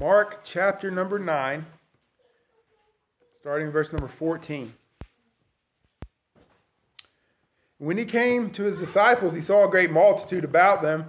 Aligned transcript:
Mark 0.00 0.44
chapter 0.44 0.92
number 0.92 1.18
9, 1.18 1.66
starting 3.40 3.72
verse 3.72 3.90
number 3.92 4.06
14. 4.06 4.72
When 7.78 7.98
he 7.98 8.04
came 8.04 8.50
to 8.52 8.62
his 8.62 8.78
disciples, 8.78 9.34
he 9.34 9.40
saw 9.40 9.66
a 9.66 9.70
great 9.70 9.90
multitude 9.90 10.44
about 10.44 10.82
them, 10.82 11.06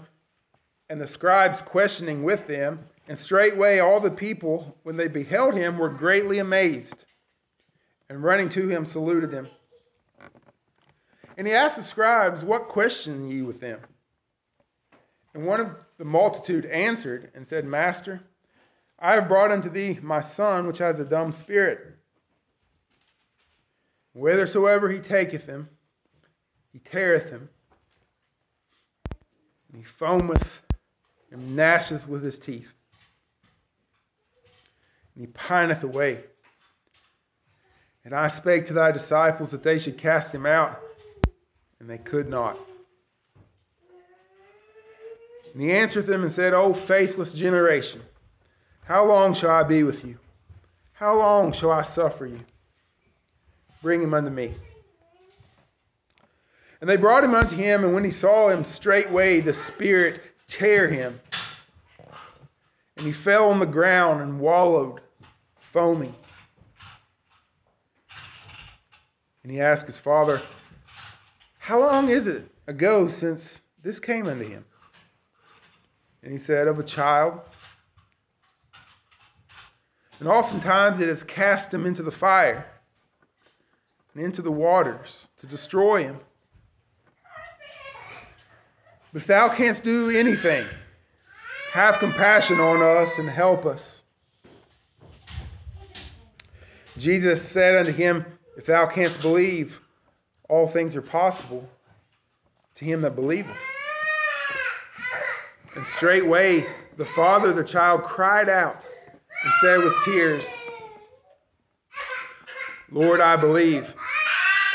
and 0.90 1.00
the 1.00 1.06
scribes 1.06 1.62
questioning 1.62 2.24
with 2.24 2.48
them. 2.48 2.80
And 3.08 3.18
straightway 3.18 3.78
all 3.78 4.00
the 4.00 4.10
people, 4.10 4.76
when 4.82 4.98
they 4.98 5.08
beheld 5.08 5.54
him, 5.54 5.78
were 5.78 5.90
greatly 5.90 6.40
amazed, 6.40 7.06
and 8.10 8.24
running 8.24 8.50
to 8.50 8.68
him, 8.68 8.86
saluted 8.86 9.32
him. 9.32 9.50
And 11.38 11.46
he 11.46 11.54
asked 11.54 11.78
the 11.78 11.84
scribes, 11.84 12.44
What 12.44 12.70
question 12.70 13.30
ye 13.30 13.44
with 13.44 13.60
them? 13.60 13.82
And 15.36 15.46
one 15.46 15.60
of 15.60 15.68
the 16.00 16.06
multitude 16.06 16.66
answered 16.66 17.32
and 17.36 17.48
said, 17.48 17.66
Master, 17.66 18.22
I 19.02 19.14
have 19.14 19.28
brought 19.28 19.52
unto 19.52 19.70
thee 19.70 20.00
my 20.02 20.22
son, 20.22 20.68
which 20.68 20.80
has 20.80 21.00
a 21.00 21.06
dumb 21.06 21.32
spirit. 21.32 21.96
Whithersoever 24.14 24.90
he 24.90 25.00
taketh 25.00 25.46
him, 25.46 25.70
he 26.74 26.80
teareth 26.80 27.30
him, 27.30 27.50
and 29.72 29.82
he 29.82 29.84
foameth 29.84 30.48
and 31.32 31.58
gnasheth 31.58 32.08
with 32.08 32.24
his 32.24 32.40
teeth 32.40 32.68
and 35.20 35.28
he 35.28 35.34
pineth 35.34 35.84
away. 35.84 36.24
And 38.06 38.16
I 38.16 38.30
spake 38.30 38.68
to 38.68 38.74
thy 38.74 38.92
disciples 38.92 39.52
that 39.52 39.64
they 39.64 39.78
should 39.78 39.98
cast 39.98 40.34
him 40.34 40.46
out, 40.46 40.80
and 41.80 41.90
they 41.90 41.98
could 41.98 42.30
not. 42.30 42.58
And 45.52 45.62
he 45.62 45.74
answered 45.74 46.06
them 46.06 46.24
and 46.24 46.32
said, 46.32 46.54
O 46.54 46.74
faithless 46.74 47.34
generation, 47.34 48.02
how 48.90 49.06
long 49.06 49.36
shall 49.36 49.52
I 49.52 49.62
be 49.62 49.84
with 49.84 50.04
you? 50.04 50.18
How 50.94 51.16
long 51.16 51.52
shall 51.52 51.70
I 51.70 51.84
suffer 51.84 52.26
you? 52.26 52.40
Bring 53.84 54.02
him 54.02 54.16
unto 54.16 54.32
me. 54.32 54.56
And 56.82 56.90
they 56.90 56.98
brought 56.98 57.24
him 57.24 57.36
unto 57.36 57.56
him, 57.56 57.84
and 57.84 57.94
when 57.94 58.04
he 58.04 58.10
saw 58.10 58.50
him, 58.50 58.66
straightway 58.66 59.42
the 59.42 59.54
Spirit 59.54 60.24
tear 60.48 60.88
him. 60.88 61.20
And 62.98 63.06
he 63.06 63.12
fell 63.12 63.52
on 63.52 63.60
the 63.60 63.68
ground 63.68 64.24
and 64.24 64.40
wallowed 64.40 65.02
foaming. 65.72 66.16
And 69.44 69.52
he 69.52 69.62
asked 69.62 69.86
his 69.86 70.00
father, 70.00 70.42
How 71.60 71.80
long 71.80 72.10
is 72.10 72.26
it 72.26 72.50
ago 72.66 73.08
since 73.08 73.62
this 73.84 74.00
came 74.00 74.26
unto 74.26 74.50
him? 74.50 74.66
And 76.24 76.32
he 76.32 76.40
said, 76.40 76.68
Of 76.68 76.80
a 76.80 76.84
child. 76.84 77.42
And 80.20 80.28
oftentimes 80.28 81.00
it 81.00 81.08
has 81.08 81.24
cast 81.24 81.74
him 81.74 81.86
into 81.86 82.04
the 82.04 82.12
fire 82.12 82.66
and 84.14 84.24
into 84.24 84.42
the 84.42 84.52
waters 84.52 85.28
to 85.40 85.48
destroy 85.48 86.04
him. 86.04 86.20
But 89.14 89.22
if 89.22 89.28
thou 89.28 89.50
canst 89.50 89.84
do 89.84 90.10
anything, 90.10 90.66
have 91.72 92.00
compassion 92.00 92.60
on 92.60 92.82
us 92.82 93.18
and 93.18 93.30
help 93.30 93.66
us. 93.66 94.04
Jesus 96.98 97.42
said 97.42 97.76
unto 97.76 97.94
him, 97.94 98.26
If 98.58 98.66
thou 98.66 98.88
canst 98.88 99.22
believe, 99.22 99.80
all 100.50 100.68
things 100.68 100.96
are 100.96 101.02
possible 101.02 101.68
to 102.76 102.86
him 102.86 103.02
that 103.02 103.16
believeth. 103.16 103.56
And 105.76 105.86
straightway 105.86 106.66
the 106.98 107.06
father 107.06 107.52
of 107.52 107.56
the 107.56 107.64
child 107.64 108.04
cried 108.04 108.50
out 108.50 108.84
and 109.44 109.54
said 109.62 109.84
with 109.84 109.94
tears, 110.06 110.44
Lord, 112.92 113.22
I 113.22 113.36
believe. 113.36 113.94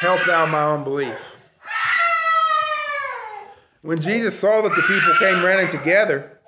Help 0.00 0.24
thou 0.26 0.46
my 0.46 0.74
unbelief. 0.74 1.16
When 3.82 4.00
Jesus 4.00 4.38
saw 4.38 4.62
that 4.62 4.74
the 4.74 4.82
people 4.82 5.14
came 5.18 5.44
running 5.44 5.70
together, 5.70 6.38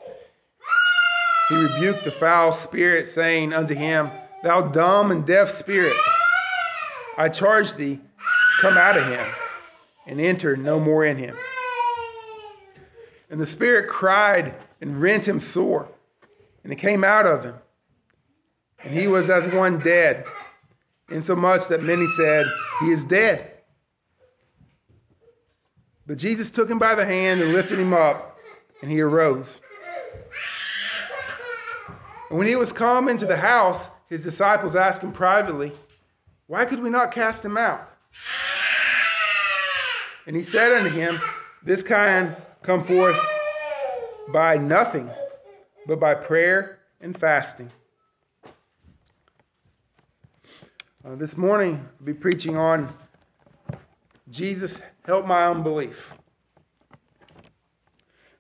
he 1.49 1.55
rebuked 1.57 2.05
the 2.05 2.11
foul 2.11 2.53
spirit, 2.53 3.09
saying 3.09 3.53
unto 3.53 3.75
him, 3.75 4.11
Thou 4.43 4.63
dumb 4.63 5.11
and 5.11 5.27
deaf 5.27 5.57
spirit, 5.57 5.97
I 7.17 7.29
charge 7.29 7.75
thee, 7.75 8.01
come 8.61 8.77
out 8.77 8.97
of 8.97 9.07
him 9.07 9.27
and 10.07 10.21
enter 10.21 10.57
no 10.57 10.79
more 10.79 11.05
in 11.05 11.17
him. 11.17 11.37
And 13.31 13.41
the 13.41 13.47
spirit 13.47 13.89
cried 13.89 14.55
and 14.81 15.01
rent 15.01 15.27
him 15.27 15.41
sore, 15.41 15.89
and 16.63 16.73
it 16.73 16.77
came 16.77 17.05
out 17.05 17.27
of 17.27 17.45
him. 17.45 17.55
And 18.87 18.97
he 18.97 19.09
was 19.09 19.29
as 19.31 19.53
one 19.53 19.81
dead, 19.81 20.25
insomuch 21.11 21.67
that 21.67 21.83
many 21.83 22.07
said, 22.17 22.47
He 22.79 22.93
is 22.93 23.05
dead. 23.05 23.55
But 26.07 26.19
Jesus 26.19 26.53
took 26.53 26.71
him 26.71 26.79
by 26.79 26.95
the 26.95 27.05
hand 27.05 27.41
and 27.41 27.53
lifted 27.53 27.81
him 27.81 27.93
up, 27.93 28.39
and 28.83 28.89
he 28.89 29.01
arose. 29.01 29.61
And 32.31 32.39
when 32.39 32.47
he 32.47 32.55
was 32.55 32.73
come 32.73 33.09
into 33.09 33.27
the 33.27 33.37
house, 33.37 33.91
his 34.09 34.23
disciples 34.23 34.77
asked 34.77 35.03
him 35.03 35.11
privately, 35.11 35.73
Why 36.47 36.65
could 36.65 36.81
we 36.81 36.89
not 36.89 37.11
cast 37.11 37.45
him 37.45 37.57
out? 37.57 37.91
And 40.29 40.37
he 40.37 40.45
said 40.45 40.71
unto 40.71 40.91
him, 40.91 41.21
This 41.65 41.83
kind 41.83 42.37
come 42.63 42.85
forth 42.85 43.19
by 44.33 44.59
nothing, 44.59 45.11
but 45.89 45.99
by 45.99 46.15
prayer 46.15 46.79
and 47.01 47.19
fasting. 47.19 47.73
Uh, 51.06 51.15
this 51.15 51.37
morning, 51.37 51.75
I'll 52.00 52.05
be 52.05 52.12
preaching 52.12 52.56
on 52.56 52.93
Jesus, 54.28 54.81
help 55.05 55.25
my 55.25 55.47
unbelief. 55.47 56.12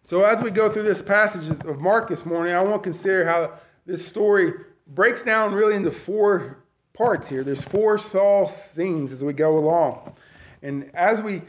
So, 0.02 0.24
as 0.24 0.42
we 0.42 0.50
go 0.50 0.72
through 0.72 0.82
this 0.82 1.00
passage 1.00 1.48
of 1.64 1.78
Mark 1.78 2.08
this 2.08 2.26
morning, 2.26 2.54
I 2.54 2.60
want 2.62 2.82
to 2.82 2.90
consider 2.90 3.24
how 3.24 3.52
this 3.84 4.04
story 4.04 4.52
breaks 4.88 5.22
down 5.22 5.54
really 5.54 5.76
into 5.76 5.92
four 5.92 6.64
parts 6.92 7.28
here. 7.28 7.44
There's 7.44 7.62
four 7.62 7.98
small 7.98 8.48
scenes 8.48 9.12
as 9.12 9.22
we 9.22 9.32
go 9.32 9.58
along. 9.58 10.16
And 10.62 10.90
as 10.92 11.20
we 11.20 11.42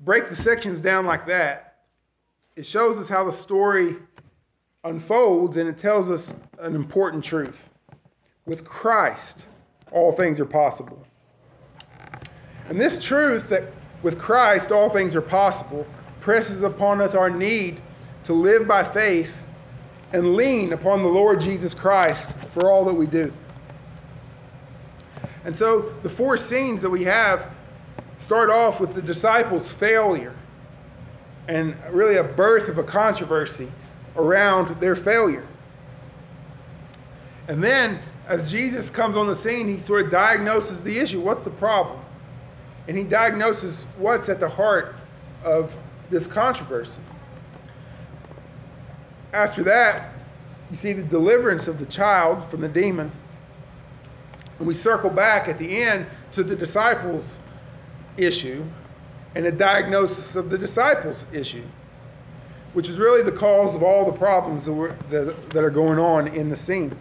break 0.00 0.28
the 0.28 0.36
sections 0.36 0.80
down 0.80 1.06
like 1.06 1.26
that, 1.28 1.78
it 2.56 2.66
shows 2.66 2.98
us 2.98 3.08
how 3.08 3.24
the 3.24 3.32
story 3.32 3.96
unfolds 4.84 5.56
and 5.56 5.66
it 5.66 5.78
tells 5.78 6.10
us 6.10 6.34
an 6.58 6.74
important 6.74 7.24
truth. 7.24 7.56
With 8.44 8.66
Christ, 8.66 9.46
all 9.92 10.12
things 10.12 10.40
are 10.40 10.46
possible. 10.46 11.02
And 12.68 12.80
this 12.80 12.98
truth 12.98 13.48
that 13.48 13.64
with 14.02 14.18
Christ 14.18 14.72
all 14.72 14.90
things 14.90 15.14
are 15.14 15.22
possible 15.22 15.86
presses 16.20 16.62
upon 16.62 17.00
us 17.00 17.14
our 17.14 17.30
need 17.30 17.80
to 18.24 18.32
live 18.32 18.66
by 18.66 18.82
faith 18.82 19.30
and 20.12 20.34
lean 20.34 20.72
upon 20.72 21.02
the 21.02 21.08
Lord 21.08 21.40
Jesus 21.40 21.74
Christ 21.74 22.32
for 22.52 22.70
all 22.70 22.84
that 22.84 22.94
we 22.94 23.06
do. 23.06 23.32
And 25.44 25.54
so 25.54 25.94
the 26.02 26.10
four 26.10 26.36
scenes 26.36 26.82
that 26.82 26.90
we 26.90 27.04
have 27.04 27.52
start 28.16 28.50
off 28.50 28.80
with 28.80 28.94
the 28.94 29.02
disciples' 29.02 29.70
failure 29.70 30.34
and 31.48 31.76
really 31.90 32.16
a 32.16 32.24
birth 32.24 32.68
of 32.68 32.78
a 32.78 32.82
controversy 32.82 33.70
around 34.16 34.80
their 34.80 34.96
failure. 34.96 35.46
And 37.46 37.62
then, 37.62 38.00
as 38.26 38.50
Jesus 38.50 38.90
comes 38.90 39.16
on 39.16 39.28
the 39.28 39.36
scene, 39.36 39.68
he 39.68 39.80
sort 39.80 40.04
of 40.04 40.10
diagnoses 40.10 40.82
the 40.82 40.98
issue. 40.98 41.20
What's 41.20 41.42
the 41.42 41.50
problem? 41.50 42.00
And 42.88 42.96
he 42.96 43.04
diagnoses 43.04 43.84
what's 43.98 44.28
at 44.28 44.40
the 44.40 44.48
heart 44.48 44.96
of 45.44 45.72
this 46.10 46.26
controversy. 46.26 47.00
After 49.32 49.62
that, 49.64 50.12
you 50.70 50.76
see 50.76 50.92
the 50.92 51.02
deliverance 51.02 51.68
of 51.68 51.78
the 51.78 51.86
child 51.86 52.48
from 52.50 52.60
the 52.60 52.68
demon. 52.68 53.12
And 54.58 54.66
we 54.66 54.74
circle 54.74 55.10
back 55.10 55.48
at 55.48 55.58
the 55.58 55.82
end 55.82 56.06
to 56.32 56.42
the 56.42 56.56
disciples' 56.56 57.38
issue 58.16 58.64
and 59.34 59.44
the 59.44 59.52
diagnosis 59.52 60.34
of 60.34 60.50
the 60.50 60.58
disciples' 60.58 61.24
issue, 61.32 61.64
which 62.72 62.88
is 62.88 62.98
really 62.98 63.22
the 63.22 63.36
cause 63.36 63.74
of 63.74 63.82
all 63.82 64.04
the 64.04 64.16
problems 64.18 64.64
that, 64.64 65.10
that, 65.10 65.50
that 65.50 65.62
are 65.62 65.70
going 65.70 65.98
on 65.98 66.26
in 66.28 66.48
the 66.48 66.56
scene. 66.56 66.96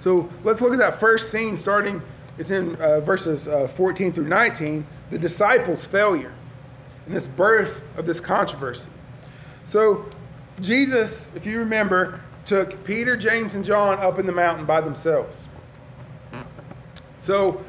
So 0.00 0.28
let's 0.44 0.60
look 0.60 0.72
at 0.72 0.78
that 0.78 0.98
first 0.98 1.30
scene 1.30 1.56
starting, 1.56 2.02
it's 2.38 2.50
in 2.50 2.74
uh, 2.76 3.00
verses 3.00 3.46
uh, 3.46 3.68
14 3.76 4.12
through 4.12 4.28
19, 4.28 4.86
the 5.10 5.18
disciples' 5.18 5.84
failure 5.84 6.32
and 7.06 7.14
this 7.14 7.26
birth 7.26 7.82
of 7.96 8.06
this 8.06 8.20
controversy. 8.20 8.88
So 9.66 10.06
Jesus, 10.60 11.30
if 11.34 11.44
you 11.44 11.58
remember, 11.58 12.20
took 12.44 12.82
Peter, 12.84 13.16
James, 13.16 13.54
and 13.54 13.64
John 13.64 13.98
up 13.98 14.18
in 14.18 14.26
the 14.26 14.32
mountain 14.32 14.64
by 14.64 14.80
themselves. 14.80 15.36
So 17.20 17.62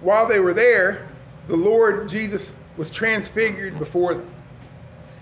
while 0.00 0.26
they 0.26 0.40
were 0.40 0.54
there, 0.54 1.08
the 1.46 1.56
Lord 1.56 2.08
Jesus 2.08 2.52
was 2.76 2.90
transfigured 2.90 3.78
before 3.78 4.14
them. 4.14 4.30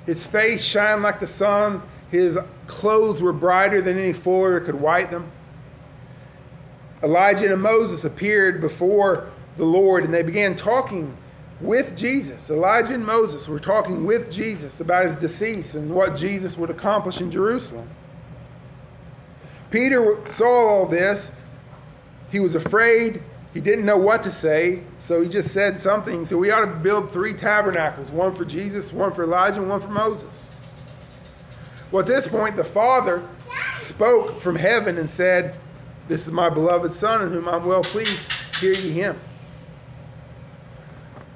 His 0.07 0.27
face 0.27 0.63
shined 0.63 1.03
like 1.03 1.21
the 1.21 1.27
sun, 1.27 1.83
His 2.11 2.39
clothes 2.67 3.21
were 3.21 3.33
brighter 3.33 3.83
than 3.83 3.99
any 3.99 4.13
fuller 4.13 4.61
could 4.61 4.75
white 4.75 5.11
them. 5.11 5.31
Elijah 7.03 7.53
and 7.53 7.61
Moses 7.61 8.05
appeared 8.05 8.61
before 8.61 9.31
the 9.57 9.65
Lord 9.65 10.05
and 10.05 10.13
they 10.13 10.23
began 10.23 10.57
talking 10.57 11.17
with 11.61 11.97
Jesus. 11.97 12.51
Elijah 12.51 12.95
and 12.95 13.05
Moses 13.05 13.49
were 13.49 13.61
talking 13.61 14.05
with 14.05 14.31
Jesus 14.31 14.81
about 14.81 15.07
his 15.07 15.17
decease 15.17 15.75
and 15.75 15.93
what 15.93 16.17
Jesus 16.17 16.57
would 16.57 16.71
accomplish 16.71 17.21
in 17.21 17.31
Jerusalem. 17.31 17.89
Peter 19.71 20.19
saw 20.27 20.69
all 20.69 20.87
this. 20.87 21.31
He 22.31 22.41
was 22.41 22.55
afraid. 22.55 23.23
He 23.55 23.61
didn't 23.61 23.85
know 23.85 23.99
what 23.99 24.23
to 24.25 24.33
say, 24.33 24.83
so 24.99 25.21
he 25.21 25.29
just 25.29 25.51
said 25.51 25.81
something. 25.81 26.25
So 26.25 26.39
we 26.39 26.51
ought 26.51 26.65
to 26.65 26.67
build 26.67 27.13
three 27.13 27.35
tabernacles 27.35 28.11
one 28.11 28.35
for 28.35 28.45
Jesus, 28.45 28.93
one 28.93 29.13
for 29.13 29.25
Elijah, 29.25 29.61
and 29.61 29.69
one 29.69 29.81
for 29.81 29.89
Moses. 29.89 30.51
Well, 31.91 32.01
at 32.01 32.07
this 32.07 32.27
point, 32.27 32.57
the 32.57 32.65
Father 32.65 33.27
spoke 33.83 34.41
from 34.41 34.57
heaven 34.57 34.97
and 34.97 35.09
said, 35.09 35.55
This 36.09 36.27
is 36.27 36.33
my 36.33 36.49
beloved 36.49 36.93
Son 36.93 37.23
in 37.23 37.29
whom 37.31 37.49
I'm 37.49 37.65
well 37.65 37.83
pleased. 37.83 38.27
Hear 38.61 38.73
ye 38.73 38.91
him. 38.93 39.19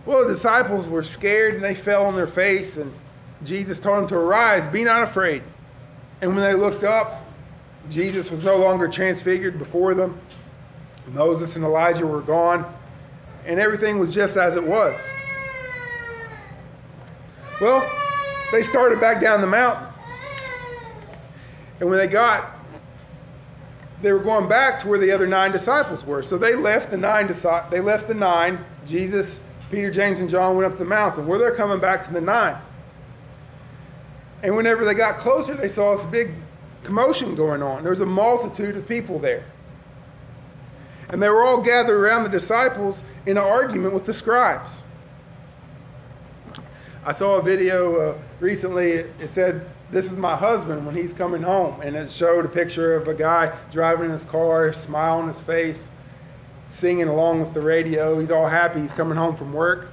Well, 0.04 0.26
the 0.26 0.34
disciples 0.34 0.88
were 0.88 1.02
scared 1.02 1.54
and 1.54 1.64
they 1.64 1.74
fell 1.74 2.06
on 2.06 2.14
their 2.14 2.26
face, 2.26 2.76
and 2.76 2.92
Jesus 3.44 3.80
told 3.80 4.02
them 4.02 4.08
to 4.08 4.16
arise, 4.16 4.68
be 4.68 4.84
not 4.84 5.02
afraid. 5.02 5.42
And 6.20 6.34
when 6.34 6.44
they 6.44 6.54
looked 6.54 6.84
up, 6.84 7.24
Jesus 7.90 8.30
was 8.30 8.42
no 8.42 8.56
longer 8.56 8.88
transfigured 8.88 9.58
before 9.58 9.94
them. 9.94 10.20
Moses 11.08 11.56
and 11.56 11.64
Elijah 11.64 12.06
were 12.06 12.20
gone, 12.20 12.72
and 13.44 13.60
everything 13.60 13.98
was 13.98 14.14
just 14.14 14.36
as 14.36 14.56
it 14.56 14.64
was. 14.64 14.98
Well, 17.60 17.88
they 18.52 18.62
started 18.62 19.00
back 19.00 19.20
down 19.20 19.40
the 19.40 19.46
mountain. 19.46 19.86
And 21.80 21.88
when 21.88 21.98
they 21.98 22.06
got, 22.06 22.55
they 24.06 24.12
were 24.12 24.20
going 24.20 24.48
back 24.48 24.78
to 24.78 24.86
where 24.86 25.00
the 25.00 25.10
other 25.10 25.26
nine 25.26 25.50
disciples 25.50 26.04
were. 26.04 26.22
So 26.22 26.38
they 26.38 26.54
left 26.54 26.92
the 26.92 26.96
nine. 26.96 27.26
They 27.72 27.80
left 27.80 28.06
the 28.06 28.14
nine. 28.14 28.64
Jesus, 28.86 29.40
Peter, 29.68 29.90
James, 29.90 30.20
and 30.20 30.30
John 30.30 30.56
went 30.56 30.72
up 30.72 30.78
the 30.78 30.84
mountain. 30.84 31.26
Where 31.26 31.40
they're 31.40 31.56
coming 31.56 31.80
back 31.80 32.06
to 32.06 32.12
the 32.12 32.20
nine. 32.20 32.56
And 34.44 34.54
whenever 34.54 34.84
they 34.84 34.94
got 34.94 35.18
closer, 35.18 35.56
they 35.56 35.66
saw 35.66 35.96
this 35.96 36.04
big 36.04 36.30
commotion 36.84 37.34
going 37.34 37.64
on. 37.64 37.82
There 37.82 37.90
was 37.90 38.00
a 38.00 38.06
multitude 38.06 38.76
of 38.76 38.86
people 38.86 39.18
there. 39.18 39.44
And 41.08 41.20
they 41.20 41.28
were 41.28 41.42
all 41.42 41.60
gathered 41.60 41.98
around 41.98 42.22
the 42.22 42.30
disciples 42.30 43.00
in 43.26 43.36
an 43.36 43.42
argument 43.42 43.92
with 43.92 44.06
the 44.06 44.14
scribes. 44.14 44.82
I 47.04 47.12
saw 47.12 47.38
a 47.38 47.42
video 47.42 48.12
uh, 48.12 48.18
recently. 48.38 48.92
It 48.92 49.32
said, 49.32 49.68
This 49.90 50.06
is 50.06 50.12
my 50.12 50.34
husband 50.34 50.84
when 50.84 50.96
he's 50.96 51.12
coming 51.12 51.42
home. 51.42 51.80
And 51.80 51.94
it 51.94 52.10
showed 52.10 52.44
a 52.44 52.48
picture 52.48 52.94
of 52.94 53.06
a 53.08 53.14
guy 53.14 53.56
driving 53.70 54.06
in 54.06 54.10
his 54.10 54.24
car, 54.24 54.72
smile 54.72 55.18
on 55.18 55.28
his 55.28 55.40
face, 55.42 55.90
singing 56.68 57.08
along 57.08 57.40
with 57.40 57.54
the 57.54 57.60
radio. 57.60 58.18
He's 58.18 58.30
all 58.30 58.48
happy. 58.48 58.80
He's 58.80 58.92
coming 58.92 59.16
home 59.16 59.36
from 59.36 59.52
work. 59.52 59.88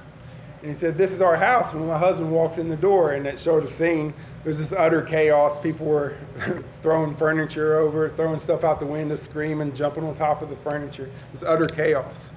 And 0.62 0.72
he 0.72 0.76
said, 0.76 0.98
This 0.98 1.12
is 1.12 1.20
our 1.20 1.36
house 1.36 1.72
when 1.72 1.86
my 1.86 1.98
husband 1.98 2.32
walks 2.32 2.58
in 2.58 2.68
the 2.68 2.76
door. 2.76 3.12
And 3.12 3.26
it 3.26 3.38
showed 3.38 3.64
a 3.64 3.70
scene. 3.70 4.12
There's 4.42 4.58
this 4.58 4.72
utter 4.72 5.02
chaos. 5.02 5.62
People 5.62 5.86
were 5.86 6.16
throwing 6.82 7.14
furniture 7.16 7.78
over, 7.78 8.10
throwing 8.10 8.40
stuff 8.40 8.64
out 8.64 8.80
the 8.80 8.86
window, 8.86 9.14
screaming, 9.14 9.72
jumping 9.74 10.04
on 10.04 10.16
top 10.16 10.42
of 10.42 10.50
the 10.50 10.56
furniture. 10.56 11.08
This 11.32 11.44
utter 11.44 11.66
chaos. 11.66 12.32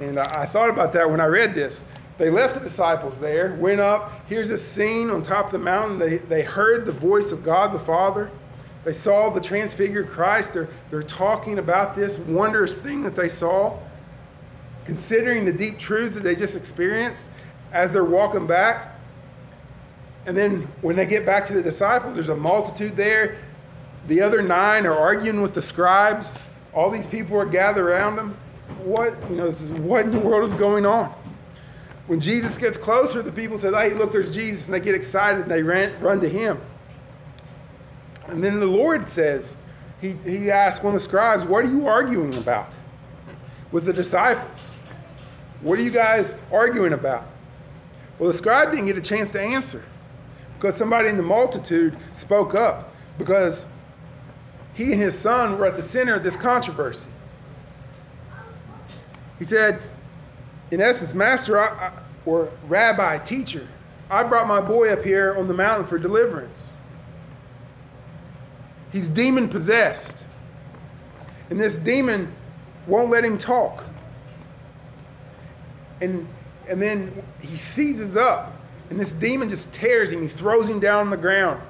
And 0.00 0.18
I, 0.18 0.42
I 0.42 0.46
thought 0.46 0.70
about 0.70 0.92
that 0.94 1.10
when 1.10 1.20
I 1.20 1.26
read 1.26 1.54
this. 1.54 1.84
They 2.18 2.30
left 2.30 2.54
the 2.54 2.60
disciples 2.60 3.18
there, 3.20 3.54
went 3.56 3.80
up. 3.80 4.12
Here's 4.26 4.50
a 4.50 4.56
scene 4.56 5.10
on 5.10 5.22
top 5.22 5.46
of 5.46 5.52
the 5.52 5.58
mountain. 5.58 5.98
They, 5.98 6.18
they 6.18 6.42
heard 6.42 6.86
the 6.86 6.92
voice 6.92 7.30
of 7.30 7.44
God 7.44 7.74
the 7.74 7.78
Father. 7.84 8.30
They 8.84 8.94
saw 8.94 9.30
the 9.30 9.40
transfigured 9.40 10.08
Christ. 10.08 10.52
They're, 10.52 10.68
they're 10.90 11.02
talking 11.02 11.58
about 11.58 11.96
this 11.96 12.18
wondrous 12.18 12.74
thing 12.74 13.02
that 13.02 13.16
they 13.16 13.28
saw, 13.28 13.78
considering 14.84 15.44
the 15.44 15.52
deep 15.52 15.78
truths 15.78 16.14
that 16.14 16.22
they 16.22 16.36
just 16.36 16.56
experienced 16.56 17.24
as 17.72 17.92
they're 17.92 18.04
walking 18.04 18.46
back. 18.46 18.94
And 20.24 20.36
then 20.36 20.68
when 20.80 20.96
they 20.96 21.04
get 21.04 21.26
back 21.26 21.46
to 21.48 21.52
the 21.52 21.62
disciples, 21.62 22.14
there's 22.14 22.28
a 22.28 22.36
multitude 22.36 22.96
there. 22.96 23.38
The 24.08 24.22
other 24.22 24.40
nine 24.40 24.86
are 24.86 24.96
arguing 24.96 25.42
with 25.42 25.52
the 25.52 25.62
scribes. 25.62 26.34
All 26.72 26.90
these 26.90 27.06
people 27.06 27.36
are 27.36 27.46
gathered 27.46 27.86
around 27.86 28.16
them. 28.16 28.36
What, 28.84 29.16
you 29.30 29.36
know, 29.36 29.50
what 29.50 30.04
in 30.04 30.12
the 30.12 30.20
world 30.20 30.48
is 30.48 30.56
going 30.56 30.86
on? 30.86 31.12
When 32.06 32.20
Jesus 32.20 32.56
gets 32.56 32.76
closer, 32.76 33.22
the 33.22 33.32
people 33.32 33.58
say, 33.58 33.70
hey, 33.70 33.94
look, 33.94 34.12
there's 34.12 34.32
Jesus. 34.32 34.66
And 34.66 34.74
they 34.74 34.80
get 34.80 34.94
excited 34.94 35.42
and 35.42 35.50
they 35.50 35.62
ran, 35.62 36.00
run 36.00 36.20
to 36.20 36.28
him. 36.28 36.60
And 38.28 38.42
then 38.42 38.60
the 38.60 38.66
Lord 38.66 39.08
says, 39.08 39.56
he, 40.00 40.12
he 40.24 40.50
asked 40.50 40.82
one 40.82 40.94
of 40.94 41.00
the 41.00 41.04
scribes, 41.04 41.44
What 41.44 41.64
are 41.64 41.68
you 41.68 41.86
arguing 41.86 42.34
about 42.34 42.70
with 43.72 43.84
the 43.84 43.92
disciples? 43.92 44.60
What 45.62 45.78
are 45.78 45.82
you 45.82 45.90
guys 45.90 46.34
arguing 46.52 46.92
about? 46.92 47.26
Well, 48.18 48.30
the 48.30 48.36
scribe 48.36 48.70
didn't 48.70 48.86
get 48.86 48.96
a 48.96 49.00
chance 49.00 49.30
to 49.32 49.40
answer 49.40 49.82
because 50.58 50.76
somebody 50.76 51.08
in 51.08 51.16
the 51.16 51.22
multitude 51.22 51.96
spoke 52.14 52.54
up 52.54 52.94
because 53.18 53.66
he 54.74 54.92
and 54.92 55.00
his 55.00 55.18
son 55.18 55.58
were 55.58 55.66
at 55.66 55.76
the 55.76 55.82
center 55.82 56.14
of 56.14 56.22
this 56.22 56.36
controversy. 56.36 57.10
He 59.38 59.46
said, 59.46 59.82
in 60.70 60.80
essence, 60.80 61.14
Master 61.14 61.58
I, 61.58 61.88
I, 61.88 61.92
or 62.24 62.50
Rabbi, 62.68 63.18
teacher, 63.18 63.66
I 64.10 64.22
brought 64.24 64.46
my 64.46 64.60
boy 64.60 64.92
up 64.92 65.02
here 65.02 65.36
on 65.36 65.48
the 65.48 65.54
mountain 65.54 65.86
for 65.86 65.98
deliverance. 65.98 66.72
He's 68.92 69.08
demon 69.08 69.48
possessed. 69.48 70.14
And 71.50 71.60
this 71.60 71.76
demon 71.76 72.34
won't 72.86 73.10
let 73.10 73.24
him 73.24 73.38
talk. 73.38 73.84
And, 76.00 76.28
and 76.68 76.82
then 76.82 77.22
he 77.40 77.56
seizes 77.56 78.16
up, 78.16 78.52
and 78.90 78.98
this 78.98 79.12
demon 79.12 79.48
just 79.48 79.72
tears 79.72 80.10
him. 80.10 80.22
He 80.22 80.28
throws 80.28 80.68
him 80.68 80.80
down 80.80 81.00
on 81.00 81.10
the 81.10 81.16
ground. 81.16 81.62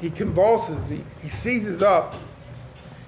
He 0.00 0.10
convulses. 0.10 0.78
He, 0.88 1.04
he 1.22 1.28
seizes 1.28 1.82
up. 1.82 2.14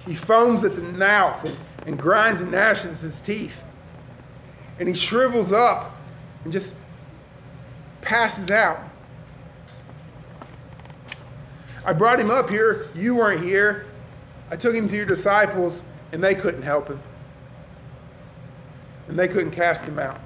He 0.05 0.15
foams 0.15 0.63
at 0.63 0.75
the 0.75 0.81
mouth 0.81 1.43
and, 1.45 1.57
and 1.85 1.99
grinds 1.99 2.41
and 2.41 2.51
gnashes 2.51 3.01
his 3.01 3.21
teeth 3.21 3.53
and 4.81 4.89
he 4.89 4.95
shrivels 4.95 5.53
up 5.53 5.95
and 6.43 6.51
just 6.51 6.73
passes 8.01 8.49
out. 8.49 8.79
I 11.85 11.93
brought 11.93 12.19
him 12.19 12.31
up 12.31 12.49
here. 12.49 12.89
You 12.95 13.13
weren't 13.13 13.43
here. 13.43 13.85
I 14.49 14.55
took 14.55 14.73
him 14.73 14.89
to 14.89 14.95
your 14.95 15.05
disciples, 15.05 15.83
and 16.11 16.23
they 16.23 16.33
couldn't 16.33 16.63
help 16.63 16.87
him. 16.87 16.99
And 19.07 19.19
they 19.19 19.27
couldn't 19.27 19.51
cast 19.51 19.83
him 19.83 19.99
out. 19.99 20.19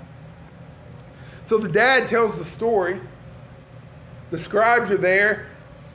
So 1.48 1.58
the 1.58 1.68
dad 1.68 2.08
tells 2.08 2.38
the 2.38 2.46
story. 2.46 3.02
The 4.32 4.40
scribes 4.40 4.90
are 4.90 4.98
there 4.98 5.48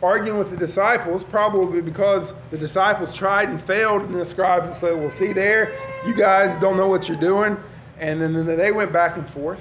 arguing 0.03 0.39
with 0.39 0.51
the 0.51 0.57
disciples, 0.59 1.25
probably 1.25 1.81
because 1.81 2.35
the 2.51 2.59
disciples 2.59 3.15
tried 3.15 3.49
and 3.49 3.63
failed, 3.63 4.03
and 4.03 4.15
the 4.15 4.25
scribes 4.25 4.79
said, 4.81 4.99
Well, 4.99 5.09
see 5.09 5.33
there, 5.33 5.75
you 6.07 6.15
guys 6.15 6.61
don't 6.61 6.77
know 6.77 6.89
what 6.89 7.09
you're 7.09 7.21
doing. 7.21 7.57
And 8.01 8.21
then 8.21 8.47
they 8.47 8.73
went 8.73 8.93
back 8.93 9.17
and 9.17 9.29
forth. 9.29 9.61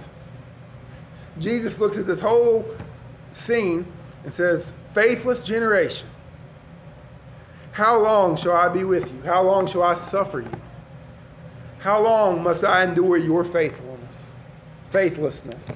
Jesus 1.38 1.77
looks 1.77 1.98
at 1.98 2.08
this 2.08 2.22
whole 2.22 2.65
scene 3.31 3.86
and 4.24 4.34
says, 4.34 4.74
Faithless 4.93 5.43
generation, 5.43 6.08
how 7.72 8.01
long 8.01 8.36
shall 8.36 8.53
I 8.53 8.69
be 8.69 8.84
with 8.84 9.03
you? 9.03 9.22
How 9.24 9.43
long 9.43 9.67
shall 9.67 9.84
I 9.84 9.96
suffer 9.96 10.39
you? 10.39 10.62
How 11.79 12.01
long 12.01 12.41
must 12.41 12.63
I 12.63 12.84
endure 12.84 13.17
your 13.17 13.43
faithfulness, 13.46 14.31
faithlessness? 14.91 15.67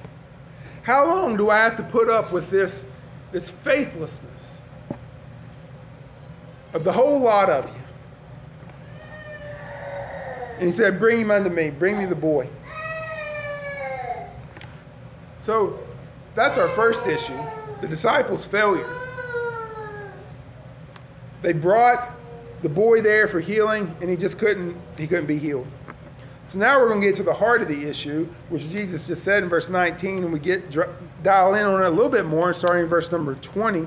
How 0.82 1.06
long 1.06 1.36
do 1.36 1.50
I 1.50 1.58
have 1.58 1.76
to 1.76 1.82
put 1.82 2.10
up 2.10 2.32
with 2.32 2.50
this, 2.50 2.84
this 3.32 3.50
faithlessness 3.62 4.62
of 6.74 6.84
the 6.84 6.92
whole 6.92 7.20
lot 7.20 7.48
of 7.48 7.66
you? 7.66 7.83
And 10.58 10.68
he 10.68 10.72
said, 10.72 10.98
Bring 10.98 11.20
him 11.20 11.30
unto 11.30 11.50
me. 11.50 11.70
Bring 11.70 11.98
me 11.98 12.06
the 12.06 12.14
boy. 12.14 12.48
So 15.40 15.78
that's 16.34 16.58
our 16.58 16.68
first 16.70 17.06
issue 17.06 17.38
the 17.80 17.88
disciples' 17.88 18.46
failure. 18.46 18.88
They 21.42 21.52
brought 21.52 22.12
the 22.62 22.68
boy 22.70 23.02
there 23.02 23.28
for 23.28 23.40
healing, 23.40 23.94
and 24.00 24.08
he 24.08 24.16
just 24.16 24.38
couldn't, 24.38 24.74
he 24.96 25.06
couldn't 25.06 25.26
be 25.26 25.38
healed. 25.38 25.66
So 26.46 26.58
now 26.58 26.80
we're 26.80 26.88
going 26.88 27.00
to 27.02 27.06
get 27.06 27.16
to 27.16 27.22
the 27.22 27.34
heart 27.34 27.60
of 27.60 27.68
the 27.68 27.86
issue, 27.86 28.26
which 28.48 28.62
Jesus 28.70 29.06
just 29.06 29.22
said 29.22 29.42
in 29.42 29.48
verse 29.48 29.68
19, 29.68 30.24
and 30.24 30.32
we 30.32 30.38
get 30.38 30.70
dial 31.22 31.54
in 31.54 31.66
on 31.66 31.82
it 31.82 31.86
a 31.86 31.90
little 31.90 32.10
bit 32.10 32.24
more, 32.24 32.54
starting 32.54 32.84
in 32.84 32.88
verse 32.88 33.10
number 33.12 33.34
20 33.34 33.86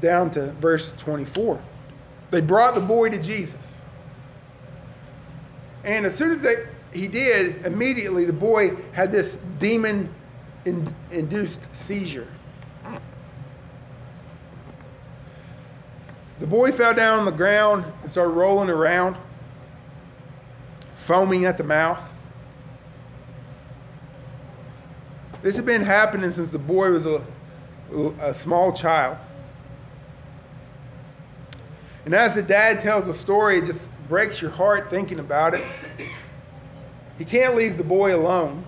down 0.00 0.30
to 0.30 0.52
verse 0.52 0.92
24. 0.98 1.62
They 2.30 2.40
brought 2.40 2.74
the 2.74 2.80
boy 2.80 3.10
to 3.10 3.20
Jesus. 3.20 3.73
And 5.84 6.06
as 6.06 6.16
soon 6.16 6.32
as 6.32 6.40
they, 6.40 6.66
he 6.92 7.06
did, 7.06 7.64
immediately 7.66 8.24
the 8.24 8.32
boy 8.32 8.76
had 8.92 9.12
this 9.12 9.36
demon 9.58 10.12
induced 10.64 11.60
seizure. 11.72 12.28
The 16.40 16.46
boy 16.46 16.72
fell 16.72 16.94
down 16.94 17.20
on 17.20 17.24
the 17.26 17.30
ground 17.30 17.84
and 18.02 18.10
started 18.10 18.32
rolling 18.32 18.70
around, 18.70 19.16
foaming 21.06 21.44
at 21.44 21.58
the 21.58 21.64
mouth. 21.64 22.00
This 25.42 25.56
had 25.56 25.66
been 25.66 25.82
happening 25.82 26.32
since 26.32 26.48
the 26.48 26.58
boy 26.58 26.90
was 26.90 27.06
a, 27.06 27.22
a 28.20 28.32
small 28.32 28.72
child. 28.72 29.18
And 32.06 32.14
as 32.14 32.34
the 32.34 32.42
dad 32.42 32.80
tells 32.80 33.06
the 33.06 33.14
story, 33.14 33.58
it 33.58 33.66
just 33.66 33.88
breaks 34.08 34.40
your 34.40 34.50
heart 34.50 34.90
thinking 34.90 35.18
about 35.18 35.54
it. 35.54 35.64
He 37.18 37.24
can't 37.24 37.54
leave 37.54 37.76
the 37.76 37.84
boy 37.84 38.14
alone 38.14 38.64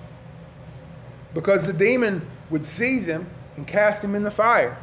because 1.35 1.67
the 1.67 1.73
demon 1.73 2.27
would 2.51 2.65
seize 2.65 3.07
him 3.07 3.29
and 3.57 3.67
cast 3.67 4.03
him 4.03 4.15
in 4.15 4.23
the 4.23 4.31
fire. 4.31 4.79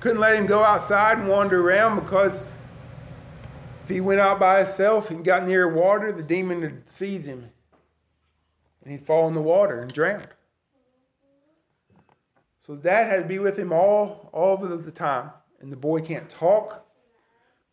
Couldn't 0.00 0.20
let 0.20 0.34
him 0.34 0.46
go 0.46 0.62
outside 0.62 1.18
and 1.18 1.28
wander 1.28 1.60
around 1.60 2.00
because 2.00 2.34
if 3.84 3.88
he 3.88 4.00
went 4.00 4.20
out 4.20 4.38
by 4.38 4.64
himself 4.64 5.10
and 5.10 5.24
got 5.24 5.46
near 5.46 5.72
water, 5.72 6.12
the 6.12 6.22
demon 6.22 6.60
would 6.60 6.88
seize 6.88 7.26
him 7.26 7.50
and 8.82 8.92
he'd 8.92 9.06
fall 9.06 9.28
in 9.28 9.34
the 9.34 9.40
water 9.40 9.80
and 9.80 9.92
drown. 9.92 10.26
So 12.66 12.76
dad 12.76 13.10
had 13.10 13.22
to 13.22 13.28
be 13.28 13.38
with 13.38 13.58
him 13.58 13.72
all, 13.72 14.30
all 14.32 14.64
of 14.64 14.84
the 14.84 14.90
time. 14.90 15.30
And 15.60 15.70
the 15.70 15.76
boy 15.76 16.00
can't 16.00 16.28
talk 16.28 16.84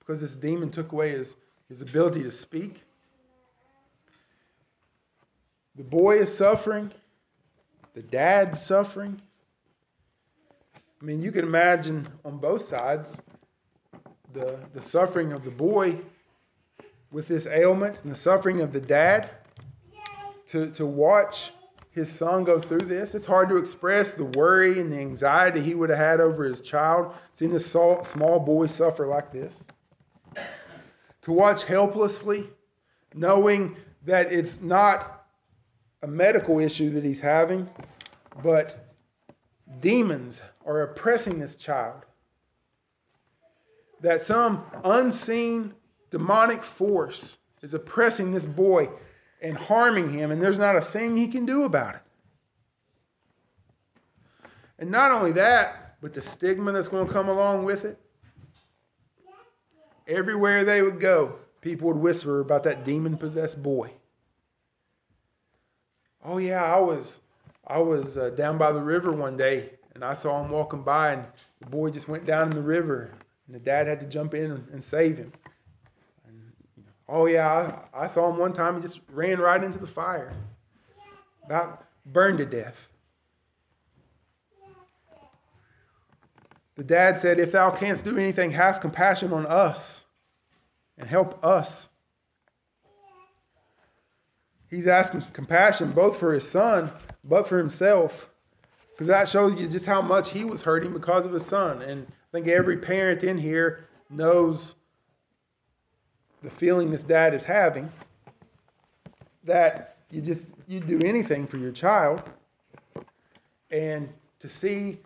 because 0.09 0.21
this 0.21 0.35
demon 0.35 0.71
took 0.71 0.91
away 0.91 1.11
his, 1.11 1.35
his 1.69 1.83
ability 1.83 2.23
to 2.23 2.31
speak. 2.31 2.81
The 5.75 5.83
boy 5.83 6.17
is 6.17 6.35
suffering. 6.35 6.91
The 7.93 8.01
dad's 8.01 8.59
suffering. 8.59 9.21
I 10.99 11.05
mean, 11.05 11.21
you 11.21 11.31
can 11.31 11.45
imagine 11.45 12.07
on 12.25 12.39
both 12.39 12.67
sides 12.67 13.21
the, 14.33 14.57
the 14.73 14.81
suffering 14.81 15.31
of 15.31 15.43
the 15.43 15.51
boy 15.51 15.99
with 17.11 17.27
this 17.27 17.45
ailment 17.45 17.99
and 18.01 18.11
the 18.11 18.17
suffering 18.17 18.61
of 18.61 18.73
the 18.73 18.81
dad 18.81 19.29
to, 20.47 20.71
to 20.71 20.87
watch 20.87 21.51
his 21.91 22.11
son 22.11 22.45
go 22.45 22.59
through 22.59 22.87
this. 22.87 23.13
It's 23.13 23.27
hard 23.27 23.47
to 23.49 23.57
express 23.57 24.11
the 24.13 24.25
worry 24.25 24.79
and 24.79 24.91
the 24.91 24.97
anxiety 24.97 25.61
he 25.61 25.75
would 25.75 25.91
have 25.91 25.99
had 25.99 26.19
over 26.19 26.45
his 26.45 26.61
child, 26.61 27.13
seeing 27.33 27.53
this 27.53 27.67
small 27.67 28.39
boy 28.39 28.65
suffer 28.65 29.05
like 29.05 29.31
this. 29.31 29.65
To 31.29 31.33
watch 31.33 31.63
helplessly, 31.63 32.49
knowing 33.13 33.77
that 34.03 34.33
it's 34.33 34.61
not 34.61 35.27
a 36.01 36.07
medical 36.07 36.57
issue 36.57 36.89
that 36.93 37.03
he's 37.03 37.19
having, 37.19 37.69
but 38.41 38.95
demons 39.79 40.41
are 40.65 40.81
oppressing 40.81 41.37
this 41.37 41.55
child. 41.55 42.01
That 44.01 44.23
some 44.23 44.63
unseen 44.83 45.75
demonic 46.09 46.63
force 46.63 47.37
is 47.61 47.75
oppressing 47.75 48.31
this 48.31 48.45
boy 48.45 48.89
and 49.39 49.55
harming 49.55 50.11
him, 50.11 50.31
and 50.31 50.41
there's 50.41 50.57
not 50.57 50.77
a 50.77 50.81
thing 50.81 51.15
he 51.15 51.27
can 51.27 51.45
do 51.45 51.61
about 51.65 51.93
it. 51.93 52.01
And 54.79 54.89
not 54.89 55.11
only 55.11 55.33
that, 55.33 55.97
but 56.01 56.15
the 56.15 56.23
stigma 56.23 56.71
that's 56.71 56.87
going 56.87 57.05
to 57.05 57.13
come 57.13 57.29
along 57.29 57.65
with 57.65 57.85
it. 57.85 57.99
Everywhere 60.09 60.65
they 60.65 60.81
would 60.81 60.99
go, 60.99 61.35
people 61.61 61.87
would 61.87 61.97
whisper 61.97 62.41
about 62.41 62.63
that 62.63 62.83
demon 62.83 63.15
possessed 63.15 63.61
boy. 63.63 63.91
Oh 66.25 66.37
yeah, 66.37 66.63
I 66.63 66.79
was 66.79 67.21
I 67.65 67.79
was 67.79 68.17
uh, 68.17 68.31
down 68.31 68.57
by 68.57 68.73
the 68.73 68.81
river 68.81 69.11
one 69.13 69.37
day 69.37 69.69
and 69.95 70.03
I 70.03 70.15
saw 70.15 70.43
him 70.43 70.51
walking 70.51 70.81
by 70.81 71.13
and 71.13 71.25
the 71.61 71.67
boy 71.67 71.91
just 71.91 72.09
went 72.09 72.25
down 72.25 72.49
in 72.49 72.55
the 72.55 72.61
river 72.61 73.11
and 73.45 73.55
the 73.55 73.59
dad 73.59 73.87
had 73.87 74.01
to 74.01 74.05
jump 74.05 74.33
in 74.33 74.51
and, 74.51 74.67
and 74.73 74.83
save 74.83 75.17
him. 75.17 75.31
Oh, 77.11 77.25
yeah, 77.25 77.81
I, 77.93 78.03
I 78.03 78.07
saw 78.07 78.29
him 78.29 78.37
one 78.37 78.53
time. 78.53 78.75
He 78.75 78.81
just 78.83 78.99
ran 79.11 79.39
right 79.39 79.63
into 79.63 79.79
the 79.79 79.87
fire, 79.87 80.31
about 81.43 81.85
burned 82.05 82.37
to 82.37 82.45
death. 82.45 82.75
The 86.79 86.85
dad 86.85 87.19
said, 87.19 87.41
If 87.41 87.51
thou 87.51 87.71
canst 87.71 88.05
do 88.05 88.17
anything, 88.17 88.51
have 88.51 88.79
compassion 88.79 89.33
on 89.33 89.45
us 89.45 90.05
and 90.97 91.09
help 91.09 91.43
us. 91.43 91.89
He's 94.69 94.87
asking 94.87 95.25
compassion 95.33 95.91
both 95.91 96.17
for 96.17 96.33
his 96.33 96.49
son, 96.49 96.89
but 97.25 97.49
for 97.49 97.57
himself, 97.57 98.29
because 98.93 99.07
that 99.07 99.27
shows 99.27 99.59
you 99.59 99.67
just 99.67 99.85
how 99.85 100.01
much 100.01 100.31
he 100.31 100.45
was 100.45 100.61
hurting 100.61 100.93
because 100.93 101.25
of 101.25 101.33
his 101.33 101.45
son. 101.45 101.81
And 101.81 102.07
I 102.07 102.31
think 102.31 102.47
every 102.47 102.77
parent 102.77 103.25
in 103.25 103.37
here 103.37 103.89
knows 104.09 104.75
the 106.41 106.49
feeling 106.49 106.91
this 106.91 107.03
dad 107.03 107.33
is 107.33 107.43
having 107.43 107.91
that 109.43 109.97
you 110.11 110.21
just 110.21 110.47
you 110.65 110.79
do 110.79 111.01
anything 111.03 111.45
for 111.45 111.57
your 111.57 111.73
child 111.73 112.23
and 113.69 114.07
to 114.39 114.47
see 114.47 114.99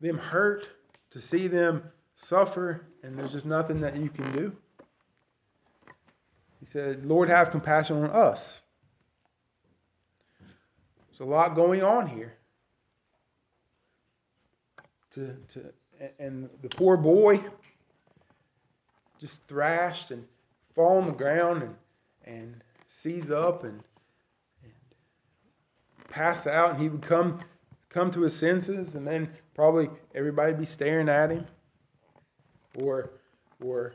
them 0.00 0.18
hurt 0.18 0.66
to 1.12 1.20
see 1.20 1.48
them 1.48 1.82
suffer 2.14 2.82
and 3.02 3.18
there's 3.18 3.32
just 3.32 3.46
nothing 3.46 3.80
that 3.80 3.96
you 3.96 4.08
can 4.08 4.32
do. 4.32 4.56
He 6.60 6.66
said 6.66 7.04
lord 7.04 7.28
have 7.28 7.50
compassion 7.50 8.02
on 8.04 8.10
us. 8.10 8.62
There's 11.10 11.20
a 11.20 11.30
lot 11.30 11.54
going 11.54 11.82
on 11.82 12.06
here. 12.06 12.34
To, 15.14 15.36
to 15.52 15.72
and 16.18 16.48
the 16.62 16.68
poor 16.68 16.96
boy 16.96 17.44
just 19.20 19.40
thrashed 19.46 20.10
and 20.10 20.24
fall 20.74 20.98
on 20.98 21.06
the 21.06 21.12
ground 21.12 21.62
and, 21.62 21.74
and 22.24 22.62
seize 22.88 23.30
up 23.30 23.62
and, 23.62 23.82
and 24.62 24.72
pass 26.08 26.46
out, 26.46 26.72
and 26.72 26.82
he 26.82 26.88
would 26.88 27.02
come 27.02 27.40
come 27.88 28.10
to 28.10 28.22
his 28.22 28.34
senses, 28.34 28.94
and 28.94 29.06
then 29.06 29.28
probably 29.54 29.90
everybody 30.14 30.52
be 30.54 30.66
staring 30.66 31.08
at 31.08 31.30
him, 31.30 31.46
or 32.76 33.10
or 33.64 33.94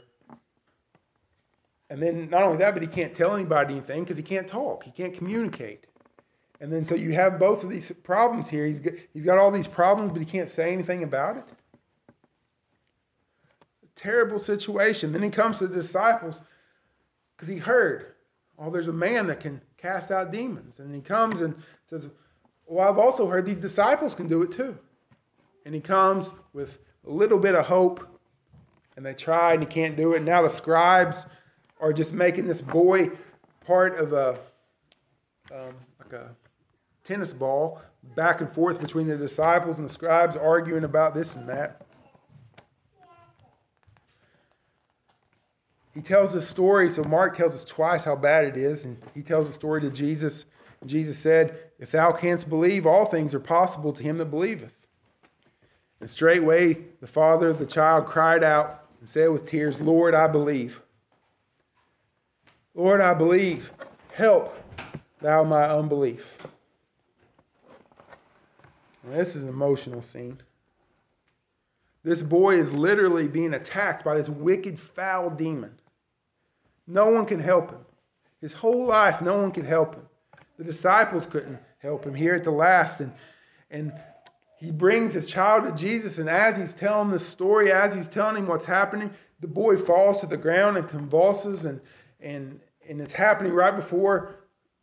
and 1.89 2.01
then 2.01 2.29
not 2.29 2.43
only 2.43 2.57
that, 2.57 2.73
but 2.73 2.83
he 2.83 2.87
can't 2.87 3.15
tell 3.15 3.33
anybody 3.35 3.73
anything 3.75 4.03
because 4.03 4.17
he 4.17 4.23
can't 4.23 4.47
talk, 4.47 4.83
he 4.83 4.91
can't 4.91 5.13
communicate. 5.13 5.85
And 6.59 6.71
then 6.73 6.83
so 6.85 6.95
you 6.95 7.13
have 7.13 7.39
both 7.39 7.63
of 7.63 7.69
these 7.69 7.91
problems 8.03 8.49
here. 8.49 8.65
He's 8.65 8.79
got, 8.79 8.93
he's 9.13 9.25
got 9.25 9.37
all 9.37 9.51
these 9.51 9.67
problems, 9.67 10.11
but 10.11 10.19
he 10.19 10.25
can't 10.25 10.49
say 10.49 10.73
anything 10.73 11.03
about 11.03 11.37
it. 11.37 11.45
terrible 13.97 14.39
situation. 14.39 15.11
Then 15.11 15.23
he 15.23 15.29
comes 15.29 15.57
to 15.57 15.67
the 15.67 15.75
disciples 15.75 16.39
because 17.35 17.49
he 17.49 17.57
heard, 17.57 18.13
oh, 18.57 18.69
there's 18.71 18.87
a 18.87 18.93
man 18.93 19.27
that 19.27 19.39
can 19.39 19.61
cast 19.77 20.11
out 20.11 20.31
demons. 20.31 20.79
And 20.79 20.95
he 20.95 21.01
comes 21.01 21.41
and 21.41 21.55
says, 21.89 22.07
well, 22.65 22.87
I've 22.87 22.97
also 22.97 23.27
heard 23.27 23.45
these 23.45 23.59
disciples 23.59 24.15
can 24.15 24.27
do 24.27 24.43
it 24.43 24.51
too. 24.51 24.77
And 25.67 25.75
he 25.75 25.81
comes 25.81 26.31
with 26.53 26.77
a 27.05 27.09
little 27.11 27.37
bit 27.37 27.53
of 27.53 27.65
hope, 27.65 27.99
and 28.95 29.05
they 29.05 29.13
try 29.13 29.51
and 29.51 29.61
he 29.61 29.67
can't 29.67 29.97
do 29.97 30.13
it. 30.13 30.23
Now 30.23 30.41
the 30.41 30.49
scribes 30.49 31.25
are 31.81 31.91
just 31.91 32.13
making 32.13 32.47
this 32.47 32.61
boy 32.61 33.11
part 33.65 33.99
of 33.99 34.13
a 34.13 34.39
um, 35.53 35.75
like 35.99 36.13
a 36.13 36.29
tennis 37.03 37.33
ball 37.33 37.81
back 38.15 38.39
and 38.39 38.49
forth 38.53 38.79
between 38.79 39.09
the 39.09 39.17
disciples 39.17 39.77
and 39.77 39.89
the 39.89 39.91
scribes 39.91 40.37
arguing 40.37 40.85
about 40.85 41.13
this 41.13 41.35
and 41.35 41.49
that. 41.49 41.85
he 45.93 45.99
tells 45.99 46.31
this 46.31 46.47
story. 46.47 46.89
So 46.89 47.03
Mark 47.03 47.35
tells 47.35 47.53
us 47.53 47.65
twice 47.65 48.05
how 48.05 48.15
bad 48.15 48.45
it 48.45 48.55
is, 48.55 48.85
and 48.85 48.95
he 49.13 49.21
tells 49.21 49.47
the 49.47 49.53
story 49.53 49.81
to 49.81 49.89
Jesus. 49.89 50.45
Jesus 50.85 51.17
said, 51.17 51.59
If 51.77 51.91
thou 51.91 52.13
canst 52.13 52.47
believe, 52.47 52.87
all 52.87 53.07
things 53.07 53.33
are 53.33 53.41
possible 53.41 53.91
to 53.91 54.01
him 54.01 54.17
that 54.19 54.31
believeth. 54.31 54.76
And 55.99 56.09
straightway 56.09 56.77
the 57.01 57.07
father 57.07 57.49
of 57.49 57.59
the 57.59 57.65
child 57.65 58.05
cried 58.05 58.43
out 58.43 58.85
and 58.99 59.09
said 59.09 59.29
with 59.29 59.47
tears, 59.47 59.81
Lord, 59.81 60.13
I 60.13 60.27
believe. 60.27 60.79
Lord, 62.75 63.01
I 63.01 63.13
believe. 63.13 63.71
Help 64.13 64.55
thou 65.21 65.43
my 65.43 65.63
unbelief. 65.63 66.25
Now, 69.03 69.17
this 69.17 69.35
is 69.35 69.43
an 69.43 69.49
emotional 69.49 70.01
scene. 70.01 70.39
This 72.03 72.21
boy 72.21 72.59
is 72.59 72.71
literally 72.71 73.27
being 73.27 73.53
attacked 73.53 74.05
by 74.05 74.15
this 74.15 74.29
wicked, 74.29 74.79
foul 74.79 75.29
demon. 75.29 75.71
No 76.87 77.09
one 77.09 77.25
can 77.25 77.39
help 77.39 77.71
him. 77.71 77.79
His 78.41 78.53
whole 78.53 78.85
life, 78.85 79.21
no 79.21 79.37
one 79.37 79.51
could 79.51 79.65
help 79.65 79.95
him. 79.95 80.03
The 80.57 80.63
disciples 80.63 81.25
couldn't 81.25 81.59
help 81.79 82.05
him 82.05 82.13
here 82.13 82.35
at 82.35 82.43
the 82.43 82.51
last. 82.51 83.01
And, 83.01 83.11
and 83.71 83.93
he 84.57 84.71
brings 84.71 85.13
his 85.13 85.27
child 85.27 85.65
to 85.65 85.71
Jesus, 85.71 86.17
and 86.17 86.29
as 86.29 86.57
he's 86.57 86.73
telling 86.73 87.11
the 87.11 87.19
story, 87.19 87.71
as 87.71 87.93
he's 87.93 88.07
telling 88.07 88.37
him 88.37 88.47
what's 88.47 88.65
happening, 88.65 89.11
the 89.39 89.47
boy 89.47 89.77
falls 89.77 90.19
to 90.21 90.27
the 90.27 90.37
ground 90.37 90.77
and 90.77 90.89
convulses, 90.89 91.65
and, 91.65 91.79
and, 92.19 92.59
and 92.89 92.99
it's 92.99 93.13
happening 93.13 93.53
right 93.53 93.75
before 93.75 94.35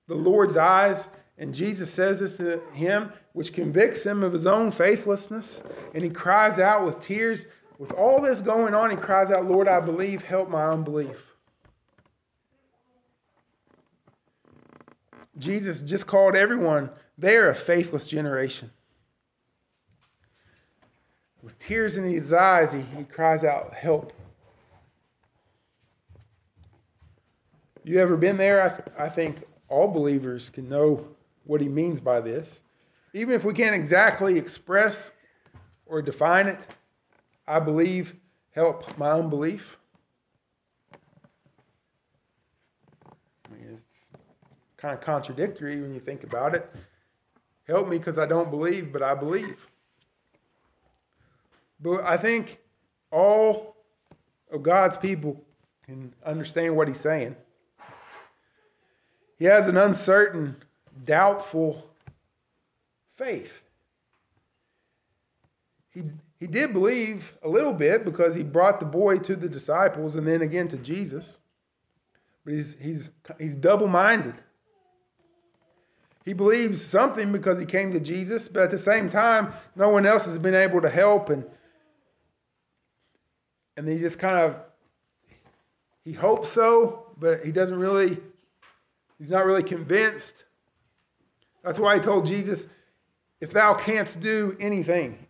the 0.07 0.15
Lord's 0.15 0.57
eyes. 0.57 1.09
And 1.39 1.53
Jesus 1.53 1.93
says 1.93 2.21
this 2.21 2.37
to 2.37 2.61
him, 2.73 3.13
which 3.33 3.53
convicts 3.53 4.05
him 4.05 4.23
of 4.23 4.33
his 4.33 4.47
own 4.47 4.71
faithlessness. 4.71 5.61
And 5.93 6.05
he 6.05 6.11
cries 6.11 6.61
out 6.61 6.85
with 6.85 7.01
tears 7.03 7.47
with 7.79 7.91
all 7.93 8.21
this 8.21 8.41
going 8.41 8.73
on, 8.73 8.91
he 8.91 8.97
cries 8.97 9.31
out, 9.31 9.47
Lord, 9.47 9.67
I 9.67 9.81
believe, 9.81 10.23
help 10.23 10.49
my 10.49 10.69
unbelief. 10.69 11.17
Jesus 15.39 15.81
just 15.81 16.07
called 16.07 16.37
everyone, 16.37 16.91
they're 17.19 17.51
a 17.51 17.55
faithless 17.55 18.07
generation. 18.07 18.71
Tears 21.67 21.97
in 21.97 22.05
his 22.05 22.33
eyes, 22.33 22.73
he, 22.73 22.81
he 22.97 23.05
cries 23.05 23.43
out, 23.43 23.73
Help. 23.73 24.13
You 27.85 28.01
ever 28.01 28.17
been 28.17 28.37
there? 28.37 28.63
I, 28.63 28.69
th- 28.69 28.89
I 28.99 29.09
think 29.09 29.43
all 29.69 29.89
believers 29.89 30.51
can 30.51 30.69
know 30.69 31.07
what 31.45 31.61
he 31.61 31.69
means 31.69 32.01
by 32.01 32.21
this. 32.21 32.61
Even 33.15 33.35
if 33.35 33.45
we 33.45 33.55
can't 33.55 33.75
exactly 33.75 34.37
express 34.37 35.11
or 35.87 36.03
define 36.03 36.49
it, 36.49 36.59
I 37.47 37.61
believe 37.61 38.15
help 38.51 38.99
my 38.99 39.13
unbelief. 39.13 39.79
I 43.05 43.55
mean, 43.55 43.79
it's 43.79 44.19
kind 44.77 44.95
of 44.95 45.01
contradictory 45.01 45.81
when 45.81 45.95
you 45.95 46.01
think 46.01 46.25
about 46.25 46.55
it. 46.55 46.71
Help 47.67 47.89
me 47.89 47.97
because 47.97 48.19
I 48.19 48.27
don't 48.27 48.51
believe, 48.51 48.93
but 48.93 49.03
I 49.03 49.15
believe. 49.15 49.57
But 51.85 52.03
I 52.03 52.17
think 52.17 52.59
all 53.13 53.77
of 54.51 54.63
God's 54.63 54.97
people 54.97 55.45
can 55.85 56.15
understand 56.25 56.75
what 56.75 56.89
he's 56.89 56.99
saying. 56.99 57.37
He 59.39 59.45
has 59.45 59.69
an 59.69 59.77
uncertain, 59.77 60.57
doubtful 61.05 61.87
faith. 63.17 63.53
He, 65.91 66.05
he 66.41 66.47
did 66.47 66.73
believe 66.73 67.35
a 67.43 67.49
little 67.51 67.75
bit 67.75 68.07
because 68.07 68.35
he 68.35 68.43
brought 68.43 68.81
the 68.81 68.87
boy 68.87 69.19
to 69.19 69.37
the 69.37 69.49
disciples 69.49 70.17
and 70.17 70.27
then 70.27 70.41
again 70.41 70.69
to 70.69 70.79
Jesus. 70.79 71.39
But 72.47 72.55
he's, 72.55 72.77
he's, 72.81 73.11
he's 73.39 73.57
double 73.57 73.89
minded. 73.89 74.37
He 76.25 76.33
believes 76.33 76.83
something 76.83 77.31
because 77.31 77.61
he 77.61 77.67
came 77.67 77.93
to 77.93 78.01
Jesus, 78.01 78.49
but 78.49 78.63
at 78.63 78.71
the 78.71 78.79
same 78.79 79.11
time, 79.11 79.53
no 79.77 79.91
one 79.91 80.07
else 80.07 80.25
has 80.25 80.39
been 80.39 80.55
able 80.55 80.81
to 80.81 80.89
help. 80.89 81.29
And, 81.29 81.45
and 83.77 83.89
he 83.89 83.99
just 83.99 84.19
kind 84.19 84.37
of, 84.37 84.57
he 86.05 86.13
hopes 86.13 86.53
so, 86.53 87.07
but 87.19 87.45
he 87.45 87.53
doesn't 87.53 87.79
really, 87.79 88.19
he's 89.19 89.31
not 89.31 89.47
really 89.47 89.63
convinced. 89.63 90.45
That's 91.63 91.79
why 91.79 91.97
he 91.97 92.01
told 92.03 92.27
Jesus, 92.27 92.67
if 93.41 93.53
thou 93.53 93.75
canst 93.75 94.21
do 94.21 94.57
anything, 94.61 95.27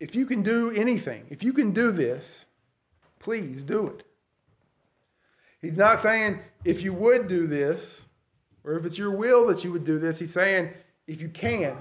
if 0.00 0.14
you 0.14 0.26
can 0.26 0.42
do 0.42 0.70
anything, 0.70 1.24
if 1.30 1.42
you 1.42 1.52
can 1.52 1.72
do 1.72 1.92
this, 1.92 2.46
please 3.20 3.64
do 3.64 3.86
it. 3.88 4.02
He's 5.60 5.76
not 5.76 6.02
saying 6.02 6.40
if 6.64 6.82
you 6.82 6.92
would 6.92 7.28
do 7.28 7.46
this, 7.46 8.04
or 8.64 8.78
if 8.78 8.84
it's 8.84 8.98
your 8.98 9.10
will 9.10 9.46
that 9.46 9.62
you 9.62 9.72
would 9.72 9.84
do 9.84 9.98
this. 9.98 10.18
He's 10.18 10.32
saying 10.32 10.70
if 11.06 11.20
you 11.20 11.28
can, 11.28 11.76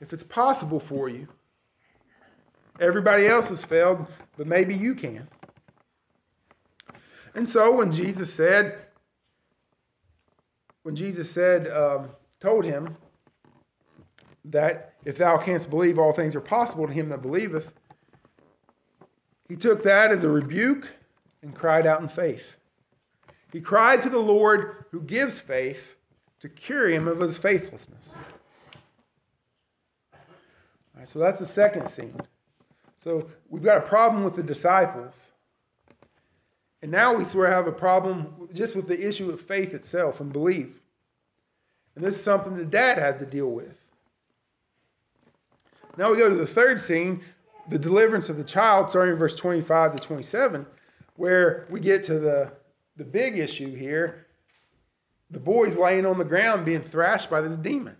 if 0.00 0.12
it's 0.12 0.22
possible 0.22 0.80
for 0.80 1.08
you. 1.08 1.26
Everybody 2.80 3.26
else 3.26 3.50
has 3.50 3.64
failed, 3.64 4.06
but 4.36 4.46
maybe 4.46 4.74
you 4.74 4.94
can. 4.94 5.28
And 7.34 7.48
so 7.48 7.76
when 7.76 7.92
Jesus 7.92 8.32
said, 8.32 8.78
when 10.82 10.96
Jesus 10.96 11.30
said, 11.30 11.68
um, 11.68 12.08
told 12.40 12.64
him, 12.64 12.96
that 14.46 14.94
if 15.04 15.18
thou 15.18 15.36
canst 15.36 15.70
believe, 15.70 15.98
all 15.98 16.12
things 16.12 16.34
are 16.34 16.40
possible 16.40 16.86
to 16.86 16.92
him 16.92 17.08
that 17.10 17.22
believeth. 17.22 17.68
He 19.48 19.56
took 19.56 19.82
that 19.82 20.10
as 20.12 20.24
a 20.24 20.28
rebuke 20.28 20.88
and 21.42 21.54
cried 21.54 21.86
out 21.86 22.00
in 22.00 22.08
faith. 22.08 22.42
He 23.52 23.60
cried 23.60 24.02
to 24.02 24.08
the 24.08 24.18
Lord 24.18 24.84
who 24.90 25.00
gives 25.02 25.38
faith 25.38 25.82
to 26.40 26.48
cure 26.48 26.88
him 26.88 27.08
of 27.08 27.20
his 27.20 27.36
faithlessness. 27.36 28.14
All 30.14 30.20
right, 30.96 31.08
so 31.08 31.18
that's 31.18 31.40
the 31.40 31.46
second 31.46 31.88
scene. 31.88 32.14
So 33.02 33.28
we've 33.48 33.62
got 33.62 33.78
a 33.78 33.88
problem 33.88 34.24
with 34.24 34.36
the 34.36 34.42
disciples. 34.42 35.30
And 36.82 36.90
now 36.90 37.14
we 37.14 37.24
sort 37.24 37.48
of 37.48 37.54
have 37.54 37.66
a 37.66 37.72
problem 37.72 38.48
just 38.52 38.76
with 38.76 38.86
the 38.86 39.06
issue 39.06 39.30
of 39.30 39.40
faith 39.40 39.74
itself 39.74 40.20
and 40.20 40.32
belief. 40.32 40.68
And 41.94 42.04
this 42.04 42.16
is 42.16 42.22
something 42.22 42.56
that 42.56 42.70
dad 42.70 42.98
had 42.98 43.18
to 43.18 43.26
deal 43.26 43.48
with. 43.48 43.74
Now 45.96 46.10
we 46.10 46.16
go 46.16 46.28
to 46.28 46.34
the 46.34 46.46
third 46.46 46.80
scene, 46.80 47.22
the 47.68 47.78
deliverance 47.78 48.28
of 48.28 48.36
the 48.36 48.44
child, 48.44 48.88
starting 48.88 49.12
in 49.12 49.18
verse 49.18 49.34
25 49.34 49.96
to 49.96 49.98
27, 49.98 50.64
where 51.16 51.66
we 51.68 51.80
get 51.80 52.04
to 52.04 52.18
the, 52.18 52.52
the 52.96 53.04
big 53.04 53.38
issue 53.38 53.74
here. 53.74 54.26
The 55.30 55.40
boy's 55.40 55.76
laying 55.76 56.06
on 56.06 56.18
the 56.18 56.24
ground 56.24 56.64
being 56.64 56.82
thrashed 56.82 57.28
by 57.28 57.40
this 57.40 57.56
demon. 57.56 57.96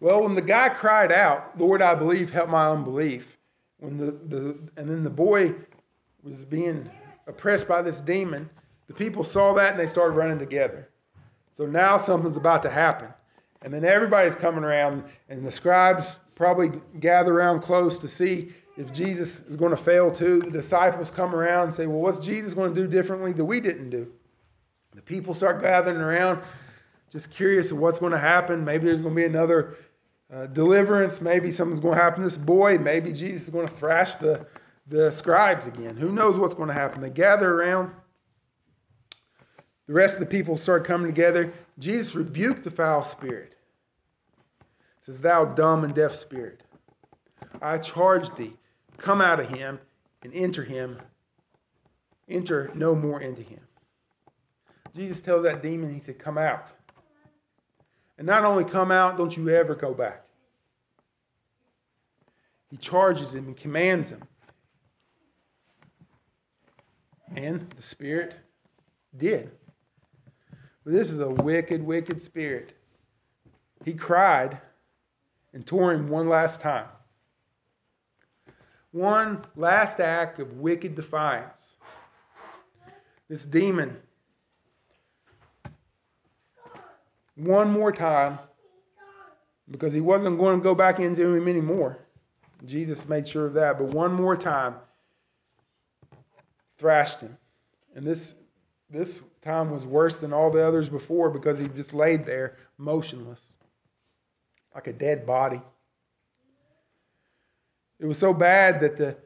Well, 0.00 0.22
when 0.22 0.34
the 0.34 0.42
guy 0.42 0.68
cried 0.68 1.10
out, 1.10 1.58
Lord, 1.58 1.82
I 1.82 1.94
believe, 1.94 2.30
help 2.30 2.48
my 2.48 2.68
unbelief, 2.68 3.36
when 3.78 3.96
the, 3.96 4.12
the 4.28 4.58
and 4.76 4.88
then 4.88 5.02
the 5.02 5.10
boy 5.10 5.54
was 6.22 6.44
being 6.44 6.88
oppressed 7.26 7.66
by 7.66 7.82
this 7.82 8.00
demon, 8.00 8.48
the 8.86 8.94
people 8.94 9.24
saw 9.24 9.52
that 9.54 9.72
and 9.72 9.80
they 9.80 9.88
started 9.88 10.14
running 10.14 10.38
together. 10.38 10.88
So 11.56 11.66
now 11.66 11.98
something's 11.98 12.36
about 12.36 12.62
to 12.62 12.70
happen. 12.70 13.08
And 13.62 13.74
then 13.74 13.84
everybody's 13.84 14.36
coming 14.36 14.62
around, 14.62 15.04
and 15.28 15.44
the 15.44 15.50
scribes 15.50 16.06
probably 16.36 16.80
gather 17.00 17.34
around 17.34 17.60
close 17.60 17.98
to 17.98 18.08
see 18.08 18.52
if 18.76 18.92
Jesus 18.92 19.40
is 19.48 19.56
going 19.56 19.72
to 19.72 19.76
fail 19.76 20.10
too. 20.12 20.40
The 20.40 20.50
disciples 20.50 21.10
come 21.10 21.34
around 21.34 21.68
and 21.68 21.74
say, 21.74 21.86
Well, 21.86 21.98
what's 21.98 22.24
Jesus 22.24 22.54
going 22.54 22.72
to 22.72 22.80
do 22.80 22.86
differently 22.86 23.32
that 23.32 23.44
we 23.44 23.60
didn't 23.60 23.90
do? 23.90 24.06
The 24.94 25.02
people 25.02 25.34
start 25.34 25.60
gathering 25.60 25.98
around, 25.98 26.42
just 27.10 27.30
curious 27.30 27.72
of 27.72 27.78
what's 27.78 27.98
going 27.98 28.12
to 28.12 28.18
happen. 28.18 28.64
Maybe 28.64 28.86
there's 28.86 29.00
going 29.00 29.14
to 29.14 29.20
be 29.20 29.26
another 29.26 29.76
uh, 30.32 30.46
deliverance. 30.46 31.20
Maybe 31.20 31.52
something's 31.52 31.80
going 31.80 31.96
to 31.96 32.02
happen 32.02 32.22
to 32.22 32.28
this 32.28 32.38
boy. 32.38 32.78
Maybe 32.78 33.12
Jesus 33.12 33.44
is 33.44 33.50
going 33.50 33.68
to 33.68 33.74
thrash 33.74 34.14
the, 34.16 34.46
the 34.88 35.10
scribes 35.10 35.66
again. 35.66 35.96
Who 35.96 36.12
knows 36.12 36.38
what's 36.38 36.54
going 36.54 36.68
to 36.68 36.74
happen? 36.74 37.00
They 37.00 37.10
gather 37.10 37.52
around. 37.52 37.92
The 39.86 39.94
rest 39.94 40.14
of 40.14 40.20
the 40.20 40.26
people 40.26 40.56
start 40.56 40.84
coming 40.84 41.06
together. 41.06 41.52
Jesus 41.78 42.14
rebuked 42.14 42.64
the 42.64 42.70
foul 42.70 43.02
spirit. 43.02 43.54
He 45.00 45.12
says, 45.12 45.20
Thou 45.20 45.46
dumb 45.46 45.84
and 45.84 45.94
deaf 45.94 46.14
spirit, 46.14 46.62
I 47.62 47.78
charge 47.78 48.34
thee, 48.36 48.52
come 48.98 49.20
out 49.20 49.40
of 49.40 49.48
him 49.48 49.78
and 50.22 50.34
enter 50.34 50.62
him, 50.62 50.98
enter 52.28 52.70
no 52.74 52.94
more 52.94 53.20
into 53.20 53.42
him. 53.42 53.60
Jesus 54.94 55.22
tells 55.22 55.44
that 55.44 55.62
demon, 55.62 55.94
He 55.94 56.00
said, 56.00 56.18
Come 56.18 56.36
out. 56.36 56.66
And 58.18 58.26
not 58.26 58.44
only 58.44 58.64
come 58.64 58.90
out, 58.90 59.16
don't 59.16 59.34
you 59.36 59.48
ever 59.48 59.76
go 59.76 59.94
back. 59.94 60.24
He 62.70 62.76
charges 62.76 63.34
him 63.34 63.46
and 63.46 63.56
commands 63.56 64.10
him. 64.10 64.22
And 67.34 67.72
the 67.76 67.82
spirit 67.82 68.34
did. 69.16 69.50
But 70.84 70.92
this 70.92 71.10
is 71.10 71.20
a 71.20 71.28
wicked, 71.28 71.82
wicked 71.82 72.20
spirit. 72.20 72.76
He 73.84 73.94
cried 73.94 74.58
and 75.52 75.64
tore 75.64 75.92
him 75.92 76.08
one 76.08 76.28
last 76.28 76.60
time. 76.60 76.88
One 78.90 79.44
last 79.54 80.00
act 80.00 80.40
of 80.40 80.54
wicked 80.54 80.94
defiance. 80.94 81.76
This 83.28 83.44
demon, 83.44 83.98
one 87.38 87.70
more 87.70 87.92
time, 87.92 88.38
because 89.70 89.94
he 89.94 90.00
wasn't 90.00 90.38
going 90.38 90.58
to 90.58 90.62
go 90.62 90.74
back 90.74 90.98
into 90.98 91.34
him 91.34 91.48
anymore. 91.48 91.98
Jesus 92.64 93.08
made 93.08 93.28
sure 93.28 93.46
of 93.46 93.54
that, 93.54 93.78
but 93.78 93.88
one 93.88 94.12
more 94.12 94.36
time, 94.36 94.74
thrashed 96.78 97.20
him. 97.20 97.36
And 97.94 98.06
this 98.06 98.34
this 98.90 99.20
time 99.42 99.70
was 99.70 99.84
worse 99.84 100.16
than 100.16 100.32
all 100.32 100.50
the 100.50 100.66
others 100.66 100.88
before 100.88 101.28
because 101.30 101.58
he 101.58 101.68
just 101.68 101.92
laid 101.92 102.24
there 102.24 102.56
motionless, 102.78 103.40
like 104.74 104.86
a 104.86 104.92
dead 104.92 105.26
body. 105.26 105.60
It 108.00 108.06
was 108.06 108.18
so 108.18 108.32
bad 108.32 108.80
that 108.80 108.96
the 108.96 109.16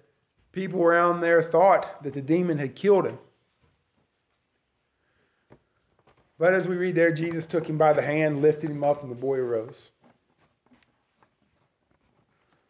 people 0.50 0.82
around 0.82 1.20
there 1.20 1.42
thought 1.42 2.02
that 2.02 2.14
the 2.14 2.22
demon 2.22 2.58
had 2.58 2.74
killed 2.74 3.06
him. 3.06 3.18
But 6.38 6.54
as 6.54 6.66
we 6.66 6.76
read 6.76 6.94
there, 6.94 7.12
Jesus 7.12 7.46
took 7.46 7.68
him 7.68 7.78
by 7.78 7.92
the 7.92 8.02
hand, 8.02 8.42
lifted 8.42 8.70
him 8.70 8.84
up, 8.84 9.02
and 9.02 9.10
the 9.10 9.16
boy 9.16 9.38
arose. 9.38 9.90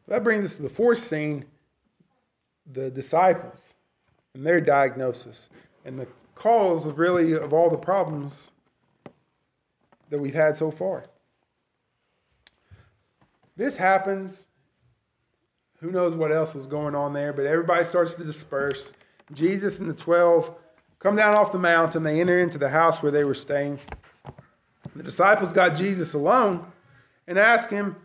That 0.09 0.25
brings 0.25 0.45
us 0.45 0.57
to 0.57 0.63
the 0.63 0.69
fourth 0.69 1.07
scene 1.07 1.47
the 2.73 2.91
disciples 2.91 3.75
and 4.35 4.47
their 4.47 4.61
diagnosis 4.61 5.49
and 5.85 5.99
the 5.99 6.07
cause 6.35 6.87
of 6.87 6.99
really 6.99 7.33
of 7.33 7.53
all 7.53 7.71
the 7.71 7.77
problems 7.77 8.51
that 10.11 10.19
we've 10.19 10.35
had 10.35 10.57
so 10.57 10.71
far. 10.71 11.05
This 13.57 13.77
happens 13.77 14.47
Who 15.81 15.91
knows 15.91 16.15
what 16.15 16.31
else 16.31 16.55
was 16.55 16.67
going 16.67 16.95
on 16.95 17.13
there, 17.13 17.33
but 17.33 17.45
everybody 17.45 17.85
starts 17.85 18.15
to 18.15 18.25
disperse. 18.25 18.93
Jesus 19.33 19.81
and 19.81 19.91
the 19.91 19.95
12 19.95 20.55
come 21.03 21.17
down 21.17 21.35
off 21.35 21.53
the 21.53 21.59
mountain. 21.59 22.03
They 22.03 22.21
enter 22.21 22.41
into 22.41 22.59
the 22.59 22.69
house 22.69 23.03
where 23.03 23.13
they 23.13 23.25
were 23.25 23.35
staying. 23.35 23.79
The 24.95 25.03
disciples 25.03 25.53
got 25.53 25.75
Jesus 25.75 26.15
alone 26.15 26.65
and 27.27 27.39
asked 27.39 27.71
him, 27.71 27.97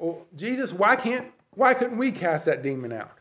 oh, 0.00 0.22
Jesus, 0.34 0.72
why 0.72 0.96
can't 0.96 1.26
why 1.54 1.74
couldn't 1.74 1.98
we 1.98 2.10
cast 2.10 2.46
that 2.46 2.62
demon 2.62 2.92
out? 2.92 3.12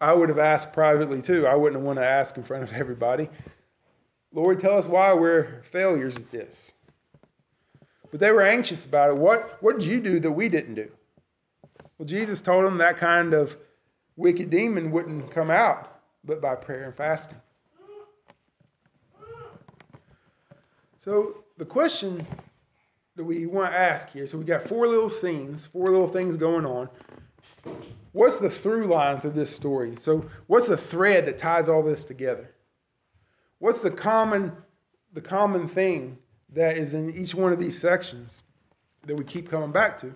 I 0.00 0.14
would 0.14 0.30
have 0.30 0.38
asked 0.38 0.72
privately 0.72 1.20
too. 1.20 1.46
I 1.46 1.54
wouldn't 1.54 1.82
want 1.82 1.98
to 1.98 2.04
ask 2.04 2.38
in 2.38 2.42
front 2.42 2.62
of 2.62 2.72
everybody. 2.72 3.28
Lord, 4.32 4.60
tell 4.60 4.78
us 4.78 4.86
why 4.86 5.12
we're 5.12 5.62
failures 5.70 6.16
at 6.16 6.30
this. 6.30 6.72
But 8.10 8.20
they 8.20 8.30
were 8.30 8.42
anxious 8.42 8.84
about 8.86 9.10
it. 9.10 9.16
What, 9.16 9.62
what 9.62 9.78
did 9.78 9.86
you 9.86 10.00
do 10.00 10.20
that 10.20 10.30
we 10.30 10.48
didn't 10.48 10.74
do? 10.74 10.90
Well, 11.98 12.06
Jesus 12.06 12.40
told 12.40 12.64
them 12.64 12.78
that 12.78 12.96
kind 12.96 13.34
of 13.34 13.54
wicked 14.20 14.50
demon 14.50 14.90
wouldn't 14.90 15.30
come 15.30 15.50
out 15.50 16.00
but 16.24 16.40
by 16.40 16.54
prayer 16.54 16.84
and 16.84 16.94
fasting. 16.94 17.40
So 21.02 21.44
the 21.56 21.64
question 21.64 22.26
that 23.16 23.24
we 23.24 23.46
want 23.46 23.72
to 23.72 23.78
ask 23.78 24.10
here 24.10 24.26
so 24.26 24.36
we 24.36 24.44
got 24.44 24.68
four 24.68 24.86
little 24.86 25.08
scenes, 25.08 25.66
four 25.66 25.86
little 25.86 26.08
things 26.08 26.36
going 26.36 26.66
on. 26.66 26.88
What's 28.12 28.38
the 28.38 28.50
through 28.50 28.86
line 28.86 29.20
through 29.20 29.32
this 29.32 29.54
story? 29.54 29.96
So, 30.00 30.28
what's 30.46 30.66
the 30.66 30.76
thread 30.76 31.26
that 31.26 31.38
ties 31.38 31.68
all 31.68 31.82
this 31.82 32.04
together? 32.04 32.50
What's 33.60 33.80
the 33.80 33.90
common, 33.90 34.52
the 35.12 35.20
common 35.20 35.68
thing 35.68 36.18
that 36.52 36.76
is 36.76 36.94
in 36.94 37.14
each 37.14 37.34
one 37.34 37.52
of 37.52 37.60
these 37.60 37.78
sections 37.78 38.42
that 39.06 39.14
we 39.14 39.24
keep 39.24 39.48
coming 39.48 39.70
back 39.70 39.98
to? 40.00 40.12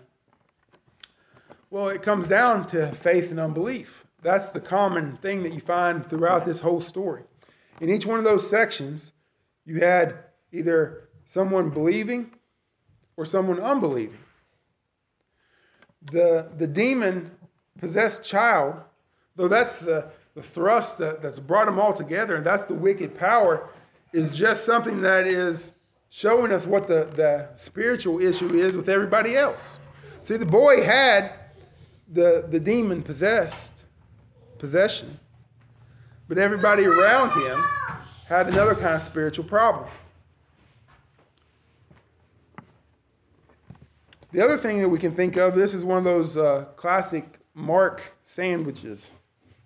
Well, 1.74 1.88
it 1.88 2.02
comes 2.02 2.28
down 2.28 2.68
to 2.68 2.94
faith 2.94 3.32
and 3.32 3.40
unbelief. 3.40 4.04
That's 4.22 4.48
the 4.50 4.60
common 4.60 5.16
thing 5.16 5.42
that 5.42 5.54
you 5.54 5.58
find 5.58 6.08
throughout 6.08 6.46
this 6.46 6.60
whole 6.60 6.80
story. 6.80 7.24
In 7.80 7.90
each 7.90 8.06
one 8.06 8.20
of 8.20 8.24
those 8.24 8.48
sections, 8.48 9.10
you 9.66 9.80
had 9.80 10.14
either 10.52 11.08
someone 11.24 11.70
believing 11.70 12.30
or 13.16 13.26
someone 13.26 13.58
unbelieving. 13.58 14.20
The, 16.12 16.46
the 16.58 16.68
demon 16.68 17.32
possessed 17.80 18.22
child, 18.22 18.76
though 19.34 19.48
that's 19.48 19.76
the, 19.80 20.12
the 20.36 20.44
thrust 20.44 20.96
that, 20.98 21.22
that's 21.22 21.40
brought 21.40 21.66
them 21.66 21.80
all 21.80 21.92
together, 21.92 22.36
and 22.36 22.46
that's 22.46 22.66
the 22.66 22.74
wicked 22.74 23.18
power, 23.18 23.68
is 24.12 24.30
just 24.30 24.64
something 24.64 25.02
that 25.02 25.26
is 25.26 25.72
showing 26.08 26.52
us 26.52 26.66
what 26.66 26.86
the, 26.86 27.08
the 27.16 27.48
spiritual 27.56 28.20
issue 28.20 28.54
is 28.56 28.76
with 28.76 28.88
everybody 28.88 29.36
else. 29.36 29.80
See, 30.22 30.36
the 30.36 30.46
boy 30.46 30.80
had 30.84 31.32
the, 32.12 32.46
the 32.50 32.60
demon 32.60 33.02
possessed, 33.02 33.72
possession, 34.58 35.18
but 36.28 36.38
everybody 36.38 36.84
around 36.84 37.30
him 37.42 37.62
had 38.26 38.48
another 38.48 38.74
kind 38.74 38.94
of 38.94 39.02
spiritual 39.02 39.44
problem. 39.44 39.88
The 44.32 44.42
other 44.42 44.58
thing 44.58 44.80
that 44.80 44.88
we 44.88 44.98
can 44.98 45.14
think 45.14 45.36
of, 45.36 45.54
this 45.54 45.74
is 45.74 45.84
one 45.84 45.98
of 45.98 46.04
those 46.04 46.36
uh, 46.36 46.64
classic 46.76 47.38
Mark 47.54 48.02
sandwiches. 48.24 49.10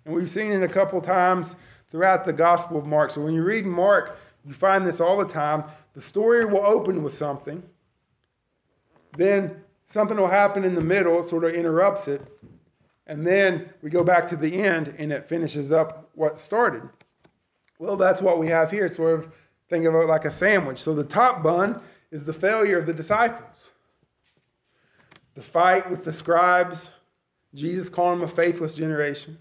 And 0.05 0.13
we've 0.13 0.29
seen 0.29 0.51
it 0.51 0.61
a 0.61 0.67
couple 0.67 1.01
times 1.01 1.55
throughout 1.89 2.25
the 2.25 2.33
Gospel 2.33 2.77
of 2.77 2.85
Mark. 2.85 3.09
So 3.09 3.21
when 3.21 3.33
you 3.33 3.41
read 3.41 3.65
Mark, 3.65 4.17
you 4.45 4.53
find 4.53 4.85
this 4.85 5.01
all 5.01 5.17
the 5.17 5.27
time. 5.27 5.63
The 5.95 6.01
story 6.01 6.45
will 6.45 6.65
open 6.65 7.01
with 7.01 7.13
something, 7.13 7.63
then 9.17 9.55
something 9.89 10.17
will 10.17 10.27
happen 10.27 10.63
in 10.63 10.75
the 10.75 10.81
middle, 10.81 11.19
it 11.19 11.29
sort 11.29 11.43
of 11.43 11.53
interrupts 11.53 12.07
it, 12.07 12.21
and 13.09 13.25
then 13.25 13.69
we 13.81 13.89
go 13.89 14.03
back 14.03 14.27
to 14.29 14.35
the 14.35 14.61
end 14.61 14.95
and 14.99 15.11
it 15.11 15.27
finishes 15.27 15.71
up 15.71 16.09
what 16.13 16.39
started. 16.39 16.83
Well, 17.79 17.97
that's 17.97 18.21
what 18.21 18.37
we 18.37 18.47
have 18.47 18.69
here. 18.69 18.87
Sort 18.87 19.19
of 19.19 19.33
think 19.67 19.85
of 19.85 19.95
it 19.95 20.07
like 20.07 20.25
a 20.25 20.31
sandwich. 20.31 20.77
So 20.77 20.93
the 20.93 21.03
top 21.03 21.41
bun 21.41 21.81
is 22.11 22.23
the 22.23 22.33
failure 22.33 22.77
of 22.77 22.85
the 22.85 22.93
disciples. 22.93 23.71
The 25.33 25.41
fight 25.41 25.89
with 25.89 26.03
the 26.03 26.13
scribes, 26.13 26.91
Jesus 27.55 27.89
calling 27.89 28.19
them 28.19 28.29
a 28.29 28.31
faithless 28.31 28.73
generation. 28.73 29.39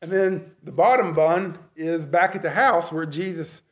And 0.00 0.12
then 0.12 0.52
the 0.62 0.70
bottom 0.70 1.14
bun 1.14 1.58
is 1.74 2.06
back 2.06 2.36
at 2.36 2.42
the 2.42 2.50
house 2.50 2.92
where 2.92 3.06
Jesus 3.06 3.62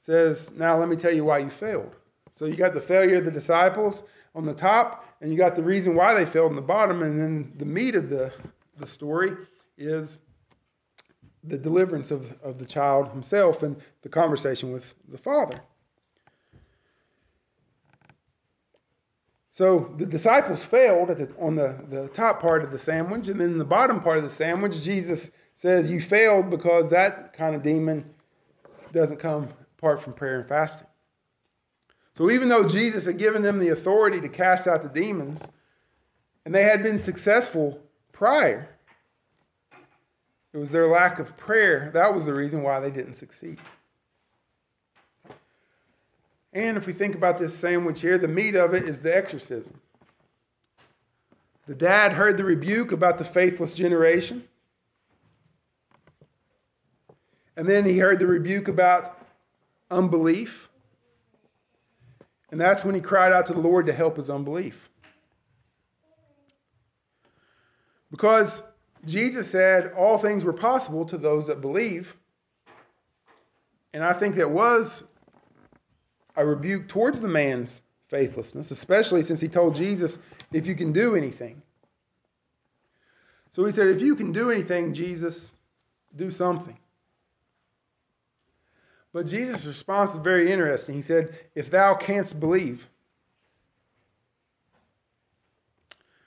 says, 0.00 0.50
Now 0.56 0.76
let 0.76 0.88
me 0.88 0.96
tell 0.96 1.14
you 1.14 1.24
why 1.24 1.38
you 1.38 1.50
failed. 1.50 1.94
So 2.34 2.46
you 2.46 2.56
got 2.56 2.74
the 2.74 2.80
failure 2.80 3.18
of 3.18 3.24
the 3.24 3.30
disciples 3.30 4.02
on 4.34 4.44
the 4.44 4.54
top, 4.54 5.04
and 5.20 5.30
you 5.30 5.36
got 5.36 5.56
the 5.56 5.62
reason 5.62 5.94
why 5.94 6.14
they 6.14 6.30
failed 6.30 6.50
on 6.50 6.56
the 6.56 6.62
bottom, 6.62 7.02
and 7.02 7.18
then 7.18 7.52
the 7.58 7.64
meat 7.64 7.94
of 7.94 8.08
the, 8.08 8.32
the 8.78 8.86
story 8.86 9.36
is 9.76 10.18
the 11.44 11.58
deliverance 11.58 12.10
of, 12.10 12.34
of 12.42 12.58
the 12.58 12.66
child 12.66 13.08
himself 13.08 13.62
and 13.62 13.76
the 14.02 14.08
conversation 14.08 14.72
with 14.72 14.94
the 15.08 15.18
father. 15.18 15.58
So 19.48 19.92
the 19.98 20.06
disciples 20.06 20.64
failed 20.64 21.08
the, 21.08 21.28
on 21.38 21.56
the, 21.56 21.76
the 21.90 22.08
top 22.08 22.40
part 22.40 22.62
of 22.62 22.70
the 22.70 22.78
sandwich, 22.78 23.28
and 23.28 23.40
then 23.40 23.58
the 23.58 23.64
bottom 23.64 24.00
part 24.00 24.18
of 24.18 24.24
the 24.24 24.30
sandwich, 24.30 24.82
Jesus 24.82 25.30
says, 25.56 25.90
You 25.90 26.00
failed 26.00 26.50
because 26.50 26.90
that 26.90 27.32
kind 27.32 27.54
of 27.54 27.62
demon 27.62 28.04
doesn't 28.92 29.18
come 29.18 29.48
apart 29.76 30.00
from 30.02 30.12
prayer 30.12 30.40
and 30.40 30.48
fasting. 30.48 30.86
So 32.16 32.30
even 32.30 32.48
though 32.48 32.68
Jesus 32.68 33.04
had 33.04 33.18
given 33.18 33.42
them 33.42 33.58
the 33.58 33.68
authority 33.68 34.20
to 34.20 34.28
cast 34.28 34.66
out 34.66 34.82
the 34.82 35.00
demons, 35.00 35.42
and 36.44 36.54
they 36.54 36.64
had 36.64 36.82
been 36.82 36.98
successful 36.98 37.80
prior, 38.12 38.68
it 40.52 40.58
was 40.58 40.70
their 40.70 40.88
lack 40.88 41.18
of 41.18 41.36
prayer 41.36 41.90
that 41.94 42.14
was 42.14 42.26
the 42.26 42.34
reason 42.34 42.62
why 42.62 42.80
they 42.80 42.90
didn't 42.90 43.14
succeed. 43.14 43.58
And 46.52 46.76
if 46.76 46.86
we 46.86 46.92
think 46.92 47.14
about 47.14 47.38
this 47.38 47.54
sandwich 47.54 48.00
here, 48.00 48.18
the 48.18 48.26
meat 48.26 48.56
of 48.56 48.74
it 48.74 48.88
is 48.88 49.00
the 49.00 49.16
exorcism. 49.16 49.80
The 51.68 51.74
dad 51.76 52.12
heard 52.12 52.36
the 52.36 52.44
rebuke 52.44 52.90
about 52.90 53.18
the 53.18 53.24
faithless 53.24 53.74
generation. 53.74 54.42
And 57.56 57.68
then 57.68 57.84
he 57.84 57.98
heard 57.98 58.18
the 58.18 58.26
rebuke 58.26 58.66
about 58.66 59.24
unbelief. 59.90 60.69
And 62.50 62.60
that's 62.60 62.84
when 62.84 62.94
he 62.94 63.00
cried 63.00 63.32
out 63.32 63.46
to 63.46 63.52
the 63.52 63.60
Lord 63.60 63.86
to 63.86 63.92
help 63.92 64.16
his 64.16 64.28
unbelief. 64.28 64.88
Because 68.10 68.62
Jesus 69.06 69.48
said 69.48 69.92
all 69.96 70.18
things 70.18 70.44
were 70.44 70.52
possible 70.52 71.04
to 71.06 71.16
those 71.16 71.46
that 71.46 71.60
believe. 71.60 72.14
And 73.94 74.04
I 74.04 74.12
think 74.12 74.36
that 74.36 74.50
was 74.50 75.04
a 76.36 76.44
rebuke 76.44 76.88
towards 76.88 77.20
the 77.20 77.28
man's 77.28 77.82
faithlessness, 78.08 78.70
especially 78.70 79.22
since 79.22 79.40
he 79.40 79.48
told 79.48 79.74
Jesus, 79.74 80.18
if 80.52 80.66
you 80.66 80.74
can 80.74 80.92
do 80.92 81.14
anything. 81.14 81.62
So 83.52 83.64
he 83.64 83.72
said, 83.72 83.88
if 83.88 84.00
you 84.00 84.16
can 84.16 84.32
do 84.32 84.50
anything, 84.50 84.92
Jesus, 84.92 85.52
do 86.16 86.30
something. 86.30 86.78
But 89.12 89.26
Jesus' 89.26 89.66
response 89.66 90.12
is 90.12 90.20
very 90.20 90.52
interesting. 90.52 90.94
He 90.94 91.02
said, 91.02 91.36
If 91.54 91.70
thou 91.70 91.94
canst 91.94 92.38
believe, 92.38 92.86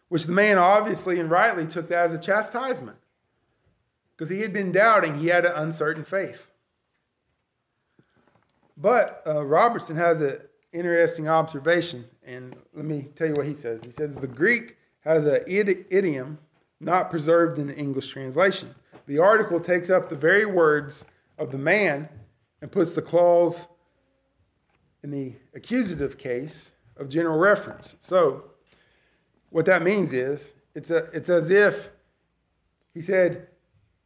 which 0.10 0.26
the 0.26 0.32
man 0.32 0.58
obviously 0.58 1.20
and 1.20 1.32
rightly 1.32 1.66
took 1.66 1.90
that 1.90 2.06
as 2.06 2.14
a 2.14 2.20
chastisement 2.20 2.98
because 4.16 4.30
he 4.30 4.42
had 4.42 4.54
been 4.54 4.72
doubting, 4.72 5.18
he 5.18 5.28
had 5.28 5.46
an 5.46 5.54
uncertain 5.56 6.04
faith. 6.04 6.42
But 8.78 9.24
uh, 9.26 9.44
Robertson 9.44 9.96
has 9.96 10.22
an 10.22 10.40
interesting 10.72 11.28
observation, 11.28 12.06
and 12.26 12.56
let 12.76 12.86
me 12.86 13.08
tell 13.16 13.28
you 13.28 13.34
what 13.34 13.46
he 13.46 13.54
says. 13.54 13.82
He 13.84 13.92
says 13.92 14.14
the 14.16 14.28
Greek 14.28 14.78
has 15.02 15.26
an 15.26 15.42
idiom 15.48 16.38
not 16.80 17.10
preserved 17.10 17.60
in 17.60 17.68
the 17.68 17.76
English 17.76 18.10
translation. 18.10 18.74
The 19.06 19.20
article 19.20 19.60
takes 19.60 19.90
up 19.90 20.10
the 20.10 20.16
very 20.16 20.46
words 20.46 21.06
of 21.38 21.52
the 21.52 21.58
man 21.58 22.10
and 22.64 22.72
puts 22.72 22.94
the 22.94 23.02
clause 23.02 23.68
in 25.04 25.12
the 25.12 25.34
accusative 25.54 26.18
case 26.18 26.72
of 26.96 27.10
general 27.10 27.38
reference. 27.38 27.98
So, 28.00 28.46
what 29.50 29.66
that 29.66 29.84
means 29.84 30.14
is 30.14 30.54
it's, 30.74 30.90
a, 30.90 31.10
it's 31.12 31.28
as 31.28 31.52
if 31.52 31.90
he 32.94 33.02
said, 33.02 33.50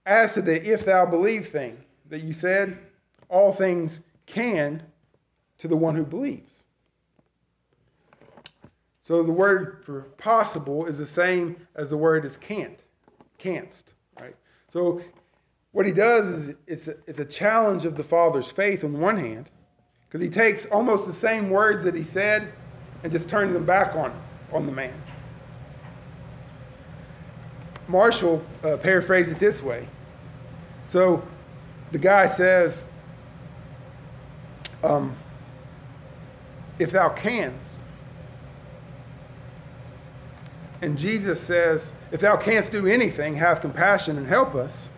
as 0.07 0.33
to 0.33 0.41
the 0.41 0.73
if 0.73 0.85
thou 0.85 1.05
believe 1.05 1.49
thing 1.49 1.77
that 2.09 2.23
you 2.23 2.33
said, 2.33 2.79
all 3.29 3.53
things 3.53 3.99
can 4.25 4.81
to 5.59 5.67
the 5.67 5.77
one 5.77 5.95
who 5.95 6.03
believes. 6.03 6.63
So 9.03 9.21
the 9.21 9.31
word 9.31 9.83
for 9.85 10.01
possible 10.17 10.87
is 10.87 10.97
the 10.97 11.05
same 11.05 11.67
as 11.75 11.91
the 11.91 11.97
word 11.97 12.25
is 12.25 12.37
can't, 12.37 12.79
canst, 13.37 13.93
right? 14.19 14.35
So 14.67 14.99
what 15.77 15.85
he 15.85 15.91
does 15.91 16.25
is 16.25 16.55
it's 16.65 16.87
a, 16.87 16.95
it's 17.05 17.19
a 17.19 17.25
challenge 17.25 17.85
of 17.85 17.95
the 17.95 18.03
Father's 18.03 18.49
faith 18.49 18.83
on 18.83 18.99
one 18.99 19.15
hand, 19.15 19.47
because 20.09 20.25
he 20.25 20.27
takes 20.27 20.65
almost 20.71 21.05
the 21.05 21.13
same 21.13 21.51
words 21.51 21.83
that 21.83 21.93
he 21.93 22.01
said 22.01 22.51
and 23.03 23.11
just 23.11 23.29
turns 23.29 23.53
them 23.53 23.63
back 23.63 23.95
on, 23.95 24.11
on 24.51 24.65
the 24.65 24.71
man. 24.71 24.99
Marshall 27.87 28.43
uh, 28.63 28.77
paraphrased 28.77 29.29
it 29.29 29.37
this 29.37 29.61
way. 29.61 29.87
So 30.87 31.21
the 31.91 31.99
guy 31.99 32.25
says, 32.25 32.83
um, 34.83 35.15
if 36.79 36.89
thou 36.91 37.09
canst. 37.09 37.79
And 40.81 40.97
Jesus 40.97 41.39
says, 41.39 41.93
if 42.11 42.19
thou 42.19 42.35
canst 42.35 42.71
do 42.71 42.87
anything, 42.87 43.35
have 43.35 43.61
compassion 43.61 44.17
and 44.17 44.25
help 44.25 44.55
us. 44.55 44.89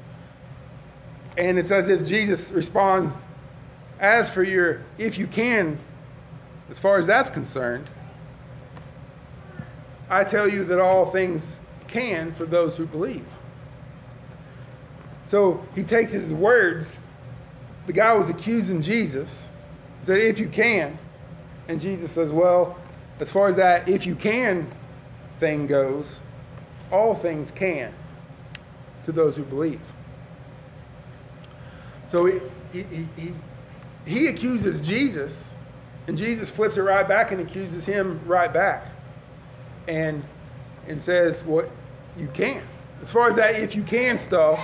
And 1.38 1.58
it's 1.58 1.72
as 1.72 1.89
if 1.89 2.06
Jesus 2.06 2.52
responds, 2.52 3.13
as 4.00 4.30
for 4.30 4.44
your, 4.44 4.82
if 4.98 5.18
you 5.18 5.28
can, 5.28 5.80
as 6.70 6.80
far 6.80 7.00
as 7.00 7.08
that's 7.08 7.30
concerned, 7.30 7.89
I 10.10 10.24
tell 10.24 10.50
you 10.50 10.63
that 10.65 10.80
all 10.80 11.12
things 11.12 11.44
can 11.88 12.34
for 12.34 12.46
those 12.46 12.76
who 12.76 12.86
believe. 12.86 13.26
So 15.28 15.63
he 15.76 15.84
takes 15.84 16.12
his 16.12 16.34
words. 16.34 16.98
The 17.88 17.94
guy 17.94 18.13
was 18.13 18.30
accusing 18.30 18.82
Jesus. 18.82 19.48
Said, 20.04 20.18
if 20.20 20.39
you 20.39 20.50
can. 20.50 20.98
And 21.68 21.80
Jesus 21.80 22.12
says, 22.12 22.32
well, 22.32 22.78
as 23.20 23.32
far 23.32 23.48
as 23.48 23.56
that 23.58 23.88
if 23.88 24.06
you 24.06 24.15
can 24.15 24.70
thing 25.39 25.68
goes, 25.68 26.22
all 26.92 27.15
things 27.15 27.52
can 27.52 27.94
to 29.06 29.12
those 29.12 29.36
who 29.36 29.44
believe. 29.44 29.82
So 32.10 32.26
he, 32.26 32.39
he, 32.72 33.08
he, 33.15 33.34
he 34.06 34.28
accuses 34.28 34.86
Jesus, 34.86 35.43
and 36.08 36.17
Jesus 36.17 36.50
flips 36.50 36.78
it 36.78 36.82
right 36.82 37.08
back 37.08 37.32
and 37.32 37.39
accuses 37.41 37.86
him 37.86 38.19
right 38.26 38.52
back. 38.52 38.86
And, 39.88 40.24
and 40.88 41.02
says, 41.02 41.43
well, 41.43 41.69
you 42.17 42.28
can. 42.34 42.62
As 43.02 43.12
far 43.12 43.30
as 43.30 43.36
that 43.38 43.56
if 43.56 43.76
you 43.76 43.84
can 43.84 44.17
stuff, 44.17 44.60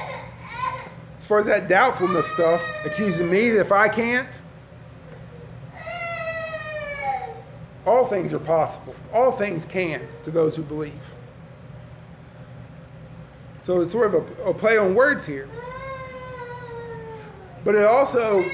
as 1.17 1.25
far 1.25 1.39
as 1.39 1.45
that 1.45 1.67
doubtfulness 1.67 2.27
stuff, 2.27 2.61
accusing 2.83 3.29
me 3.29 3.49
that 3.51 3.61
if 3.61 3.71
I 3.71 3.89
can't, 3.89 4.27
all 7.85 8.07
things 8.07 8.33
are 8.33 8.39
possible. 8.39 8.95
All 9.13 9.31
things 9.31 9.65
can 9.65 10.07
to 10.23 10.31
those 10.31 10.55
who 10.55 10.63
believe. 10.63 10.93
So 13.63 13.81
it's 13.81 13.91
sort 13.91 14.13
of 14.13 14.39
a, 14.39 14.43
a 14.49 14.53
play 14.53 14.77
on 14.77 14.93
words 14.93 15.25
here. 15.25 15.49
But 17.65 17.75
it 17.75 17.83
also 17.83 18.49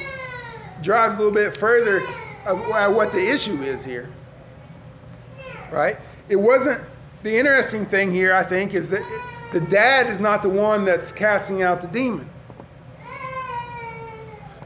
drives 0.82 1.16
a 1.16 1.18
little 1.20 1.34
bit 1.34 1.56
further 1.56 2.02
at 2.46 2.92
what 2.92 3.12
the 3.12 3.30
issue 3.30 3.62
is 3.62 3.86
here. 3.86 4.10
Right? 5.72 6.00
It 6.28 6.38
wasn't, 6.38 6.82
the 7.22 7.38
interesting 7.38 7.86
thing 7.86 8.12
here, 8.12 8.34
I 8.34 8.44
think, 8.44 8.74
is 8.74 8.90
that 8.90 9.02
it, 9.02 9.22
the 9.54 9.60
dad 9.60 10.08
is 10.08 10.20
not 10.20 10.42
the 10.42 10.50
one 10.50 10.86
that's 10.86 11.12
casting 11.12 11.62
out 11.62 11.82
the 11.82 11.88
demon. 11.88 12.28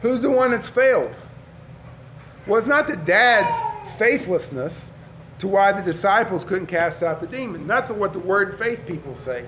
Who's 0.01 0.21
the 0.21 0.29
one 0.29 0.51
that's 0.51 0.69
failed? 0.69 1.13
Well, 2.47 2.59
it's 2.59 2.67
not 2.67 2.87
the 2.87 2.95
dad's 2.95 3.53
faithlessness 3.97 4.91
to 5.39 5.47
why 5.47 5.71
the 5.71 5.81
disciples 5.81 6.45
couldn't 6.45 6.67
cast 6.67 7.01
out 7.01 7.19
the 7.19 7.27
demon. 7.27 7.65
That's 7.65 7.89
what 7.89 8.13
the 8.13 8.19
word 8.19 8.59
faith 8.59 8.81
people 8.85 9.15
say. 9.15 9.45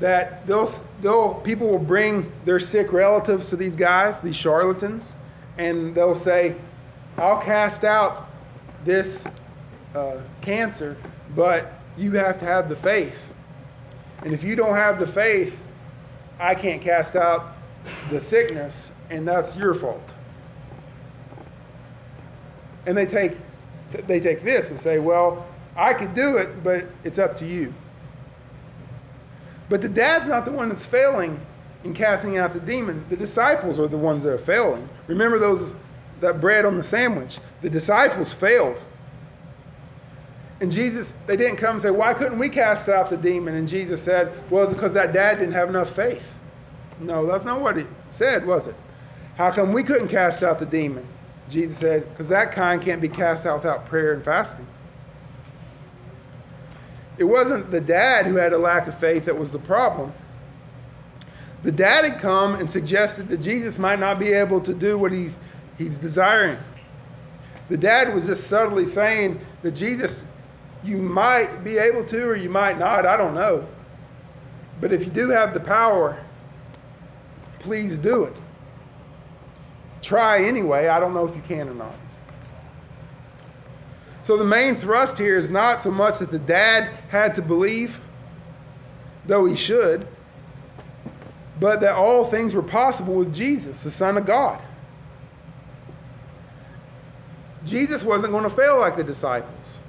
That 0.00 0.46
they'll, 0.46 0.70
they'll, 1.00 1.34
people 1.34 1.68
will 1.68 1.78
bring 1.78 2.32
their 2.44 2.58
sick 2.58 2.92
relatives 2.92 3.48
to 3.50 3.56
these 3.56 3.76
guys, 3.76 4.20
these 4.20 4.36
charlatans, 4.36 5.14
and 5.58 5.94
they'll 5.94 6.20
say, 6.20 6.56
I'll 7.16 7.40
cast 7.40 7.84
out 7.84 8.28
this 8.84 9.24
uh, 9.94 10.16
cancer, 10.40 10.96
but 11.36 11.72
you 11.96 12.10
have 12.12 12.40
to 12.40 12.44
have 12.44 12.68
the 12.68 12.76
faith. 12.76 13.14
And 14.22 14.32
if 14.32 14.42
you 14.42 14.56
don't 14.56 14.74
have 14.74 14.98
the 14.98 15.06
faith, 15.06 15.54
I 16.40 16.54
can't 16.54 16.82
cast 16.82 17.14
out 17.14 17.54
the 18.10 18.20
sickness, 18.20 18.90
and 19.10 19.26
that's 19.26 19.54
your 19.54 19.74
fault. 19.74 20.02
And 22.86 22.96
they 22.96 23.06
take, 23.06 23.36
they 24.06 24.18
take 24.20 24.42
this 24.42 24.70
and 24.70 24.80
say, 24.80 24.98
well, 24.98 25.46
I 25.76 25.94
could 25.94 26.14
do 26.14 26.36
it, 26.36 26.62
but 26.64 26.84
it's 27.04 27.18
up 27.18 27.36
to 27.38 27.46
you. 27.46 27.72
But 29.68 29.80
the 29.80 29.88
dad's 29.88 30.28
not 30.28 30.44
the 30.44 30.52
one 30.52 30.68
that's 30.68 30.86
failing 30.86 31.40
in 31.84 31.94
casting 31.94 32.38
out 32.38 32.52
the 32.52 32.60
demon. 32.60 33.04
The 33.08 33.16
disciples 33.16 33.78
are 33.80 33.88
the 33.88 33.96
ones 33.96 34.24
that 34.24 34.32
are 34.32 34.38
failing. 34.38 34.88
Remember 35.06 35.38
those 35.38 35.72
that 36.20 36.40
bread 36.40 36.64
on 36.64 36.76
the 36.76 36.82
sandwich. 36.82 37.38
The 37.62 37.70
disciples 37.70 38.32
failed. 38.32 38.76
And 40.60 40.70
Jesus, 40.70 41.12
they 41.26 41.36
didn't 41.36 41.56
come 41.56 41.76
and 41.76 41.82
say, 41.82 41.90
Why 41.90 42.14
couldn't 42.14 42.38
we 42.38 42.48
cast 42.48 42.88
out 42.88 43.10
the 43.10 43.16
demon? 43.16 43.54
And 43.54 43.68
Jesus 43.68 44.02
said, 44.02 44.32
Well, 44.50 44.64
it's 44.64 44.72
because 44.72 44.94
that 44.94 45.12
dad 45.12 45.38
didn't 45.38 45.54
have 45.54 45.68
enough 45.68 45.94
faith. 45.94 46.22
No, 47.00 47.26
that's 47.26 47.44
not 47.44 47.60
what 47.60 47.76
he 47.76 47.86
said, 48.10 48.46
was 48.46 48.66
it? 48.66 48.74
How 49.36 49.50
come 49.50 49.72
we 49.72 49.82
couldn't 49.82 50.08
cast 50.08 50.42
out 50.42 50.60
the 50.60 50.66
demon? 50.66 51.06
Jesus 51.50 51.76
said, 51.78 52.08
Because 52.10 52.28
that 52.28 52.52
kind 52.52 52.80
can't 52.80 53.00
be 53.00 53.08
cast 53.08 53.46
out 53.46 53.58
without 53.58 53.86
prayer 53.86 54.12
and 54.12 54.24
fasting. 54.24 54.66
It 57.18 57.24
wasn't 57.24 57.70
the 57.70 57.80
dad 57.80 58.26
who 58.26 58.36
had 58.36 58.52
a 58.52 58.58
lack 58.58 58.88
of 58.88 58.98
faith 58.98 59.24
that 59.26 59.38
was 59.38 59.50
the 59.50 59.58
problem. 59.58 60.12
The 61.62 61.72
dad 61.72 62.04
had 62.04 62.20
come 62.20 62.56
and 62.56 62.70
suggested 62.70 63.28
that 63.28 63.40
Jesus 63.40 63.78
might 63.78 63.98
not 63.98 64.18
be 64.18 64.32
able 64.32 64.60
to 64.60 64.74
do 64.74 64.98
what 64.98 65.12
he's, 65.12 65.32
he's 65.78 65.96
desiring. 65.96 66.58
The 67.68 67.76
dad 67.76 68.14
was 68.14 68.26
just 68.26 68.48
subtly 68.48 68.84
saying 68.84 69.40
that 69.62 69.72
Jesus, 69.72 70.24
you 70.82 70.98
might 70.98 71.64
be 71.64 71.78
able 71.78 72.04
to 72.06 72.24
or 72.24 72.36
you 72.36 72.50
might 72.50 72.78
not, 72.78 73.06
I 73.06 73.16
don't 73.16 73.34
know. 73.34 73.66
But 74.80 74.92
if 74.92 75.02
you 75.02 75.10
do 75.10 75.30
have 75.30 75.54
the 75.54 75.60
power, 75.60 76.22
please 77.60 77.96
do 77.96 78.24
it. 78.24 78.34
Try 80.02 80.44
anyway. 80.44 80.88
I 80.88 81.00
don't 81.00 81.14
know 81.14 81.26
if 81.26 81.34
you 81.34 81.42
can 81.48 81.68
or 81.68 81.74
not. 81.74 81.94
So 84.24 84.38
the 84.38 84.44
main 84.44 84.76
thrust 84.76 85.18
here 85.18 85.38
is 85.38 85.50
not 85.50 85.82
so 85.82 85.90
much 85.90 86.18
that 86.18 86.30
the 86.30 86.38
dad 86.38 86.98
had 87.10 87.34
to 87.34 87.42
believe, 87.42 88.00
though 89.26 89.44
he 89.44 89.54
should, 89.54 90.08
but 91.60 91.82
that 91.82 91.94
all 91.94 92.24
things 92.30 92.54
were 92.54 92.62
possible 92.62 93.14
with 93.14 93.34
Jesus, 93.34 93.82
the 93.82 93.90
Son 93.90 94.16
of 94.16 94.24
God. 94.24 94.62
Jesus 97.66 98.02
wasn't 98.02 98.32
going 98.32 98.48
to 98.48 98.56
fail 98.56 98.80
like 98.80 98.96
the 98.96 99.04
disciples. 99.04 99.80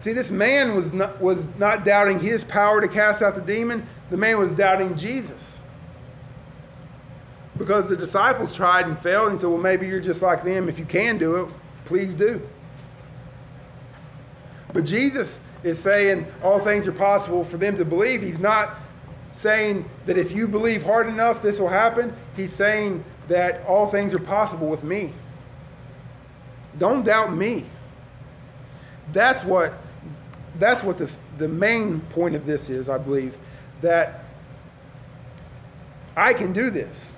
See, 0.00 0.12
this 0.12 0.30
man 0.30 0.76
was 0.76 0.92
not, 0.92 1.20
was 1.20 1.44
not 1.58 1.84
doubting 1.84 2.20
his 2.20 2.44
power 2.44 2.80
to 2.80 2.86
cast 2.86 3.20
out 3.20 3.34
the 3.34 3.40
demon, 3.40 3.84
the 4.10 4.16
man 4.16 4.38
was 4.38 4.54
doubting 4.54 4.96
Jesus. 4.96 5.57
Because 7.58 7.88
the 7.88 7.96
disciples 7.96 8.54
tried 8.54 8.86
and 8.86 8.98
failed 9.00 9.30
and 9.30 9.40
said, 9.40 9.48
Well, 9.48 9.58
maybe 9.58 9.86
you're 9.86 10.00
just 10.00 10.22
like 10.22 10.44
them. 10.44 10.68
If 10.68 10.78
you 10.78 10.84
can 10.84 11.18
do 11.18 11.36
it, 11.36 11.48
please 11.84 12.14
do. 12.14 12.40
But 14.72 14.84
Jesus 14.84 15.40
is 15.64 15.78
saying 15.78 16.26
all 16.42 16.62
things 16.62 16.86
are 16.86 16.92
possible 16.92 17.44
for 17.44 17.56
them 17.56 17.76
to 17.78 17.84
believe. 17.84 18.22
He's 18.22 18.38
not 18.38 18.76
saying 19.32 19.88
that 20.06 20.16
if 20.16 20.30
you 20.30 20.46
believe 20.46 20.82
hard 20.82 21.08
enough, 21.08 21.42
this 21.42 21.58
will 21.58 21.68
happen. 21.68 22.14
He's 22.36 22.52
saying 22.52 23.04
that 23.28 23.64
all 23.66 23.90
things 23.90 24.14
are 24.14 24.18
possible 24.20 24.68
with 24.68 24.84
me. 24.84 25.12
Don't 26.78 27.04
doubt 27.04 27.34
me. 27.34 27.66
That's 29.12 29.42
what 29.42 29.74
that's 30.58 30.82
what 30.82 30.98
the, 30.98 31.10
the 31.38 31.48
main 31.48 32.00
point 32.10 32.34
of 32.34 32.46
this 32.46 32.68
is, 32.68 32.88
I 32.88 32.98
believe, 32.98 33.36
that 33.80 34.24
I 36.16 36.34
can 36.34 36.52
do 36.52 36.70
this. 36.70 37.12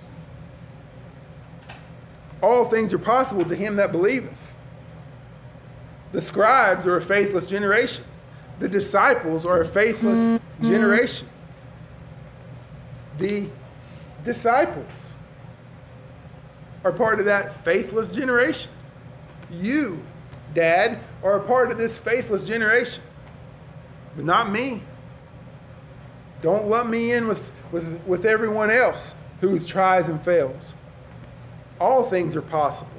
All 2.42 2.68
things 2.68 2.92
are 2.94 2.98
possible 2.98 3.44
to 3.44 3.54
him 3.54 3.76
that 3.76 3.92
believeth. 3.92 4.36
The 6.12 6.20
scribes 6.20 6.86
are 6.86 6.96
a 6.96 7.02
faithless 7.02 7.46
generation. 7.46 8.04
The 8.58 8.68
disciples 8.68 9.46
are 9.46 9.62
a 9.62 9.68
faithless 9.68 10.40
generation. 10.60 11.28
The 13.18 13.48
disciples 14.24 15.14
are 16.84 16.92
part 16.92 17.20
of 17.20 17.26
that 17.26 17.64
faithless 17.64 18.08
generation. 18.08 18.70
You, 19.50 20.02
Dad, 20.54 21.00
are 21.22 21.36
a 21.36 21.46
part 21.46 21.70
of 21.70 21.78
this 21.78 21.98
faithless 21.98 22.42
generation, 22.42 23.02
but 24.16 24.24
not 24.24 24.50
me. 24.50 24.82
Don't 26.42 26.68
lump 26.68 26.88
me 26.88 27.12
in 27.12 27.28
with, 27.28 27.40
with, 27.72 28.00
with 28.06 28.24
everyone 28.24 28.70
else 28.70 29.14
who 29.40 29.58
tries 29.60 30.08
and 30.08 30.22
fails. 30.24 30.74
All 31.80 32.08
things 32.10 32.36
are 32.36 32.42
possible 32.42 32.90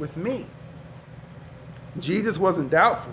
with 0.00 0.16
me. 0.16 0.46
Jesus 1.98 2.38
wasn't 2.38 2.70
doubtful. 2.70 3.12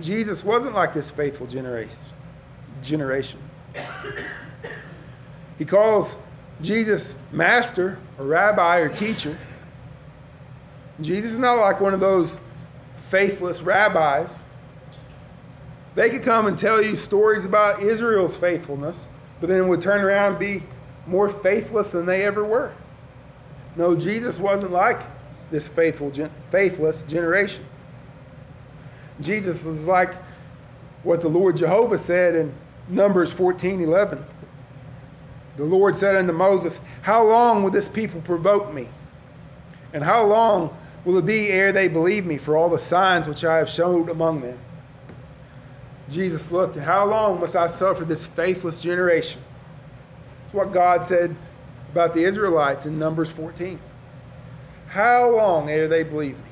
Jesus 0.00 0.44
wasn't 0.44 0.74
like 0.74 0.92
this 0.92 1.10
faithful 1.10 1.46
generation. 1.46 3.40
He 5.58 5.64
calls 5.64 6.16
Jesus 6.60 7.14
master 7.32 7.98
or 8.18 8.26
rabbi 8.26 8.78
or 8.78 8.88
teacher. 8.88 9.38
Jesus 11.00 11.32
is 11.32 11.38
not 11.38 11.54
like 11.54 11.80
one 11.80 11.94
of 11.94 12.00
those 12.00 12.38
faithless 13.10 13.60
rabbis 13.60 14.30
They 15.94 16.10
could 16.10 16.22
come 16.22 16.46
and 16.46 16.58
tell 16.58 16.82
you 16.82 16.94
stories 16.96 17.44
about 17.44 17.82
Israel's 17.82 18.36
faithfulness, 18.36 19.08
but 19.40 19.48
then 19.48 19.68
would 19.68 19.80
turn 19.80 20.02
around 20.02 20.32
and 20.32 20.38
be 20.38 20.62
more 21.06 21.30
faithless 21.30 21.90
than 21.90 22.04
they 22.04 22.24
ever 22.24 22.44
were. 22.44 22.72
No, 23.76 23.94
Jesus 23.94 24.38
wasn't 24.38 24.72
like 24.72 25.00
this 25.50 25.68
faithful, 25.68 26.12
faithless 26.50 27.02
generation. 27.02 27.64
Jesus 29.20 29.62
was 29.62 29.80
like 29.82 30.14
what 31.02 31.20
the 31.20 31.28
Lord 31.28 31.56
Jehovah 31.56 31.98
said 31.98 32.34
in 32.34 32.54
Numbers 32.88 33.30
14 33.32 33.82
11. 33.82 34.24
The 35.56 35.64
Lord 35.64 35.96
said 35.96 36.16
unto 36.16 36.32
Moses, 36.32 36.80
How 37.02 37.24
long 37.24 37.62
will 37.62 37.70
this 37.70 37.88
people 37.88 38.20
provoke 38.20 38.72
me? 38.74 38.88
And 39.92 40.02
how 40.02 40.26
long 40.26 40.76
will 41.04 41.16
it 41.18 41.26
be 41.26 41.48
ere 41.48 41.72
they 41.72 41.88
believe 41.88 42.26
me 42.26 42.36
for 42.36 42.56
all 42.56 42.68
the 42.68 42.78
signs 42.78 43.26
which 43.26 43.44
I 43.44 43.56
have 43.56 43.68
showed 43.68 44.10
among 44.10 44.42
them? 44.42 44.58
Jesus 46.10 46.50
looked, 46.50 46.76
and 46.76 46.84
How 46.84 47.06
long 47.06 47.40
must 47.40 47.56
I 47.56 47.66
suffer 47.66 48.04
this 48.04 48.26
faithless 48.26 48.80
generation? 48.80 49.40
It's 50.44 50.54
what 50.54 50.72
God 50.72 51.08
said 51.08 51.34
about 51.90 52.14
the 52.14 52.24
Israelites 52.24 52.86
in 52.86 52.98
Numbers 52.98 53.30
14. 53.30 53.78
How 54.88 55.30
long 55.30 55.68
ere 55.68 55.88
they 55.88 56.02
believe 56.02 56.36
me? 56.36 56.44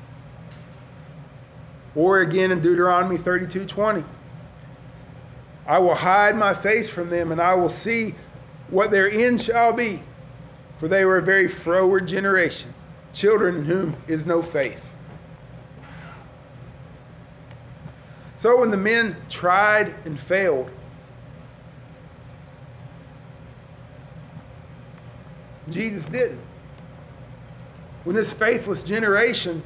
Or 1.95 2.19
again 2.19 2.51
in 2.51 2.61
Deuteronomy 2.61 3.17
32 3.17 3.65
20. 3.65 4.03
I 5.67 5.79
will 5.79 5.95
hide 5.95 6.35
my 6.37 6.53
face 6.53 6.89
from 6.89 7.09
them, 7.09 7.31
and 7.31 7.41
I 7.41 7.55
will 7.55 7.69
see 7.69 8.13
what 8.69 8.91
their 8.91 9.09
end 9.09 9.41
shall 9.41 9.73
be. 9.73 10.01
For 10.79 10.87
they 10.87 11.05
were 11.05 11.17
a 11.17 11.21
very 11.21 11.47
froward 11.47 12.07
generation, 12.07 12.73
children 13.13 13.55
in 13.55 13.65
whom 13.65 13.95
is 14.07 14.25
no 14.25 14.41
faith. 14.41 14.81
So 18.37 18.59
when 18.59 18.69
the 18.69 18.77
men 18.77 19.15
tried 19.29 19.95
and 20.05 20.19
failed, 20.19 20.69
Jesus 25.69 26.07
didn't. 26.09 26.41
When 28.03 28.15
this 28.15 28.31
faithless 28.31 28.83
generation 28.83 29.63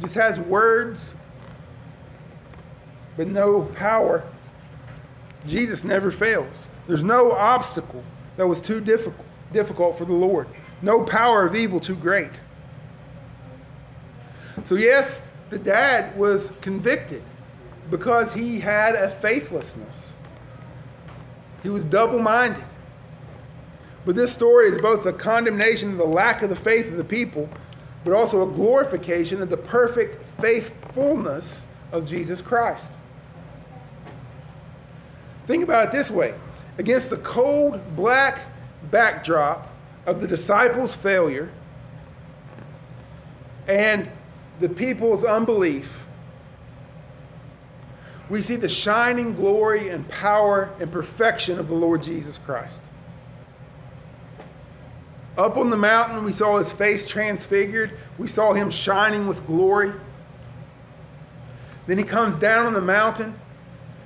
just 0.00 0.14
has 0.14 0.38
words 0.38 1.16
but 3.16 3.26
no 3.26 3.62
power, 3.74 4.22
Jesus 5.46 5.84
never 5.84 6.10
fails. 6.10 6.68
There's 6.86 7.04
no 7.04 7.32
obstacle 7.32 8.02
that 8.36 8.46
was 8.46 8.60
too 8.60 8.80
difficult, 8.80 9.26
difficult 9.52 9.98
for 9.98 10.04
the 10.04 10.12
Lord. 10.12 10.46
No 10.82 11.04
power 11.04 11.46
of 11.46 11.54
evil 11.54 11.80
too 11.80 11.96
great. 11.96 12.30
So, 14.64 14.76
yes, 14.76 15.20
the 15.50 15.58
dad 15.58 16.16
was 16.18 16.52
convicted 16.60 17.22
because 17.90 18.32
he 18.32 18.60
had 18.60 18.94
a 18.94 19.10
faithlessness. 19.20 20.14
He 21.62 21.68
was 21.68 21.84
double 21.84 22.20
minded. 22.20 22.64
But 24.04 24.16
this 24.16 24.32
story 24.32 24.68
is 24.68 24.78
both 24.78 25.04
a 25.06 25.12
condemnation 25.12 25.92
of 25.92 25.98
the 25.98 26.06
lack 26.06 26.42
of 26.42 26.50
the 26.50 26.56
faith 26.56 26.86
of 26.86 26.96
the 26.96 27.04
people, 27.04 27.48
but 28.04 28.14
also 28.14 28.42
a 28.42 28.52
glorification 28.52 29.42
of 29.42 29.50
the 29.50 29.56
perfect 29.56 30.24
faithfulness 30.40 31.66
of 31.92 32.08
Jesus 32.08 32.40
Christ. 32.40 32.90
Think 35.46 35.62
about 35.62 35.88
it 35.88 35.92
this 35.92 36.10
way 36.10 36.34
against 36.78 37.10
the 37.10 37.18
cold, 37.18 37.80
black 37.94 38.40
backdrop 38.90 39.68
of 40.06 40.20
the 40.20 40.26
disciples' 40.26 40.94
failure 40.94 41.50
and 43.68 44.10
the 44.60 44.68
people's 44.68 45.24
unbelief, 45.24 45.88
we 48.28 48.42
see 48.42 48.56
the 48.56 48.68
shining 48.68 49.34
glory 49.34 49.88
and 49.88 50.08
power 50.08 50.70
and 50.80 50.90
perfection 50.90 51.58
of 51.58 51.68
the 51.68 51.74
Lord 51.74 52.02
Jesus 52.02 52.38
Christ. 52.38 52.80
Up 55.40 55.56
on 55.56 55.70
the 55.70 55.76
mountain, 55.76 56.22
we 56.22 56.34
saw 56.34 56.58
his 56.58 56.70
face 56.70 57.06
transfigured. 57.06 57.96
We 58.18 58.28
saw 58.28 58.52
him 58.52 58.70
shining 58.70 59.26
with 59.26 59.46
glory. 59.46 59.90
Then 61.86 61.96
he 61.96 62.04
comes 62.04 62.36
down 62.36 62.66
on 62.66 62.74
the 62.74 62.80
mountain 62.82 63.34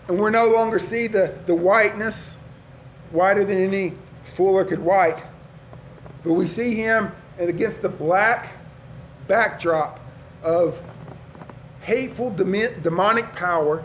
and 0.06 0.20
we 0.20 0.30
no 0.30 0.46
longer 0.46 0.78
see 0.78 1.08
the, 1.08 1.36
the 1.46 1.54
whiteness, 1.54 2.36
whiter 3.10 3.44
than 3.44 3.58
any 3.58 3.94
fuller 4.36 4.64
could 4.64 4.78
white, 4.78 5.24
but 6.22 6.34
we 6.34 6.46
see 6.46 6.76
him 6.76 7.10
against 7.38 7.82
the 7.82 7.88
black 7.88 8.54
backdrop 9.26 9.98
of 10.44 10.80
hateful 11.80 12.30
demonic 12.30 13.32
power 13.34 13.84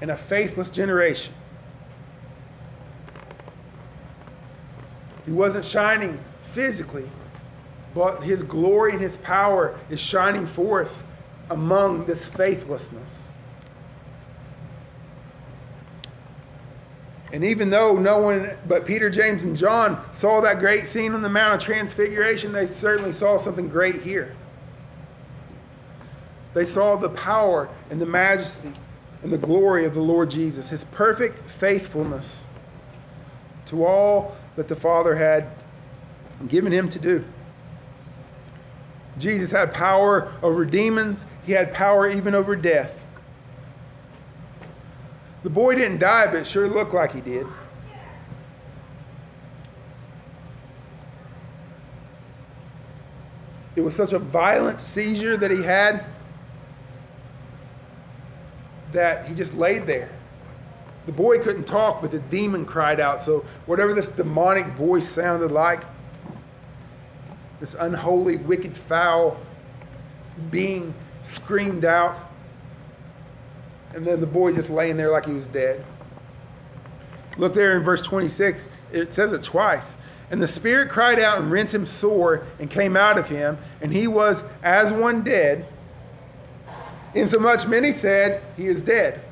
and 0.00 0.10
a 0.10 0.16
faithless 0.16 0.68
generation. 0.68 1.32
He 5.24 5.32
wasn't 5.32 5.64
shining 5.64 6.18
physically, 6.52 7.08
but 7.94 8.22
his 8.22 8.42
glory 8.42 8.92
and 8.92 9.00
his 9.00 9.16
power 9.18 9.78
is 9.90 10.00
shining 10.00 10.46
forth 10.46 10.92
among 11.50 12.06
this 12.06 12.24
faithlessness. 12.24 13.28
And 17.32 17.44
even 17.44 17.70
though 17.70 17.96
no 17.96 18.18
one 18.18 18.50
but 18.68 18.84
Peter, 18.84 19.08
James, 19.08 19.42
and 19.42 19.56
John 19.56 20.04
saw 20.12 20.42
that 20.42 20.58
great 20.58 20.86
scene 20.86 21.14
on 21.14 21.22
the 21.22 21.30
Mount 21.30 21.54
of 21.54 21.62
Transfiguration, 21.66 22.52
they 22.52 22.66
certainly 22.66 23.12
saw 23.12 23.38
something 23.38 23.68
great 23.68 24.02
here. 24.02 24.36
They 26.52 26.66
saw 26.66 26.96
the 26.96 27.08
power 27.08 27.70
and 27.88 27.98
the 27.98 28.06
majesty 28.06 28.72
and 29.22 29.32
the 29.32 29.38
glory 29.38 29.86
of 29.86 29.94
the 29.94 30.00
Lord 30.00 30.30
Jesus, 30.30 30.68
his 30.68 30.84
perfect 30.84 31.38
faithfulness 31.58 32.44
to 33.66 33.86
all 33.86 34.36
that 34.56 34.68
the 34.68 34.76
Father 34.76 35.14
had 35.14 35.48
given 36.48 36.72
him 36.72 36.88
to 36.90 36.98
do. 36.98 37.24
Jesus 39.18 39.50
had 39.50 39.72
power 39.72 40.32
over 40.42 40.64
demons, 40.64 41.24
he 41.44 41.52
had 41.52 41.72
power 41.72 42.08
even 42.08 42.34
over 42.34 42.56
death. 42.56 42.92
The 45.42 45.50
boy 45.50 45.74
didn't 45.74 45.98
die, 45.98 46.30
but 46.30 46.46
sure 46.46 46.68
looked 46.68 46.94
like 46.94 47.12
he 47.12 47.20
did. 47.20 47.46
It 53.74 53.80
was 53.80 53.94
such 53.94 54.12
a 54.12 54.18
violent 54.18 54.80
seizure 54.80 55.36
that 55.36 55.50
he 55.50 55.62
had 55.62 56.04
that 58.92 59.26
he 59.26 59.34
just 59.34 59.54
laid 59.54 59.86
there. 59.86 60.10
The 61.06 61.12
boy 61.12 61.40
couldn't 61.40 61.64
talk, 61.64 62.00
but 62.00 62.10
the 62.10 62.20
demon 62.20 62.64
cried 62.64 63.00
out. 63.00 63.22
So, 63.22 63.44
whatever 63.66 63.92
this 63.92 64.08
demonic 64.08 64.66
voice 64.74 65.08
sounded 65.08 65.50
like, 65.50 65.84
this 67.60 67.74
unholy, 67.78 68.36
wicked, 68.36 68.76
foul 68.76 69.36
being 70.50 70.94
screamed 71.22 71.84
out. 71.84 72.30
And 73.94 74.06
then 74.06 74.20
the 74.20 74.26
boy 74.26 74.52
just 74.52 74.70
laying 74.70 74.96
there 74.96 75.10
like 75.10 75.26
he 75.26 75.32
was 75.32 75.46
dead. 75.48 75.84
Look 77.36 77.54
there 77.54 77.76
in 77.76 77.82
verse 77.82 78.02
26, 78.02 78.62
it 78.92 79.12
says 79.12 79.32
it 79.32 79.42
twice. 79.42 79.96
And 80.30 80.40
the 80.40 80.48
Spirit 80.48 80.90
cried 80.90 81.18
out 81.18 81.40
and 81.40 81.50
rent 81.50 81.72
him 81.72 81.84
sore 81.84 82.46
and 82.58 82.70
came 82.70 82.96
out 82.96 83.18
of 83.18 83.28
him, 83.28 83.58
and 83.80 83.92
he 83.92 84.06
was 84.06 84.44
as 84.62 84.92
one 84.92 85.22
dead, 85.22 85.66
insomuch 87.14 87.66
many 87.66 87.92
said, 87.92 88.42
He 88.56 88.66
is 88.66 88.80
dead. 88.80 89.22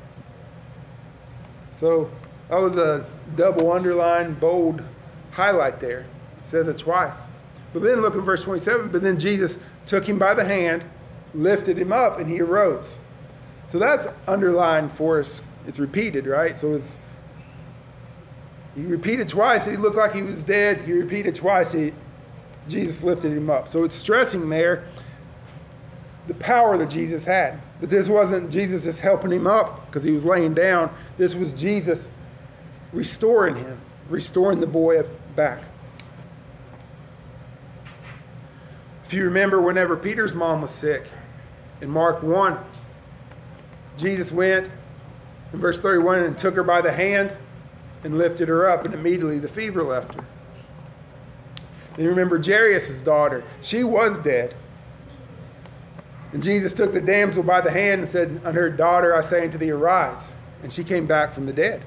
So 1.81 2.11
that 2.49 2.57
was 2.57 2.77
a 2.77 3.07
double 3.35 3.71
underline, 3.73 4.35
bold 4.35 4.83
highlight 5.31 5.79
there. 5.79 6.01
It 6.01 6.45
says 6.45 6.67
it 6.67 6.77
twice. 6.77 7.23
But 7.73 7.81
then 7.81 8.03
look 8.03 8.15
at 8.15 8.21
verse 8.21 8.43
27. 8.43 8.89
But 8.89 9.01
then 9.01 9.17
Jesus 9.17 9.57
took 9.87 10.07
him 10.07 10.19
by 10.19 10.35
the 10.35 10.45
hand, 10.45 10.83
lifted 11.33 11.79
him 11.79 11.91
up, 11.91 12.19
and 12.19 12.29
he 12.29 12.39
arose. 12.39 12.99
So 13.71 13.79
that's 13.79 14.05
underlined 14.27 14.91
for 14.95 15.21
us. 15.21 15.41
It's 15.65 15.79
repeated, 15.79 16.27
right? 16.27 16.59
So 16.59 16.75
it's 16.75 16.99
he 18.75 18.83
repeated 18.83 19.27
twice 19.27 19.65
he 19.65 19.75
looked 19.75 19.97
like 19.97 20.13
he 20.13 20.21
was 20.21 20.43
dead. 20.43 20.81
He 20.81 20.93
repeated 20.93 21.33
twice 21.33 21.71
he 21.71 21.93
Jesus 22.67 23.01
lifted 23.01 23.31
him 23.31 23.49
up. 23.49 23.67
So 23.67 23.85
it's 23.85 23.95
stressing 23.95 24.49
there 24.49 24.87
the 26.27 26.35
power 26.35 26.77
that 26.77 26.91
Jesus 26.91 27.25
had. 27.25 27.59
That 27.81 27.89
this 27.89 28.07
wasn't 28.07 28.51
Jesus 28.51 28.83
just 28.83 28.99
helping 28.99 29.31
him 29.31 29.47
up 29.47 29.87
because 29.87 30.03
he 30.03 30.11
was 30.11 30.23
laying 30.23 30.53
down. 30.53 30.95
This 31.17 31.35
was 31.35 31.51
Jesus 31.51 32.07
restoring 32.93 33.55
him, 33.55 33.79
restoring 34.09 34.59
the 34.59 34.67
boy 34.67 35.03
back. 35.35 35.63
If 39.05 39.13
you 39.13 39.25
remember, 39.25 39.61
whenever 39.61 39.97
Peter's 39.97 40.33
mom 40.33 40.61
was 40.61 40.71
sick, 40.71 41.05
in 41.81 41.89
Mark 41.89 42.23
1, 42.23 42.57
Jesus 43.97 44.31
went 44.31 44.71
in 45.51 45.59
verse 45.59 45.77
31 45.79 46.19
and 46.19 46.37
took 46.37 46.55
her 46.55 46.63
by 46.63 46.79
the 46.79 46.91
hand 46.91 47.35
and 48.03 48.17
lifted 48.17 48.47
her 48.47 48.69
up, 48.69 48.85
and 48.85 48.93
immediately 48.93 49.39
the 49.39 49.47
fever 49.47 49.83
left 49.83 50.13
her. 50.13 50.25
Then 51.95 52.05
you 52.05 52.09
remember 52.09 52.41
Jairus' 52.41 53.01
daughter. 53.01 53.43
She 53.61 53.83
was 53.83 54.17
dead. 54.19 54.55
And 56.33 56.41
Jesus 56.41 56.73
took 56.73 56.93
the 56.93 57.01
damsel 57.01 57.43
by 57.43 57.61
the 57.61 57.71
hand 57.71 58.01
and 58.01 58.09
said 58.09 58.41
unto 58.45 58.59
her, 58.59 58.69
Daughter, 58.69 59.15
I 59.15 59.25
say 59.25 59.45
unto 59.45 59.57
thee, 59.57 59.71
arise. 59.71 60.31
and 60.63 60.71
she 60.71 60.83
came 60.83 61.07
back 61.07 61.33
from 61.33 61.45
the 61.45 61.53
dead. 61.53 61.83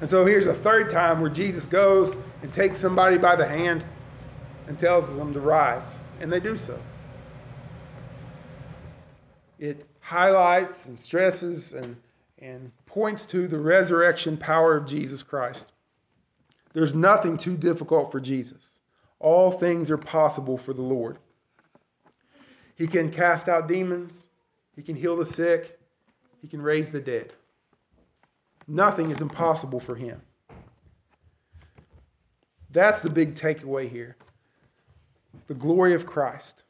And 0.00 0.08
so 0.08 0.24
here's 0.24 0.46
a 0.46 0.54
third 0.54 0.90
time 0.90 1.20
where 1.20 1.30
Jesus 1.30 1.66
goes 1.66 2.16
and 2.42 2.52
takes 2.52 2.78
somebody 2.78 3.18
by 3.18 3.36
the 3.36 3.46
hand 3.46 3.84
and 4.66 4.78
tells 4.78 5.08
them 5.16 5.32
to 5.32 5.40
rise, 5.40 5.98
and 6.20 6.32
they 6.32 6.40
do 6.40 6.56
so. 6.56 6.78
It 9.58 9.86
highlights 10.00 10.86
and 10.86 10.98
stresses 10.98 11.72
and, 11.72 11.96
and 12.38 12.70
points 12.86 13.26
to 13.26 13.48
the 13.48 13.58
resurrection 13.58 14.36
power 14.36 14.76
of 14.76 14.86
Jesus 14.86 15.22
Christ. 15.22 15.66
There's 16.74 16.94
nothing 16.94 17.36
too 17.36 17.56
difficult 17.56 18.12
for 18.12 18.20
Jesus. 18.20 18.80
All 19.18 19.50
things 19.50 19.90
are 19.90 19.98
possible 19.98 20.56
for 20.56 20.72
the 20.72 20.82
Lord. 20.82 21.18
He 22.78 22.86
can 22.86 23.10
cast 23.10 23.48
out 23.48 23.66
demons, 23.66 24.12
He 24.76 24.82
can 24.82 24.94
heal 24.94 25.16
the 25.16 25.26
sick, 25.26 25.78
He 26.40 26.46
can 26.46 26.62
raise 26.62 26.92
the 26.92 27.00
dead. 27.00 27.32
Nothing 28.68 29.10
is 29.10 29.20
impossible 29.20 29.80
for 29.80 29.96
Him. 29.96 30.22
That's 32.70 33.02
the 33.02 33.10
big 33.10 33.34
takeaway 33.34 33.90
here 33.90 34.16
the 35.46 35.54
glory 35.54 35.94
of 35.94 36.06
Christ. 36.06 36.62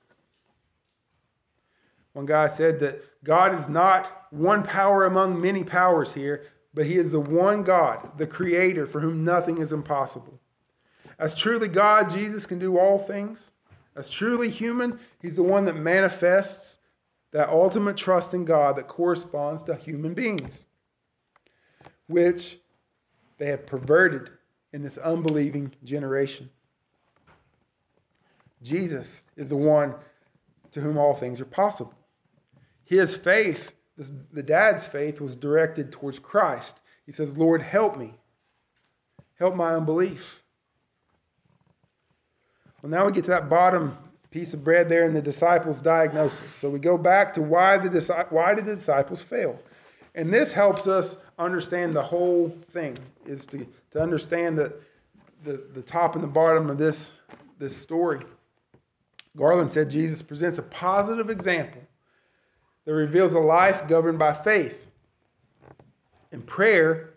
One 2.12 2.26
guy 2.26 2.48
said 2.48 2.80
that 2.80 3.02
God 3.24 3.58
is 3.58 3.68
not 3.68 4.26
one 4.30 4.62
power 4.62 5.04
among 5.04 5.40
many 5.40 5.64
powers 5.64 6.12
here, 6.12 6.46
but 6.74 6.86
He 6.86 6.94
is 6.94 7.10
the 7.10 7.20
one 7.20 7.64
God, 7.64 8.16
the 8.18 8.26
Creator, 8.26 8.86
for 8.86 9.00
whom 9.00 9.24
nothing 9.24 9.58
is 9.58 9.72
impossible. 9.72 10.38
As 11.18 11.34
truly 11.34 11.68
God, 11.68 12.08
Jesus 12.10 12.46
can 12.46 12.58
do 12.58 12.78
all 12.78 12.98
things. 12.98 13.50
As 13.98 14.08
truly 14.08 14.48
human, 14.48 15.00
He's 15.20 15.34
the 15.34 15.42
one 15.42 15.64
that 15.64 15.76
manifests 15.76 16.78
that 17.32 17.50
ultimate 17.50 17.96
trust 17.96 18.32
in 18.32 18.44
God 18.44 18.76
that 18.76 18.86
corresponds 18.86 19.62
to 19.64 19.74
human 19.74 20.14
beings, 20.14 20.66
which 22.06 22.58
they 23.38 23.46
have 23.46 23.66
perverted 23.66 24.30
in 24.72 24.82
this 24.82 24.98
unbelieving 24.98 25.72
generation. 25.84 26.48
Jesus 28.62 29.22
is 29.36 29.48
the 29.48 29.56
one 29.56 29.94
to 30.72 30.80
whom 30.80 30.96
all 30.96 31.14
things 31.14 31.40
are 31.40 31.46
possible. 31.46 31.94
His 32.84 33.14
faith, 33.14 33.72
the 34.32 34.42
dad's 34.42 34.86
faith, 34.86 35.20
was 35.20 35.36
directed 35.36 35.92
towards 35.92 36.18
Christ. 36.18 36.76
He 37.04 37.12
says, 37.12 37.36
Lord, 37.36 37.62
help 37.62 37.98
me. 37.98 38.14
Help 39.38 39.54
my 39.54 39.74
unbelief. 39.74 40.42
Well, 42.82 42.90
now 42.90 43.06
we 43.06 43.12
get 43.12 43.24
to 43.24 43.30
that 43.30 43.48
bottom 43.48 43.96
piece 44.30 44.54
of 44.54 44.62
bread 44.62 44.88
there 44.88 45.06
in 45.06 45.14
the 45.14 45.22
disciples' 45.22 45.80
diagnosis. 45.80 46.54
So 46.54 46.68
we 46.68 46.78
go 46.78 46.96
back 46.96 47.34
to 47.34 47.42
why, 47.42 47.78
the, 47.78 48.26
why 48.30 48.54
did 48.54 48.66
the 48.66 48.76
disciples 48.76 49.22
fail? 49.22 49.58
And 50.14 50.32
this 50.32 50.52
helps 50.52 50.86
us 50.86 51.16
understand 51.38 51.94
the 51.94 52.02
whole 52.02 52.54
thing, 52.72 52.96
is 53.26 53.46
to, 53.46 53.66
to 53.92 54.00
understand 54.00 54.58
the, 54.58 54.74
the, 55.44 55.62
the 55.74 55.82
top 55.82 56.14
and 56.14 56.22
the 56.22 56.28
bottom 56.28 56.70
of 56.70 56.78
this, 56.78 57.12
this 57.58 57.76
story. 57.76 58.20
Garland 59.36 59.72
said 59.72 59.90
Jesus 59.90 60.20
presents 60.22 60.58
a 60.58 60.62
positive 60.62 61.30
example 61.30 61.80
that 62.84 62.92
reveals 62.92 63.34
a 63.34 63.38
life 63.38 63.86
governed 63.86 64.18
by 64.18 64.32
faith. 64.32 64.86
And 66.32 66.46
prayer 66.46 67.14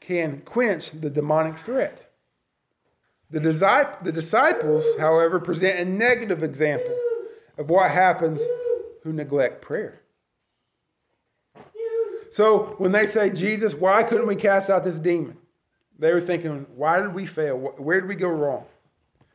can 0.00 0.42
quench 0.44 0.90
the 0.90 1.10
demonic 1.10 1.58
threat. 1.58 2.11
The, 3.32 3.40
the 3.40 4.12
disciples, 4.12 4.84
however, 4.98 5.40
present 5.40 5.80
a 5.80 5.84
negative 5.84 6.42
example 6.42 6.94
of 7.56 7.70
what 7.70 7.90
happens 7.90 8.40
who 9.02 9.12
neglect 9.12 9.62
prayer. 9.62 10.02
So 12.30 12.74
when 12.78 12.92
they 12.92 13.06
say, 13.06 13.30
Jesus, 13.30 13.74
why 13.74 14.02
couldn't 14.02 14.26
we 14.26 14.36
cast 14.36 14.70
out 14.70 14.84
this 14.84 14.98
demon? 14.98 15.36
They 15.98 16.12
were 16.12 16.20
thinking, 16.20 16.66
why 16.76 17.00
did 17.00 17.14
we 17.14 17.26
fail? 17.26 17.56
Where 17.56 18.00
did 18.00 18.08
we 18.08 18.16
go 18.16 18.28
wrong? 18.28 18.64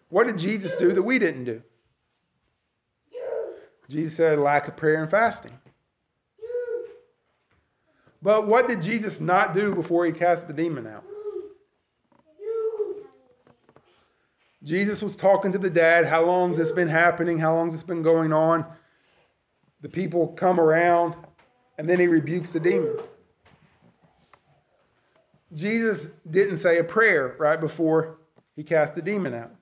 What 0.10 0.28
did 0.28 0.38
Jesus 0.38 0.74
do 0.76 0.94
that 0.94 1.02
we 1.02 1.20
didn't 1.20 1.46
do? 1.46 1.62
Jesus 3.90 4.18
said, 4.18 4.40
lack 4.40 4.68
of 4.68 4.76
prayer 4.76 5.02
and 5.02 5.10
fasting. 5.10 5.58
But 8.22 8.48
what 8.48 8.68
did 8.68 8.82
Jesus 8.82 9.20
not 9.20 9.54
do 9.54 9.74
before 9.74 10.06
he 10.06 10.12
cast 10.12 10.48
the 10.48 10.54
demon 10.54 10.88
out? 10.88 11.06
Jesus 14.68 15.02
was 15.02 15.16
talking 15.16 15.54
to 15.54 15.58
the 15.58 15.70
dad. 15.70 16.06
How 16.06 16.26
long 16.26 16.50
has 16.50 16.58
this 16.58 16.72
been 16.74 16.90
happening? 16.90 17.38
How 17.38 17.56
long 17.56 17.68
has 17.68 17.76
this 17.76 17.84
been 17.84 18.04
going 18.04 18.34
on? 18.34 18.66
The 19.82 19.88
people 19.88 20.28
come 20.28 20.60
around, 20.60 21.16
and 21.78 21.88
then 21.88 22.02
he 22.02 22.08
rebukes 22.08 22.52
the 22.52 22.60
demon. 22.60 22.98
Jesus 25.54 26.10
didn't 26.30 26.58
say 26.58 26.80
a 26.80 26.84
prayer 26.84 27.38
right 27.40 27.62
before 27.62 28.18
he 28.58 28.64
cast 28.64 28.94
the 28.94 29.02
demon 29.02 29.34
out. 29.34 29.56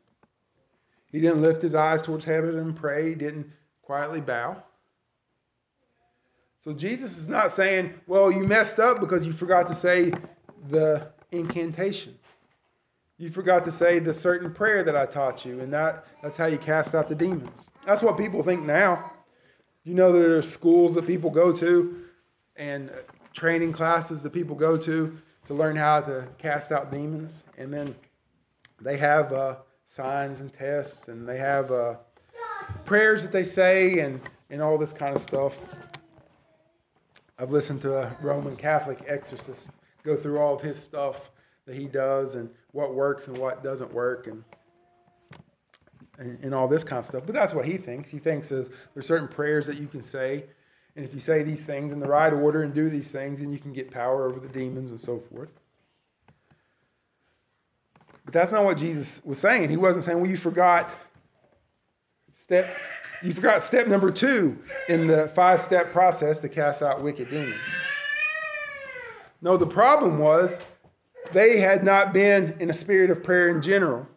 He 1.11 1.21
didn't 1.21 1.43
lift 1.43 1.61
his 1.61 1.75
eyes 1.75 2.01
towards 2.01 2.25
heaven 2.25 2.57
and 2.57 2.75
pray. 2.75 3.09
He 3.09 3.15
didn't 3.15 3.51
quietly 3.83 4.21
bow. 4.21 4.63
So 6.63 6.73
Jesus 6.73 7.15
is 7.19 7.27
not 7.27 7.53
saying, 7.53 7.93
well, 8.07 8.31
you 8.31 8.45
messed 8.45 8.79
up 8.79 8.99
because 8.99 9.23
you 9.23 9.33
forgot 9.33 9.67
to 9.67 9.75
say 9.75 10.11
the 10.69 11.09
incantation. 11.31 12.17
You 13.17 13.29
forgot 13.29 13.63
to 13.63 13.71
say 13.71 13.99
the 13.99 14.13
certain 14.13 14.53
prayer 14.53 14.83
that 14.83 14.95
I 14.95 15.05
taught 15.05 15.45
you, 15.45 15.61
and 15.61 15.71
that, 15.71 16.05
that's 16.21 16.35
how 16.35 16.47
you 16.47 16.57
cast 16.57 16.93
out 16.93 17.07
the 17.07 17.15
demons. 17.15 17.69
That's 17.85 18.01
what 18.01 18.17
people 18.17 18.43
think 18.43 18.63
now. 18.63 19.11
You 19.85 19.93
know, 19.93 20.11
there's 20.11 20.51
schools 20.51 20.95
that 20.95 21.07
people 21.07 21.29
go 21.29 21.53
to 21.53 22.01
and 22.57 22.91
training 23.33 23.71
classes 23.71 24.21
that 24.23 24.33
people 24.33 24.55
go 24.55 24.75
to 24.77 25.17
to 25.45 25.53
learn 25.53 25.77
how 25.77 26.01
to 26.01 26.27
cast 26.37 26.73
out 26.73 26.91
demons. 26.91 27.43
And 27.57 27.71
then 27.71 27.95
they 28.81 28.97
have 28.97 29.31
uh, 29.31 29.55
signs 29.85 30.41
and 30.41 30.51
tests, 30.51 31.07
and 31.07 31.27
they 31.27 31.37
have 31.37 31.71
uh, 31.71 31.95
prayers 32.83 33.21
that 33.21 33.31
they 33.31 33.43
say, 33.45 33.99
and, 33.99 34.19
and 34.49 34.61
all 34.61 34.77
this 34.77 34.91
kind 34.91 35.15
of 35.15 35.21
stuff. 35.21 35.55
I've 37.39 37.51
listened 37.51 37.81
to 37.81 37.95
a 37.95 38.17
Roman 38.21 38.57
Catholic 38.57 39.03
exorcist 39.07 39.69
go 40.03 40.17
through 40.17 40.39
all 40.39 40.55
of 40.55 40.61
his 40.61 40.77
stuff 40.77 41.31
that 41.65 41.75
he 41.75 41.85
does 41.85 42.35
and 42.35 42.49
what 42.71 42.93
works 42.93 43.27
and 43.27 43.37
what 43.37 43.63
doesn't 43.63 43.91
work 43.93 44.27
and, 44.27 44.43
and, 46.19 46.37
and 46.43 46.53
all 46.53 46.67
this 46.67 46.83
kind 46.83 46.99
of 46.99 47.05
stuff. 47.05 47.23
But 47.25 47.33
that's 47.33 47.53
what 47.53 47.65
he 47.65 47.77
thinks. 47.77 48.09
He 48.09 48.19
thinks 48.19 48.49
there's, 48.49 48.67
certain 49.01 49.27
prayers 49.27 49.65
that 49.65 49.77
you 49.77 49.87
can 49.87 50.03
say, 50.03 50.45
and 50.95 51.03
if 51.03 51.13
you 51.13 51.19
say 51.19 51.43
these 51.43 51.61
things 51.61 51.91
in 51.91 51.99
the 51.99 52.07
right 52.07 52.31
order 52.31 52.63
and 52.63 52.73
do 52.73 52.89
these 52.89 53.09
things, 53.09 53.39
then 53.39 53.51
you 53.51 53.59
can 53.59 53.73
get 53.73 53.91
power 53.91 54.27
over 54.27 54.39
the 54.39 54.47
demons 54.47 54.91
and 54.91 54.99
so 54.99 55.19
forth. 55.31 55.49
But 58.23 58.33
that's 58.33 58.51
not 58.51 58.63
what 58.63 58.77
Jesus 58.77 59.21
was 59.23 59.37
saying. 59.37 59.69
He 59.69 59.77
wasn't 59.77 60.05
saying, 60.05 60.19
well, 60.19 60.29
you 60.29 60.37
forgot 60.37 60.89
step 62.31 62.67
you 63.23 63.33
forgot 63.33 63.63
step 63.63 63.87
number 63.87 64.11
two 64.11 64.57
in 64.89 65.07
the 65.07 65.27
five 65.29 65.61
step 65.61 65.91
process 65.91 66.39
to 66.39 66.49
cast 66.49 66.81
out 66.81 67.01
wicked 67.01 67.29
demons. 67.29 67.55
No, 69.41 69.57
the 69.57 69.67
problem 69.67 70.19
was 70.19 70.59
they 71.33 71.59
had 71.59 71.83
not 71.83 72.13
been 72.13 72.55
in 72.59 72.69
a 72.69 72.73
spirit 72.73 73.09
of 73.09 73.23
prayer 73.23 73.49
in 73.49 73.61
general. 73.61 74.07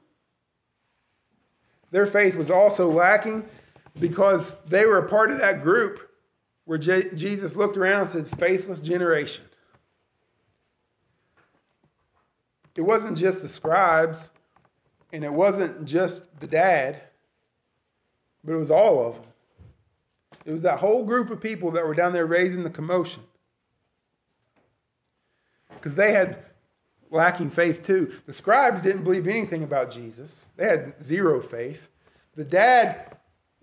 Their 1.90 2.06
faith 2.06 2.34
was 2.34 2.50
also 2.50 2.90
lacking 2.90 3.44
because 3.98 4.52
they 4.66 4.84
were 4.84 4.98
a 4.98 5.08
part 5.08 5.30
of 5.30 5.38
that 5.38 5.62
group 5.62 6.10
where 6.64 6.78
J- 6.78 7.14
Jesus 7.14 7.56
looked 7.56 7.76
around 7.76 8.02
and 8.02 8.10
said, 8.10 8.38
Faithless 8.38 8.80
generation. 8.80 9.44
It 12.76 12.82
wasn't 12.82 13.18
just 13.18 13.42
the 13.42 13.48
scribes, 13.48 14.30
and 15.12 15.24
it 15.24 15.32
wasn't 15.32 15.84
just 15.84 16.22
the 16.38 16.46
dad, 16.46 17.02
but 18.44 18.52
it 18.52 18.58
was 18.58 18.70
all 18.70 19.04
of 19.04 19.14
them. 19.14 19.24
It 20.44 20.52
was 20.52 20.62
that 20.62 20.78
whole 20.78 21.04
group 21.04 21.30
of 21.30 21.40
people 21.40 21.72
that 21.72 21.84
were 21.84 21.94
down 21.94 22.12
there 22.12 22.26
raising 22.26 22.62
the 22.62 22.70
commotion. 22.70 23.22
Because 25.74 25.94
they 25.94 26.12
had 26.12 26.44
lacking 27.10 27.50
faith 27.50 27.84
too. 27.84 28.12
The 28.26 28.34
scribes 28.34 28.82
didn't 28.82 29.04
believe 29.04 29.26
anything 29.26 29.62
about 29.62 29.90
Jesus, 29.90 30.46
they 30.56 30.66
had 30.66 30.94
zero 31.02 31.40
faith. 31.40 31.80
The 32.36 32.44
dad 32.44 33.16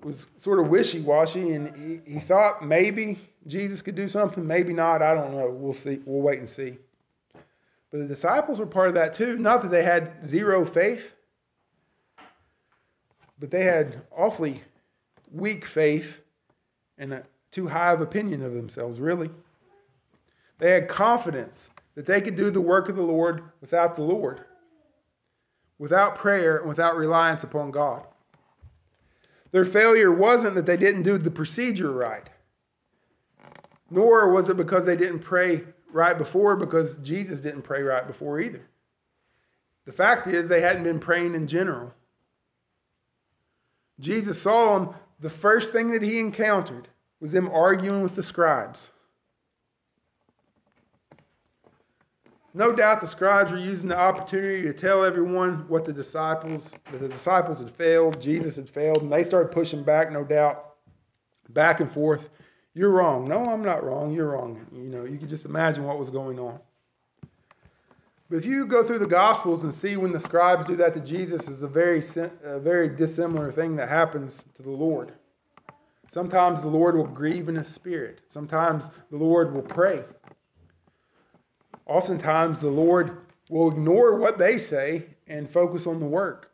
was 0.04 0.28
sort 0.38 0.60
of 0.60 0.68
wishy 0.68 1.02
washy 1.02 1.54
and 1.54 1.76
he, 2.06 2.14
he 2.14 2.20
thought 2.20 2.66
maybe 2.66 3.18
Jesus 3.48 3.82
could 3.82 3.96
do 3.96 4.10
something, 4.10 4.46
maybe 4.46 4.74
not. 4.74 5.02
I 5.02 5.14
don't 5.14 5.32
know. 5.32 5.50
We'll 5.50 5.74
see. 5.74 6.00
We'll 6.06 6.22
wait 6.22 6.40
and 6.40 6.50
see. 6.50 6.78
But 7.92 8.00
the 8.00 8.06
disciples 8.06 8.60
were 8.60 8.66
part 8.66 8.90
of 8.90 8.96
that 8.96 9.14
too. 9.14 9.38
Not 9.38 9.62
that 9.62 9.72
they 9.72 9.84
had 9.84 10.28
zero 10.28 10.66
faith, 10.66 11.14
but 13.40 13.52
they 13.52 13.64
had 13.64 14.02
awfully 14.12 14.64
weak 15.32 15.66
faith 15.66 16.08
and 16.98 17.14
a 17.14 17.24
too 17.52 17.68
high 17.68 17.94
of 17.94 18.02
opinion 18.02 18.44
of 18.44 18.54
themselves, 18.54 19.00
really. 19.00 19.30
They 20.58 20.72
had 20.72 20.90
confidence 20.90 21.70
that 21.96 22.06
they 22.06 22.22
could 22.22 22.36
do 22.36 22.52
the 22.52 22.62
work 22.62 22.90
of 22.90 22.96
the 22.96 23.02
Lord 23.02 23.44
without 23.62 23.96
the 23.96 24.04
Lord, 24.04 24.42
without 25.80 26.16
prayer, 26.16 26.58
and 26.58 26.70
without 26.70 26.96
reliance 26.96 27.44
upon 27.44 27.72
God. 27.72 28.06
Their 29.52 29.66
failure 29.66 30.12
wasn't 30.12 30.56
that 30.56 30.66
they 30.66 30.78
didn't 30.78 31.04
do 31.04 31.18
the 31.18 31.32
procedure 31.32 31.92
right. 31.92 32.30
Nor 33.90 34.32
was 34.32 34.50
it 34.50 34.58
because 34.58 34.86
they 34.86 34.98
didn't 34.98 35.20
pray 35.20 35.64
right 35.92 36.18
before, 36.18 36.58
because 36.58 36.98
Jesus 36.98 37.40
didn't 37.40 37.62
pray 37.62 37.82
right 37.82 38.06
before 38.06 38.42
either. 38.42 38.68
The 39.86 39.94
fact 39.94 40.28
is, 40.28 40.50
they 40.50 40.62
hadn't 40.62 40.84
been 40.84 41.00
praying 41.00 41.36
in 41.36 41.48
general. 41.48 41.94
Jesus 44.00 44.42
saw 44.42 44.78
them, 44.78 44.96
the 45.22 45.30
first 45.30 45.72
thing 45.72 45.92
that 45.92 46.02
he 46.02 46.20
encountered 46.20 46.90
was 47.22 47.32
them 47.32 47.50
arguing 47.50 48.04
with 48.04 48.16
the 48.16 48.24
scribes. 48.24 48.90
No 52.56 52.74
doubt 52.74 53.02
the 53.02 53.08
scribes 53.08 53.52
were 53.52 53.58
using 53.58 53.90
the 53.90 54.00
opportunity 54.00 54.62
to 54.62 54.72
tell 54.72 55.04
everyone 55.04 55.68
what 55.68 55.84
the 55.84 55.92
disciples, 55.92 56.74
that 56.90 57.02
the 57.02 57.10
disciples 57.10 57.60
had 57.60 57.70
failed, 57.70 58.22
Jesus 58.22 58.56
had 58.56 58.70
failed, 58.70 59.02
and 59.02 59.12
they 59.12 59.26
started 59.26 59.52
pushing 59.52 59.84
back, 59.84 60.10
no 60.10 60.24
doubt, 60.24 60.76
back 61.50 61.82
and 61.82 61.92
forth. 61.92 62.30
You're 62.74 62.92
wrong. 62.92 63.28
No, 63.28 63.44
I'm 63.44 63.62
not 63.62 63.84
wrong. 63.84 64.14
You're 64.14 64.30
wrong. 64.30 64.66
You 64.72 64.88
know, 64.88 65.04
you 65.04 65.18
can 65.18 65.28
just 65.28 65.44
imagine 65.44 65.84
what 65.84 66.00
was 66.00 66.10
going 66.10 66.40
on. 66.40 66.58
But 68.30 68.38
if 68.38 68.46
you 68.46 68.66
go 68.66 68.88
through 68.88 69.00
the 69.00 69.06
Gospels 69.06 69.66
and 69.66 69.74
see 69.74 69.98
when 69.98 70.14
the 70.14 70.20
scribes 70.22 70.66
do 70.66 70.78
that 70.78 70.94
to 70.94 71.02
Jesus, 71.02 71.50
is 71.50 71.62
a 71.62 71.68
very, 71.68 72.02
a 72.46 72.58
very 72.58 72.88
dissimilar 72.88 73.52
thing 73.52 73.76
that 73.76 73.90
happens 73.90 74.42
to 74.56 74.64
the 74.64 74.72
Lord. 74.72 75.12
Sometimes 76.14 76.62
the 76.62 76.70
Lord 76.70 76.96
will 76.96 77.04
grieve 77.04 77.50
in 77.50 77.56
his 77.56 77.68
spirit. 77.68 78.22
Sometimes 78.30 78.90
the 79.12 79.18
Lord 79.18 79.54
will 79.54 79.62
pray. 79.62 80.06
Oftentimes 81.86 82.60
the 82.60 82.68
Lord 82.68 83.18
will 83.50 83.72
ignore 83.72 84.16
what 84.16 84.38
they 84.38 84.58
say 84.58 85.06
and 85.28 85.50
focus 85.50 85.86
on 85.86 86.00
the 86.00 86.06
work. 86.06 86.52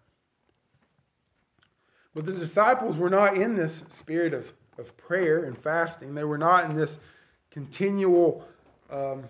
But 2.13 2.25
the 2.25 2.33
disciples 2.33 2.97
were 2.97 3.09
not 3.09 3.37
in 3.37 3.55
this 3.55 3.83
spirit 3.89 4.33
of, 4.33 4.51
of 4.77 4.95
prayer 4.97 5.45
and 5.45 5.57
fasting. 5.57 6.13
They 6.13 6.25
were 6.25 6.37
not 6.37 6.69
in 6.69 6.75
this 6.75 6.99
continual 7.49 8.45
um, 8.89 9.23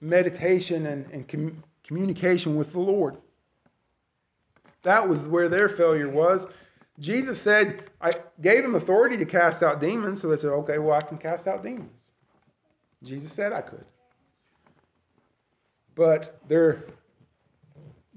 meditation 0.00 0.86
and, 0.86 1.06
and 1.12 1.28
com- 1.28 1.62
communication 1.84 2.56
with 2.56 2.72
the 2.72 2.80
Lord. 2.80 3.16
That 4.82 5.08
was 5.08 5.20
where 5.22 5.48
their 5.48 5.68
failure 5.68 6.08
was. 6.08 6.46
Jesus 6.98 7.40
said, 7.40 7.90
I 8.00 8.14
gave 8.40 8.62
them 8.62 8.74
authority 8.74 9.16
to 9.18 9.24
cast 9.24 9.62
out 9.62 9.80
demons. 9.80 10.22
So 10.22 10.28
they 10.28 10.36
said, 10.36 10.50
okay, 10.50 10.78
well, 10.78 10.96
I 10.96 11.02
can 11.02 11.18
cast 11.18 11.46
out 11.46 11.62
demons. 11.62 12.12
Jesus 13.02 13.32
said 13.32 13.52
I 13.52 13.60
could. 13.60 13.84
But 15.96 16.38
their 16.46 16.84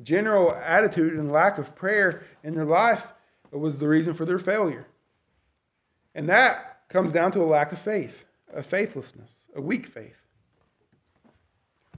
general 0.04 0.54
attitude 0.54 1.14
and 1.14 1.32
lack 1.32 1.58
of 1.58 1.76
prayer 1.76 2.24
in 2.44 2.54
their 2.54 2.66
life 2.66 3.04
was 3.52 3.78
the 3.78 3.88
reason 3.88 4.14
for 4.14 4.26
their 4.26 4.38
failure. 4.38 4.86
And 6.14 6.30
that 6.30 6.82
comes 6.90 7.12
down 7.12 7.32
to 7.32 7.42
a 7.42 7.46
lack 7.46 7.72
of 7.72 7.80
faith, 7.80 8.26
a 8.54 8.62
faithlessness, 8.62 9.32
a 9.56 9.62
weak 9.62 9.88
faith. 9.88 10.16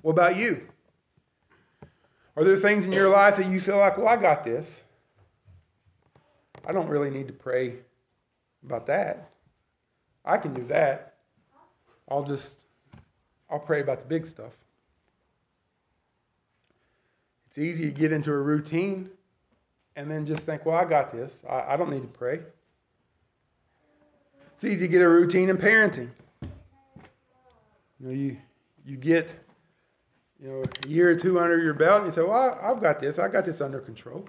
What 0.01 0.11
about 0.13 0.35
you? 0.37 0.67
Are 2.37 2.43
there 2.43 2.57
things 2.57 2.85
in 2.85 2.91
your 2.91 3.09
life 3.09 3.37
that 3.37 3.49
you 3.49 3.59
feel 3.59 3.77
like, 3.77 3.97
well, 3.97 4.07
I 4.07 4.15
got 4.15 4.43
this? 4.43 4.81
I 6.65 6.71
don't 6.71 6.87
really 6.87 7.09
need 7.09 7.27
to 7.27 7.33
pray 7.33 7.75
about 8.63 8.85
that. 8.87 9.31
I 10.23 10.37
can 10.37 10.53
do 10.53 10.65
that. 10.67 11.15
I'll 12.07 12.23
just, 12.23 12.55
I'll 13.49 13.59
pray 13.59 13.81
about 13.81 13.99
the 13.99 14.07
big 14.07 14.27
stuff. 14.27 14.53
It's 17.51 17.57
easy 17.57 17.83
to 17.83 17.91
get 17.91 18.13
into 18.13 18.31
a 18.31 18.37
routine 18.37 19.09
and 19.97 20.09
then 20.09 20.25
just 20.25 20.43
think, 20.43 20.65
well, 20.65 20.77
I 20.77 20.85
got 20.85 21.11
this. 21.11 21.43
I, 21.49 21.73
I 21.73 21.75
don't 21.75 21.89
need 21.89 22.01
to 22.01 22.07
pray. 22.07 22.39
It's 24.55 24.63
easy 24.63 24.87
to 24.87 24.87
get 24.87 25.01
a 25.01 25.09
routine 25.09 25.49
in 25.49 25.57
parenting. 25.57 26.11
You 26.41 26.47
know, 27.99 28.11
you, 28.11 28.37
you 28.85 28.95
get 28.95 29.29
you 30.41 30.47
know, 30.47 30.63
a 30.63 30.87
year 30.87 31.09
or 31.09 31.15
two 31.15 31.41
under 31.41 31.61
your 31.61 31.73
belt, 31.73 32.03
and 32.03 32.05
you 32.05 32.11
say, 32.13 32.21
Well, 32.21 32.57
I, 32.61 32.67
have 32.69 32.79
got 32.79 33.01
this. 33.01 33.19
I 33.19 33.27
got 33.27 33.45
this 33.45 33.59
under 33.59 33.81
control. 33.81 34.25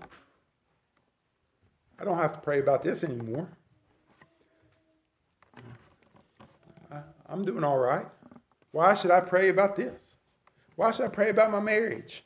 I 2.00 2.04
don't 2.04 2.18
have 2.18 2.32
to 2.32 2.40
pray 2.40 2.58
about 2.58 2.82
this 2.82 3.04
anymore. 3.04 3.46
I, 6.90 6.98
I'm 7.28 7.44
doing 7.44 7.62
all 7.62 7.78
right. 7.78 8.06
Why 8.72 8.94
should 8.94 9.12
I 9.12 9.20
pray 9.20 9.50
about 9.50 9.76
this? 9.76 10.16
Why 10.74 10.90
should 10.90 11.04
I 11.04 11.08
pray 11.08 11.30
about 11.30 11.52
my 11.52 11.60
marriage? 11.60 12.24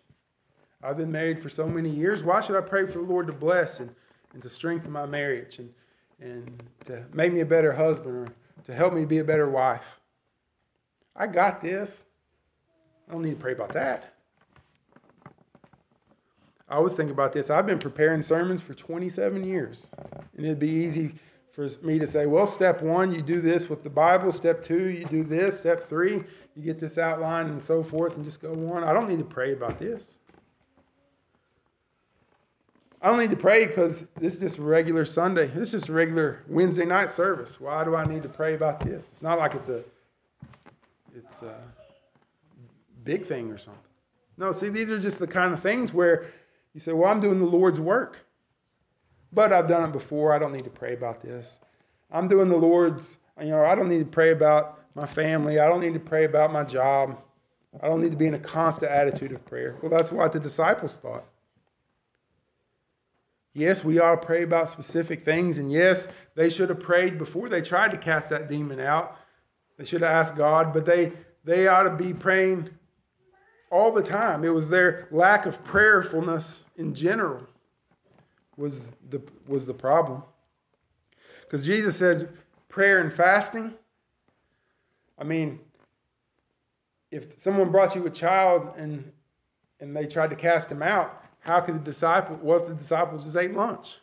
I've 0.83 0.97
been 0.97 1.11
married 1.11 1.43
for 1.43 1.49
so 1.49 1.67
many 1.67 1.91
years. 1.91 2.23
Why 2.23 2.41
should 2.41 2.57
I 2.57 2.61
pray 2.61 2.87
for 2.87 2.99
the 2.99 3.05
Lord 3.05 3.27
to 3.27 3.33
bless 3.33 3.81
and, 3.81 3.91
and 4.35 4.43
to 4.43 4.49
strengthen 4.49 4.93
my 4.93 5.07
marriage 5.07 5.59
and, 5.59 5.73
and 6.21 6.63
to 6.85 7.05
make 7.13 7.33
me 7.33 7.41
a 7.41 7.47
better 7.47 7.73
husband 7.73 8.15
or 8.15 8.29
to 8.65 8.75
help 8.75 8.93
me 8.93 9.05
be 9.05 9.19
a 9.19 9.25
better 9.25 9.49
wife? 9.49 10.01
I 11.15 11.27
got 11.27 11.63
this. 11.63 12.05
I 13.09 13.13
don't 13.13 13.23
need 13.23 13.31
to 13.31 13.37
pray 13.37 13.53
about 13.53 13.73
that. 13.73 14.13
I 16.69 16.75
always 16.75 16.95
think 16.95 17.11
about 17.11 17.33
this. 17.33 17.49
I've 17.49 17.67
been 17.67 17.79
preparing 17.79 18.23
sermons 18.23 18.61
for 18.61 18.75
27 18.75 19.45
years. 19.45 19.87
And 20.37 20.45
it'd 20.45 20.59
be 20.59 20.69
easy 20.69 21.15
for 21.53 21.71
me 21.83 21.99
to 21.99 22.07
say, 22.07 22.27
well, 22.27 22.47
step 22.47 22.83
one, 22.83 23.15
you 23.15 23.23
do 23.23 23.41
this 23.41 23.69
with 23.71 23.83
the 23.83 23.91
Bible. 23.91 24.33
Step 24.33 24.65
two, 24.65 24.89
you 24.89 25.05
do 25.07 25.23
this. 25.23 25.61
Step 25.61 25.89
three, 25.89 26.25
you 26.55 26.63
get 26.63 26.81
this 26.81 26.99
outline 26.99 27.47
and 27.47 27.63
so 27.63 27.83
forth 27.83 28.17
and 28.17 28.25
just 28.25 28.43
go 28.43 28.53
on. 28.73 28.83
I 28.85 28.93
don't 28.93 29.09
need 29.09 29.19
to 29.21 29.25
pray 29.25 29.53
about 29.53 29.79
this. 29.79 30.19
I 33.03 33.09
don't 33.09 33.19
need 33.19 33.31
to 33.31 33.37
pray 33.37 33.67
because 33.67 34.05
this 34.19 34.35
is 34.35 34.41
just 34.41 34.59
regular 34.59 35.05
Sunday. 35.05 35.49
This 35.49 35.75
is 35.75 35.89
regular 35.91 36.43
Wednesday 36.49 36.87
night 36.87 37.13
service. 37.13 37.61
Why 37.61 37.85
do 37.85 37.95
I 37.95 38.05
need 38.05 38.23
to 38.23 38.29
pray 38.29 38.55
about 38.55 38.81
this? 38.81 39.07
It's 39.13 39.23
not 39.23 39.39
like 39.39 39.55
it's 39.55 39.69
a 39.69 39.83
it's 41.15 41.43
a 41.43 41.55
big 43.05 43.27
thing 43.27 43.51
or 43.51 43.59
something. 43.59 43.83
No, 44.39 44.53
see, 44.53 44.69
these 44.69 44.91
are 44.91 44.99
just 44.99 45.19
the 45.19 45.27
kind 45.27 45.53
of 45.55 45.63
things 45.63 45.93
where 45.93 46.27
you 46.75 46.81
say, 46.81 46.93
Well, 46.93 47.11
I'm 47.11 47.21
doing 47.21 47.39
the 47.39 47.47
Lord's 47.47 47.81
work. 47.81 48.19
But 49.33 49.53
I've 49.53 49.69
done 49.69 49.85
it 49.89 49.93
before. 49.93 50.33
I 50.33 50.39
don't 50.39 50.53
need 50.53 50.65
to 50.65 50.71
pray 50.71 50.95
about 50.95 51.21
this. 51.21 51.59
I'm 52.11 52.29
doing 52.29 52.49
the 52.49 52.57
Lord's, 52.57 53.19
you 53.41 53.49
know, 53.49 53.65
I 53.65 53.75
don't 53.75 53.89
need 53.89 53.99
to 53.99 54.05
pray 54.05 54.31
about 54.31 54.81
my 54.95 55.07
family. 55.07 55.59
I 55.59 55.69
don't 55.69 55.81
need 55.81 55.95
to 55.95 56.01
pray 56.01 56.25
about 56.25 56.53
my 56.53 56.63
job. 56.65 57.19
I 57.83 57.89
don't 57.89 58.01
need 58.01 58.13
to 58.13 58.17
be 58.17 58.27
in 58.27 58.35
a 58.35 58.39
constant 58.39 58.91
attitude 58.91 59.33
of 59.33 59.45
prayer. 59.45 59.77
Well, 59.83 59.91
that's 59.91 60.11
what 60.11 60.33
the 60.33 60.41
disciples 60.41 60.97
thought. 61.03 61.25
Yes, 63.57 63.83
we 63.83 64.01
all 64.01 64.19
pray 64.19 64.43
about 64.43 64.69
specific 64.69 65.25
things, 65.25 65.57
and 65.57 65.73
yes, 65.73 66.09
they 66.35 66.51
should 66.51 66.69
have 66.69 66.79
prayed 66.79 67.17
before 67.17 67.49
they 67.49 67.63
tried 67.63 67.91
to 67.93 67.97
cast 67.97 68.29
that 68.29 68.51
demon 68.51 68.79
out. 68.79 69.17
They 69.79 69.87
should 69.87 70.03
have 70.03 70.11
asked 70.11 70.37
God, 70.37 70.75
but 70.75 70.85
they, 70.85 71.15
they 71.43 71.67
ought 71.67 71.85
to 71.85 71.97
be 71.97 72.13
praying 72.13 72.69
all 73.71 73.93
the 73.93 74.03
time. 74.03 74.45
It 74.45 74.51
was 74.51 74.69
their 74.69 75.09
lack 75.11 75.47
of 75.47 75.65
prayerfulness 75.65 76.67
in 76.77 76.95
general 76.95 77.47
was 78.59 78.79
the, 79.09 79.23
was 79.49 79.65
the 79.65 79.73
problem. 79.73 80.23
Because 81.41 81.65
Jesus 81.65 81.97
said 81.97 82.29
prayer 82.69 83.01
and 83.01 83.11
fasting. 83.11 83.73
I 85.19 85.25
mean, 85.25 85.61
if 87.11 87.43
someone 87.43 87.73
brought 87.73 87.95
you 87.95 88.05
a 88.05 88.11
child 88.11 88.75
and, 88.77 89.11
and 89.81 89.97
they 89.97 90.05
tried 90.05 90.29
to 90.29 90.37
cast 90.37 90.71
him 90.71 90.83
out, 90.83 91.23
how 91.47 91.61
could 91.61 91.77
the 91.77 91.91
disciples, 91.91 92.41
what 92.43 92.63
if 92.63 92.69
the 92.69 92.75
disciples 92.75 93.23
just 93.23 93.37
ate 93.37 93.55
lunch? 93.55 93.95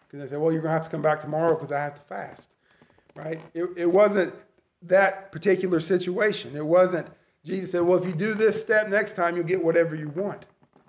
Because 0.00 0.20
they 0.20 0.30
said, 0.30 0.38
well, 0.40 0.52
you're 0.52 0.60
going 0.60 0.72
to 0.72 0.74
have 0.74 0.84
to 0.84 0.90
come 0.90 1.00
back 1.00 1.22
tomorrow 1.22 1.54
because 1.54 1.72
I 1.72 1.80
have 1.80 1.94
to 1.94 2.02
fast, 2.02 2.50
right? 3.14 3.40
It, 3.54 3.66
it 3.78 3.86
wasn't 3.86 4.34
that 4.82 5.32
particular 5.32 5.80
situation. 5.80 6.54
It 6.54 6.64
wasn't, 6.64 7.06
Jesus 7.46 7.70
said, 7.70 7.80
well, 7.80 7.98
if 7.98 8.04
you 8.04 8.12
do 8.12 8.34
this 8.34 8.60
step 8.60 8.90
next 8.90 9.16
time, 9.16 9.36
you'll 9.36 9.46
get 9.46 9.64
whatever 9.64 9.96
you 9.96 10.10
want. 10.10 10.44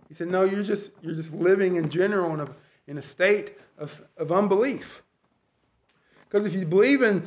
He 0.09 0.13
said, 0.13 0.27
no, 0.27 0.43
you're 0.43 0.61
just, 0.61 0.91
you're 1.01 1.15
just 1.15 1.31
living 1.31 1.77
in 1.77 1.89
general 1.89 2.33
in 2.33 2.41
a, 2.41 2.49
in 2.87 2.97
a 2.97 3.01
state 3.01 3.57
of, 3.77 4.01
of 4.17 4.33
unbelief. 4.33 5.01
Because 6.29 6.45
if 6.45 6.51
you 6.51 6.65
believe 6.65 7.01
in 7.01 7.25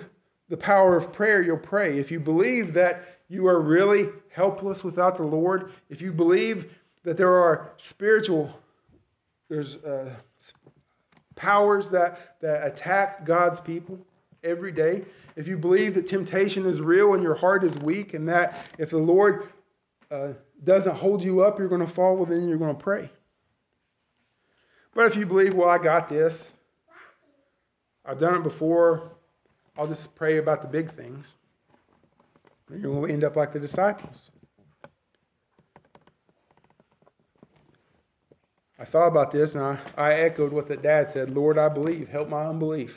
the 0.50 0.56
power 0.58 0.98
of 0.98 1.14
prayer, 1.14 1.40
you'll 1.40 1.56
pray. 1.56 1.98
If 1.98 2.10
you 2.10 2.20
believe 2.20 2.74
that 2.74 3.20
you 3.30 3.46
are 3.46 3.60
really 3.62 4.10
helpless 4.28 4.84
without 4.84 5.16
the 5.16 5.22
Lord, 5.22 5.72
if 5.88 6.02
you 6.02 6.12
believe 6.12 6.74
that 7.02 7.16
there 7.16 7.32
are 7.32 7.72
spiritual 7.78 8.54
there's 9.50 9.76
uh, 9.78 10.14
powers 11.34 11.88
that, 11.90 12.36
that 12.40 12.64
attack 12.64 13.26
God's 13.26 13.60
people 13.60 13.98
every 14.44 14.70
day. 14.70 15.04
If 15.36 15.48
you 15.48 15.58
believe 15.58 15.94
that 15.96 16.06
temptation 16.06 16.64
is 16.64 16.80
real 16.80 17.14
and 17.14 17.22
your 17.22 17.34
heart 17.34 17.64
is 17.64 17.76
weak, 17.78 18.14
and 18.14 18.28
that 18.28 18.66
if 18.78 18.90
the 18.90 18.98
Lord 18.98 19.48
uh, 20.10 20.28
doesn't 20.64 20.94
hold 20.94 21.22
you 21.22 21.42
up, 21.42 21.58
you're 21.58 21.68
going 21.68 21.84
to 21.84 21.92
fall, 21.92 22.24
then 22.24 22.48
you're 22.48 22.58
going 22.58 22.74
to 22.74 22.82
pray. 22.82 23.10
But 24.94 25.06
if 25.06 25.16
you 25.16 25.26
believe, 25.26 25.54
well, 25.54 25.68
I 25.68 25.78
got 25.78 26.08
this, 26.08 26.52
I've 28.04 28.18
done 28.18 28.36
it 28.36 28.42
before, 28.42 29.10
I'll 29.76 29.86
just 29.86 30.14
pray 30.14 30.38
about 30.38 30.62
the 30.62 30.68
big 30.68 30.94
things, 30.94 31.34
then 32.68 32.82
going 32.82 33.08
to 33.08 33.12
end 33.12 33.24
up 33.24 33.34
like 33.34 33.52
the 33.52 33.60
disciples. 33.60 34.30
I 38.80 38.86
thought 38.86 39.08
about 39.08 39.30
this 39.30 39.54
and 39.54 39.62
I, 39.62 39.78
I 39.98 40.14
echoed 40.14 40.52
what 40.52 40.66
the 40.66 40.76
dad 40.76 41.10
said 41.12 41.30
Lord, 41.30 41.58
I 41.58 41.68
believe. 41.68 42.08
Help 42.08 42.30
my 42.30 42.46
unbelief. 42.46 42.94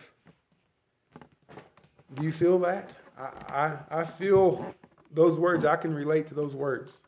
Do 2.15 2.23
you 2.23 2.31
feel 2.31 2.57
that? 2.59 2.89
I, 3.17 3.77
I, 3.91 3.99
I 3.99 4.05
feel 4.05 4.73
those 5.11 5.37
words. 5.37 5.65
I 5.65 5.75
can 5.75 5.93
relate 5.93 6.27
to 6.27 6.33
those 6.33 6.53
words. 6.53 6.99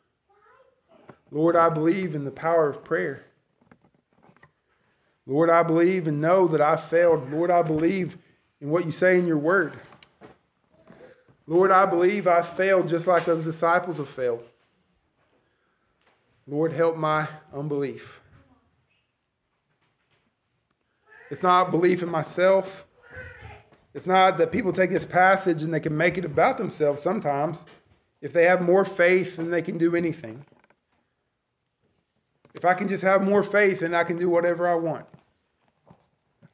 Lord, 1.30 1.56
I 1.56 1.70
believe 1.70 2.14
in 2.14 2.24
the 2.24 2.30
power 2.30 2.68
of 2.68 2.84
prayer. 2.84 3.24
Lord, 5.26 5.50
I 5.50 5.62
believe 5.62 6.06
and 6.06 6.20
know 6.20 6.46
that 6.48 6.60
I 6.60 6.76
failed. 6.76 7.32
Lord, 7.32 7.50
I 7.50 7.62
believe 7.62 8.16
in 8.60 8.70
what 8.70 8.84
you 8.84 8.92
say 8.92 9.18
in 9.18 9.26
your 9.26 9.38
word. 9.38 9.72
Lord, 11.46 11.70
I 11.70 11.86
believe 11.86 12.26
I 12.26 12.42
failed 12.42 12.88
just 12.88 13.06
like 13.06 13.24
those 13.24 13.44
disciples 13.44 13.96
have 13.96 14.08
failed. 14.10 14.42
Lord, 16.46 16.72
help 16.72 16.96
my 16.96 17.28
unbelief. 17.52 18.20
It's 21.30 21.42
not 21.42 21.70
belief 21.70 22.02
in 22.02 22.08
myself. 22.08 22.84
It's 23.94 24.06
not 24.06 24.38
that 24.38 24.52
people 24.52 24.72
take 24.72 24.90
this 24.90 25.06
passage 25.06 25.62
and 25.62 25.72
they 25.72 25.80
can 25.80 25.96
make 25.96 26.18
it 26.18 26.24
about 26.24 26.58
themselves 26.58 27.02
sometimes. 27.02 27.64
If 28.20 28.32
they 28.32 28.44
have 28.44 28.60
more 28.60 28.84
faith, 28.84 29.36
then 29.36 29.50
they 29.50 29.62
can 29.62 29.78
do 29.78 29.96
anything. 29.96 30.44
If 32.54 32.64
I 32.64 32.74
can 32.74 32.88
just 32.88 33.02
have 33.02 33.22
more 33.22 33.42
faith, 33.42 33.80
then 33.80 33.94
I 33.94 34.04
can 34.04 34.18
do 34.18 34.28
whatever 34.28 34.68
I 34.68 34.74
want. 34.74 35.06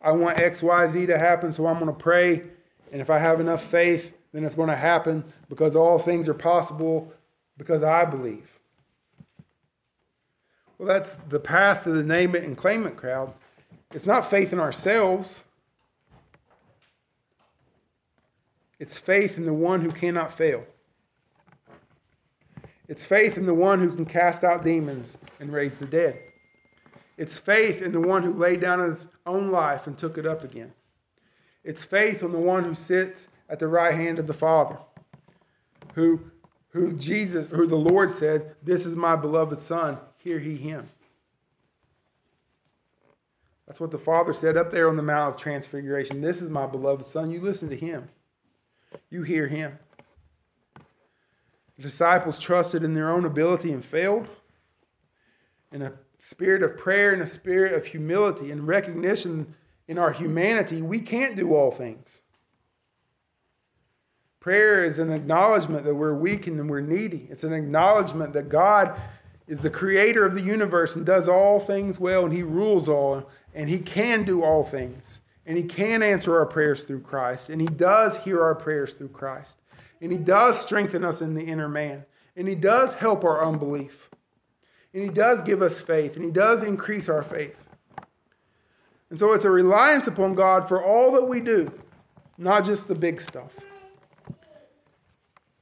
I 0.00 0.10
want 0.12 0.40
X, 0.40 0.62
Y, 0.62 0.86
Z 0.88 1.06
to 1.06 1.18
happen, 1.18 1.52
so 1.52 1.66
I'm 1.66 1.78
going 1.78 1.86
to 1.86 1.92
pray. 1.92 2.42
And 2.90 3.00
if 3.00 3.08
I 3.08 3.18
have 3.18 3.40
enough 3.40 3.64
faith, 3.70 4.12
then 4.32 4.44
it's 4.44 4.54
going 4.54 4.68
to 4.68 4.76
happen 4.76 5.24
because 5.48 5.76
all 5.76 5.98
things 5.98 6.28
are 6.28 6.34
possible 6.34 7.12
because 7.56 7.82
I 7.82 8.04
believe. 8.04 8.48
Well, 10.78 10.88
that's 10.88 11.10
the 11.28 11.38
path 11.38 11.84
to 11.84 11.90
the 11.90 12.02
name 12.02 12.34
it 12.34 12.42
and 12.42 12.56
claim 12.56 12.86
it 12.86 12.96
crowd. 12.96 13.32
It's 13.92 14.06
not 14.06 14.30
faith 14.30 14.52
in 14.52 14.60
ourselves, 14.60 15.44
it's 18.78 18.96
faith 18.96 19.36
in 19.36 19.44
the 19.44 19.52
one 19.52 19.80
who 19.80 19.90
cannot 19.90 20.36
fail. 20.36 20.64
It's 22.88 23.04
faith 23.04 23.36
in 23.36 23.46
the 23.46 23.54
one 23.54 23.80
who 23.80 23.94
can 23.94 24.04
cast 24.04 24.44
out 24.44 24.64
demons 24.64 25.16
and 25.40 25.52
raise 25.52 25.78
the 25.78 25.86
dead. 25.86 26.18
It's 27.16 27.38
faith 27.38 27.80
in 27.82 27.92
the 27.92 28.00
one 28.00 28.22
who 28.22 28.34
laid 28.34 28.60
down 28.60 28.80
his 28.80 29.06
own 29.26 29.50
life 29.50 29.86
and 29.86 29.96
took 29.96 30.18
it 30.18 30.26
up 30.26 30.42
again. 30.42 30.72
It's 31.64 31.84
faith 31.84 32.22
in 32.22 32.32
the 32.32 32.38
one 32.38 32.64
who 32.64 32.74
sits 32.74 33.28
at 33.48 33.58
the 33.58 33.68
right 33.68 33.94
hand 33.94 34.18
of 34.18 34.26
the 34.26 34.34
Father, 34.34 34.78
who, 35.94 36.20
who 36.70 36.94
Jesus, 36.94 37.46
who 37.50 37.66
the 37.66 37.76
Lord 37.76 38.12
said, 38.12 38.56
This 38.62 38.84
is 38.84 38.96
my 38.96 39.14
beloved 39.14 39.60
Son, 39.60 39.98
hear 40.18 40.38
he 40.38 40.56
him. 40.56 40.88
That's 43.66 43.80
what 43.80 43.90
the 43.90 43.98
Father 43.98 44.32
said 44.32 44.56
up 44.56 44.70
there 44.70 44.88
on 44.88 44.96
the 44.96 45.02
Mount 45.02 45.34
of 45.34 45.40
Transfiguration. 45.40 46.20
This 46.20 46.38
is 46.38 46.50
my 46.50 46.66
beloved 46.66 47.06
Son. 47.06 47.30
You 47.30 47.40
listen 47.40 47.68
to 47.70 47.76
him, 47.76 48.08
you 49.10 49.22
hear 49.22 49.46
him. 49.46 49.78
The 51.76 51.82
disciples 51.82 52.38
trusted 52.38 52.82
in 52.82 52.94
their 52.94 53.10
own 53.10 53.24
ability 53.24 53.72
and 53.72 53.84
failed. 53.84 54.28
In 55.72 55.82
a 55.82 55.92
spirit 56.18 56.62
of 56.62 56.76
prayer 56.76 57.12
and 57.12 57.22
a 57.22 57.26
spirit 57.26 57.72
of 57.72 57.86
humility 57.86 58.50
and 58.50 58.66
recognition 58.66 59.54
in 59.88 59.98
our 59.98 60.12
humanity, 60.12 60.82
we 60.82 61.00
can't 61.00 61.36
do 61.36 61.54
all 61.54 61.70
things. 61.70 62.22
Prayer 64.38 64.84
is 64.84 64.98
an 64.98 65.12
acknowledgement 65.12 65.84
that 65.84 65.94
we're 65.94 66.14
weak 66.14 66.46
and 66.46 66.68
we're 66.68 66.80
needy. 66.80 67.28
It's 67.30 67.44
an 67.44 67.52
acknowledgement 67.52 68.32
that 68.32 68.48
God 68.48 69.00
is 69.46 69.60
the 69.60 69.70
creator 69.70 70.24
of 70.24 70.34
the 70.34 70.42
universe 70.42 70.96
and 70.96 71.04
does 71.04 71.28
all 71.28 71.60
things 71.60 71.98
well 71.98 72.24
and 72.24 72.32
he 72.32 72.42
rules 72.42 72.88
all 72.88 73.28
and 73.54 73.68
he 73.68 73.78
can 73.78 74.24
do 74.24 74.42
all 74.42 74.64
things. 74.64 75.20
And 75.44 75.56
he 75.56 75.64
can 75.64 76.02
answer 76.02 76.38
our 76.38 76.46
prayers 76.46 76.84
through 76.84 77.00
Christ 77.00 77.48
and 77.48 77.60
he 77.60 77.66
does 77.66 78.16
hear 78.18 78.42
our 78.42 78.54
prayers 78.54 78.92
through 78.92 79.08
Christ. 79.08 79.58
And 80.00 80.10
he 80.10 80.18
does 80.18 80.60
strengthen 80.60 81.04
us 81.04 81.20
in 81.20 81.34
the 81.34 81.42
inner 81.42 81.68
man. 81.68 82.04
And 82.36 82.48
he 82.48 82.54
does 82.54 82.94
help 82.94 83.24
our 83.24 83.44
unbelief. 83.44 84.08
And 84.94 85.02
he 85.02 85.10
does 85.10 85.42
give 85.42 85.62
us 85.62 85.80
faith 85.80 86.16
and 86.16 86.24
he 86.24 86.30
does 86.30 86.62
increase 86.62 87.08
our 87.08 87.22
faith. 87.22 87.56
And 89.10 89.18
so 89.18 89.32
it's 89.32 89.44
a 89.44 89.50
reliance 89.50 90.06
upon 90.06 90.34
God 90.34 90.68
for 90.68 90.82
all 90.82 91.12
that 91.12 91.28
we 91.28 91.40
do, 91.40 91.70
not 92.38 92.64
just 92.64 92.88
the 92.88 92.94
big 92.94 93.20
stuff. 93.20 93.50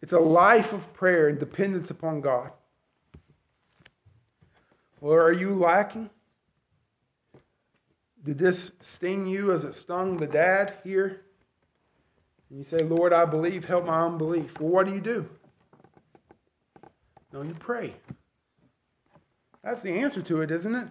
It's 0.03 0.13
a 0.13 0.21
life 0.21 0.73
of 0.73 0.93
prayer 0.95 1.29
and 1.29 1.39
dependence 1.39 1.91
upon 1.91 2.21
God. 2.21 2.53
Or 5.01 5.23
are 5.23 5.33
you 5.33 5.55
lacking? 5.55 6.11
Did 8.25 8.39
this 8.39 8.73
sting 8.81 9.27
you 9.27 9.53
as 9.53 9.65
it 9.65 9.75
stung 9.75 10.17
the 10.17 10.27
dad 10.27 10.75
here? 10.85 11.23
And 12.51 12.59
you 12.59 12.65
say, 12.65 12.83
Lord, 12.83 13.13
I 13.13 13.25
believe, 13.25 13.65
help 13.65 13.87
my 13.87 14.03
unbelief. 14.03 14.59
Well, 14.61 14.71
what 14.71 14.87
do 14.87 14.93
you 14.93 15.01
do? 15.01 15.29
No, 17.33 17.43
you 17.43 17.55
pray. 17.55 17.95
That's 19.63 19.83
the 19.83 19.93
answer 19.93 20.21
to 20.23 20.43
it, 20.43 20.51
isn't 20.51 20.75
it? 20.75 20.89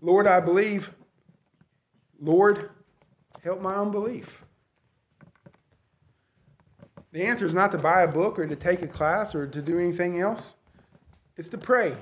Lord, 0.00 0.26
I 0.26 0.40
believe. 0.40 0.90
Lord, 2.20 2.70
help 3.44 3.60
my 3.60 3.74
unbelief. 3.74 4.44
The 7.12 7.22
answer 7.22 7.46
is 7.46 7.54
not 7.54 7.72
to 7.72 7.78
buy 7.78 8.02
a 8.02 8.08
book 8.08 8.38
or 8.38 8.46
to 8.46 8.56
take 8.56 8.82
a 8.82 8.88
class 8.88 9.34
or 9.34 9.46
to 9.46 9.60
do 9.60 9.78
anything 9.78 10.20
else. 10.20 10.54
It's 11.36 11.50
to 11.50 11.58
pray. 11.58 11.94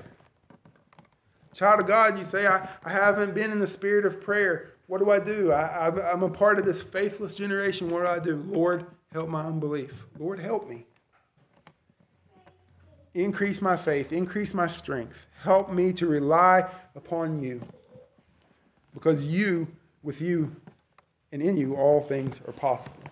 Child 1.53 1.81
of 1.81 1.87
God, 1.87 2.17
you 2.17 2.25
say, 2.25 2.47
I, 2.47 2.67
I 2.83 2.89
haven't 2.89 3.33
been 3.33 3.51
in 3.51 3.59
the 3.59 3.67
spirit 3.67 4.05
of 4.05 4.21
prayer. 4.21 4.71
What 4.87 4.99
do 4.99 5.11
I 5.11 5.19
do? 5.19 5.51
I, 5.51 5.87
I, 5.87 6.11
I'm 6.11 6.23
a 6.23 6.29
part 6.29 6.59
of 6.59 6.65
this 6.65 6.81
faithless 6.81 7.35
generation. 7.35 7.89
What 7.89 8.03
do 8.03 8.07
I 8.07 8.19
do? 8.19 8.43
Lord, 8.47 8.85
help 9.11 9.29
my 9.29 9.45
unbelief. 9.45 9.91
Lord, 10.17 10.39
help 10.39 10.69
me. 10.69 10.85
Increase 13.13 13.61
my 13.61 13.75
faith, 13.75 14.13
increase 14.13 14.53
my 14.53 14.67
strength. 14.67 15.27
Help 15.41 15.71
me 15.71 15.91
to 15.93 16.07
rely 16.07 16.69
upon 16.95 17.43
you. 17.43 17.61
Because 18.93 19.25
you, 19.25 19.67
with 20.03 20.21
you, 20.21 20.55
and 21.33 21.41
in 21.41 21.57
you, 21.57 21.75
all 21.75 22.01
things 22.01 22.39
are 22.47 22.53
possible. 22.53 23.03